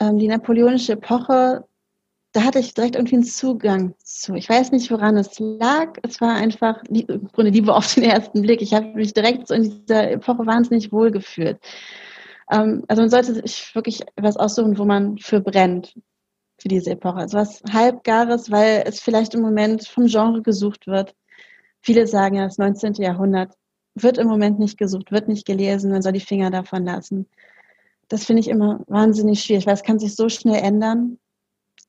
ähm, 0.00 0.18
die 0.18 0.26
napoleonische 0.26 0.94
Epoche, 0.94 1.66
da 2.32 2.44
hatte 2.44 2.60
ich 2.60 2.72
direkt 2.72 2.96
irgendwie 2.96 3.16
einen 3.16 3.24
Zugang 3.24 3.94
zu. 3.98 4.36
Ich 4.36 4.48
weiß 4.48 4.72
nicht, 4.72 4.90
woran 4.90 5.18
es 5.18 5.38
lag. 5.38 5.98
Es 6.02 6.22
war 6.22 6.34
einfach 6.34 6.82
im 6.88 7.28
Grunde 7.28 7.50
Liebe 7.50 7.74
auf 7.74 7.94
den 7.94 8.04
ersten 8.04 8.40
Blick. 8.40 8.62
Ich 8.62 8.72
habe 8.72 8.86
mich 8.94 9.12
direkt 9.12 9.48
so 9.48 9.54
in 9.54 9.64
dieser 9.64 10.12
Epoche 10.12 10.46
wahnsinnig 10.46 10.92
wohlgefühlt. 10.92 11.58
Ähm, 12.50 12.84
also 12.88 13.02
man 13.02 13.10
sollte 13.10 13.34
sich 13.34 13.74
wirklich 13.74 14.00
etwas 14.16 14.38
aussuchen, 14.38 14.78
wo 14.78 14.86
man 14.86 15.18
für 15.18 15.40
brennt 15.40 15.94
für 16.58 16.68
diese 16.68 16.92
Epoche. 16.92 17.18
Also 17.18 17.38
was 17.38 17.62
Halbgares, 17.70 18.50
weil 18.50 18.84
es 18.86 19.00
vielleicht 19.00 19.34
im 19.34 19.42
Moment 19.42 19.86
vom 19.86 20.06
Genre 20.06 20.42
gesucht 20.42 20.86
wird. 20.86 21.14
Viele 21.80 22.06
sagen 22.06 22.36
ja, 22.36 22.44
das 22.44 22.58
19. 22.58 22.94
Jahrhundert 22.94 23.54
wird 23.94 24.18
im 24.18 24.28
Moment 24.28 24.58
nicht 24.58 24.78
gesucht, 24.78 25.12
wird 25.12 25.28
nicht 25.28 25.46
gelesen, 25.46 25.90
man 25.90 26.02
soll 26.02 26.12
die 26.12 26.20
Finger 26.20 26.50
davon 26.50 26.84
lassen. 26.84 27.28
Das 28.08 28.24
finde 28.24 28.40
ich 28.40 28.48
immer 28.48 28.80
wahnsinnig 28.86 29.42
schwierig, 29.42 29.66
weil 29.66 29.74
es 29.74 29.82
kann 29.82 29.98
sich 29.98 30.14
so 30.14 30.28
schnell 30.28 30.62
ändern. 30.62 31.18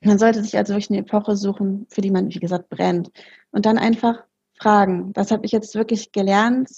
Man 0.01 0.19
sollte 0.19 0.41
sich 0.43 0.57
also 0.57 0.73
wirklich 0.73 0.89
eine 0.89 0.99
Epoche 0.99 1.35
suchen, 1.35 1.85
für 1.89 2.01
die 2.01 2.11
man, 2.11 2.33
wie 2.33 2.39
gesagt, 2.39 2.69
brennt. 2.69 3.11
Und 3.51 3.65
dann 3.65 3.77
einfach 3.77 4.23
fragen, 4.59 5.11
was 5.15 5.31
habe 5.31 5.45
ich 5.45 5.51
jetzt 5.51 5.75
wirklich 5.75 6.11
gelernt 6.11 6.69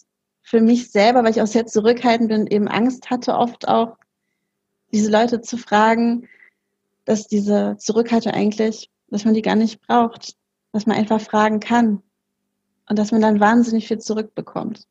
für 0.41 0.61
mich 0.61 0.91
selber, 0.91 1.24
weil 1.24 1.32
ich 1.32 1.41
auch 1.41 1.47
sehr 1.47 1.66
zurückhaltend 1.66 2.30
bin, 2.30 2.47
eben 2.47 2.68
Angst 2.68 3.09
hatte, 3.09 3.36
oft 3.36 3.68
auch 3.68 3.97
diese 4.91 5.11
Leute 5.11 5.41
zu 5.41 5.57
fragen, 5.57 6.28
dass 7.10 7.28
diese 7.28 7.76
Zurückhaltung 7.78 8.34
eigentlich, 8.34 8.91
dass 9.07 9.26
man 9.26 9.34
die 9.34 9.41
gar 9.41 9.55
nicht 9.55 9.82
braucht, 9.88 10.36
dass 10.72 10.86
man 10.86 10.95
einfach 10.95 11.20
fragen 11.20 11.60
kann 11.60 12.03
und 12.88 12.99
dass 12.99 13.12
man 13.12 13.20
dann 13.20 13.39
wahnsinnig 13.39 13.88
viel 13.88 13.97
zurückbekommt. 13.97 14.86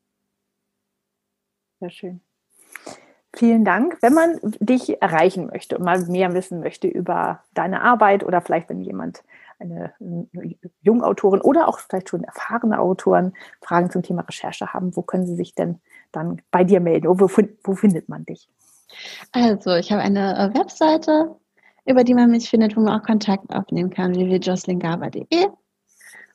Sehr 1.79 1.91
schön. 1.91 2.21
Vielen 3.33 3.65
Dank. 3.65 3.99
Wenn 4.01 4.15
man 4.15 4.41
dich 4.59 5.01
erreichen 5.01 5.47
möchte 5.47 5.79
und 5.79 5.85
mal 5.85 6.05
mehr 6.07 6.35
wissen 6.35 6.59
möchte 6.59 6.89
über 6.89 7.45
deine 7.55 7.83
Arbeit 7.83 8.25
oder 8.25 8.41
vielleicht, 8.41 8.69
wenn 8.69 8.81
jemand 8.81 9.23
eine, 9.61 9.93
eine 10.01 10.57
Jungautorin 10.81 11.41
oder 11.41 11.69
auch 11.69 11.79
vielleicht 11.79 12.09
schon 12.09 12.25
erfahrene 12.25 12.81
Autoren 12.81 13.33
Fragen 13.61 13.93
zum 13.93 14.03
Thema 14.03 14.23
Recherche 14.23 14.73
haben, 14.73 14.97
wo 14.97 15.03
können 15.03 15.27
sie 15.27 15.37
sich 15.37 15.55
denn 15.55 15.81
dann 16.11 16.43
bei 16.51 16.65
dir 16.65 16.81
melden? 16.81 17.07
Wo, 17.07 17.31
wo 17.63 17.75
findet 17.77 18.09
man 18.09 18.25
dich? 18.27 18.49
Also, 19.31 19.77
ich 19.77 19.93
habe 19.93 20.03
eine 20.03 20.51
Webseite, 20.55 21.37
über 21.89 22.05
die 22.05 22.15
man 22.15 22.31
mich 22.31 22.49
findet, 22.49 22.77
wo 22.77 22.81
man 22.81 23.01
auch 23.01 23.05
Kontakt 23.05 23.51
aufnehmen 23.51 23.91
kann, 23.91 24.15
www.jocelyngaber.de. 24.15 25.49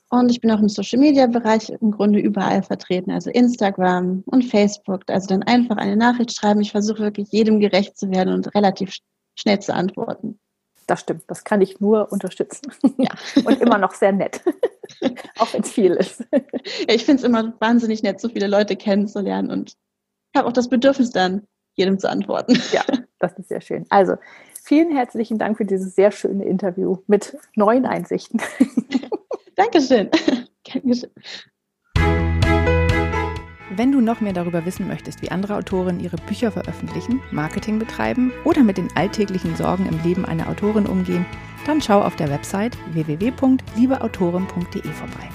Und 0.10 0.30
ich 0.30 0.42
bin 0.42 0.52
auch 0.52 0.60
im 0.60 0.70
Social 0.70 1.00
Media 1.00 1.26
Bereich 1.26 1.70
im 1.70 1.92
Grunde 1.92 2.20
überall 2.20 2.62
vertreten, 2.62 3.12
also 3.12 3.30
Instagram 3.32 4.24
und 4.28 4.44
Facebook. 4.44 5.02
Also 5.08 5.28
dann 5.28 5.44
einfach 5.44 5.78
eine 5.78 5.96
Nachricht 5.96 6.36
schreiben. 6.36 6.62
Ich 6.62 6.72
versuche 6.72 7.00
wirklich 7.00 7.32
jedem 7.32 7.60
gerecht 7.60 7.98
zu 7.98 8.12
werden 8.12 8.34
und 8.34 8.54
relativ 8.54 8.96
schnell 9.36 9.60
zu 9.60 9.74
antworten. 9.74 10.40
Das 10.86 11.02
stimmt, 11.02 11.24
das 11.28 11.44
kann 11.44 11.62
ich 11.62 11.80
nur 11.80 12.12
unterstützen. 12.12 12.72
Ja. 12.98 13.12
Und 13.46 13.62
immer 13.62 13.78
noch 13.78 13.94
sehr 13.94 14.12
nett, 14.12 14.42
auch 15.40 15.54
wenn 15.54 15.62
es 15.62 15.72
viel 15.72 15.94
ist. 15.94 16.26
Ich 16.88 17.06
finde 17.06 17.22
es 17.22 17.24
immer 17.24 17.54
wahnsinnig 17.60 18.04
nett, 18.04 18.20
so 18.20 18.28
viele 18.28 18.48
Leute 18.48 18.76
kennenzulernen 18.76 19.50
und 19.50 19.78
habe 20.36 20.48
auch 20.48 20.54
das 20.54 20.68
Bedürfnis 20.68 21.12
dann, 21.12 21.48
jedem 21.76 21.98
zu 22.00 22.10
antworten. 22.10 22.62
Ja, 22.74 22.84
das 23.20 23.32
ist 23.40 23.48
sehr 23.48 23.62
schön. 23.62 23.86
Also, 23.90 24.16
vielen 24.64 24.96
herzlichen 24.96 25.38
Dank 25.38 25.58
für 25.58 25.66
dieses 25.66 25.94
sehr 25.96 26.12
schöne 26.12 26.46
Interview 26.46 26.98
mit 27.08 27.38
neuen 27.56 27.86
Einsichten. 27.86 28.42
Dankeschön. 29.56 30.10
Dankeschön. 30.74 31.10
Wenn 33.76 33.92
du 33.92 34.02
noch 34.02 34.22
mehr 34.22 34.34
darüber 34.34 34.66
wissen 34.66 34.88
möchtest, 34.88 35.24
wie 35.24 35.32
andere 35.32 35.56
Autoren 35.58 36.00
ihre 36.00 36.18
Bücher 36.18 36.52
veröffentlichen, 36.52 37.22
Marketing 37.32 37.80
betreiben 37.80 38.32
oder 38.46 38.62
mit 38.64 38.78
den 38.78 38.88
alltäglichen 38.96 39.56
Sorgen 39.56 39.88
im 39.88 40.00
Leben 40.04 40.26
einer 40.26 40.48
Autorin 40.48 40.86
umgehen, 40.86 41.26
dann 41.66 41.82
schau 41.82 42.02
auf 42.02 42.16
der 42.16 42.30
Website 42.30 42.78
www.liebeautorin.de 42.94 44.84
vorbei. 44.84 45.30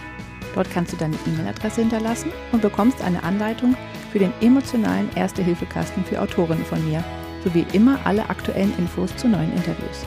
Dort 0.54 0.70
kannst 0.70 0.92
du 0.92 0.96
deine 0.96 1.16
E-Mail-Adresse 1.26 1.80
hinterlassen 1.80 2.30
und 2.52 2.62
bekommst 2.62 3.02
eine 3.02 3.22
Anleitung 3.24 3.76
für 4.12 4.20
den 4.20 4.32
emotionalen 4.40 5.10
Erste-Hilfe-Kasten 5.16 6.04
für 6.04 6.20
Autorinnen 6.20 6.64
von 6.64 6.84
mir, 6.88 7.04
sowie 7.44 7.66
immer 7.72 7.98
alle 8.04 8.28
aktuellen 8.28 8.72
Infos 8.78 9.14
zu 9.16 9.28
neuen 9.28 9.52
Interviews. 9.52 10.06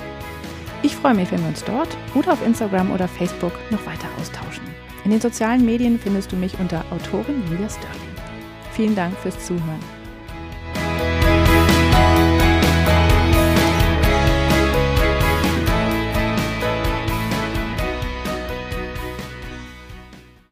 Ich 0.83 0.95
freue 0.95 1.13
mich, 1.13 1.31
wenn 1.31 1.41
wir 1.41 1.49
uns 1.49 1.63
dort 1.63 1.95
oder 2.15 2.33
auf 2.33 2.45
Instagram 2.45 2.91
oder 2.91 3.07
Facebook 3.07 3.53
noch 3.69 3.85
weiter 3.85 4.07
austauschen. 4.19 4.63
In 5.05 5.11
den 5.11 5.21
sozialen 5.21 5.65
Medien 5.65 5.99
findest 5.99 6.31
du 6.31 6.35
mich 6.35 6.59
unter 6.59 6.83
Autorin 6.91 7.43
Julia 7.49 7.69
Sterling. 7.69 8.11
Vielen 8.73 8.95
Dank 8.95 9.17
fürs 9.17 9.45
Zuhören. 9.45 10.00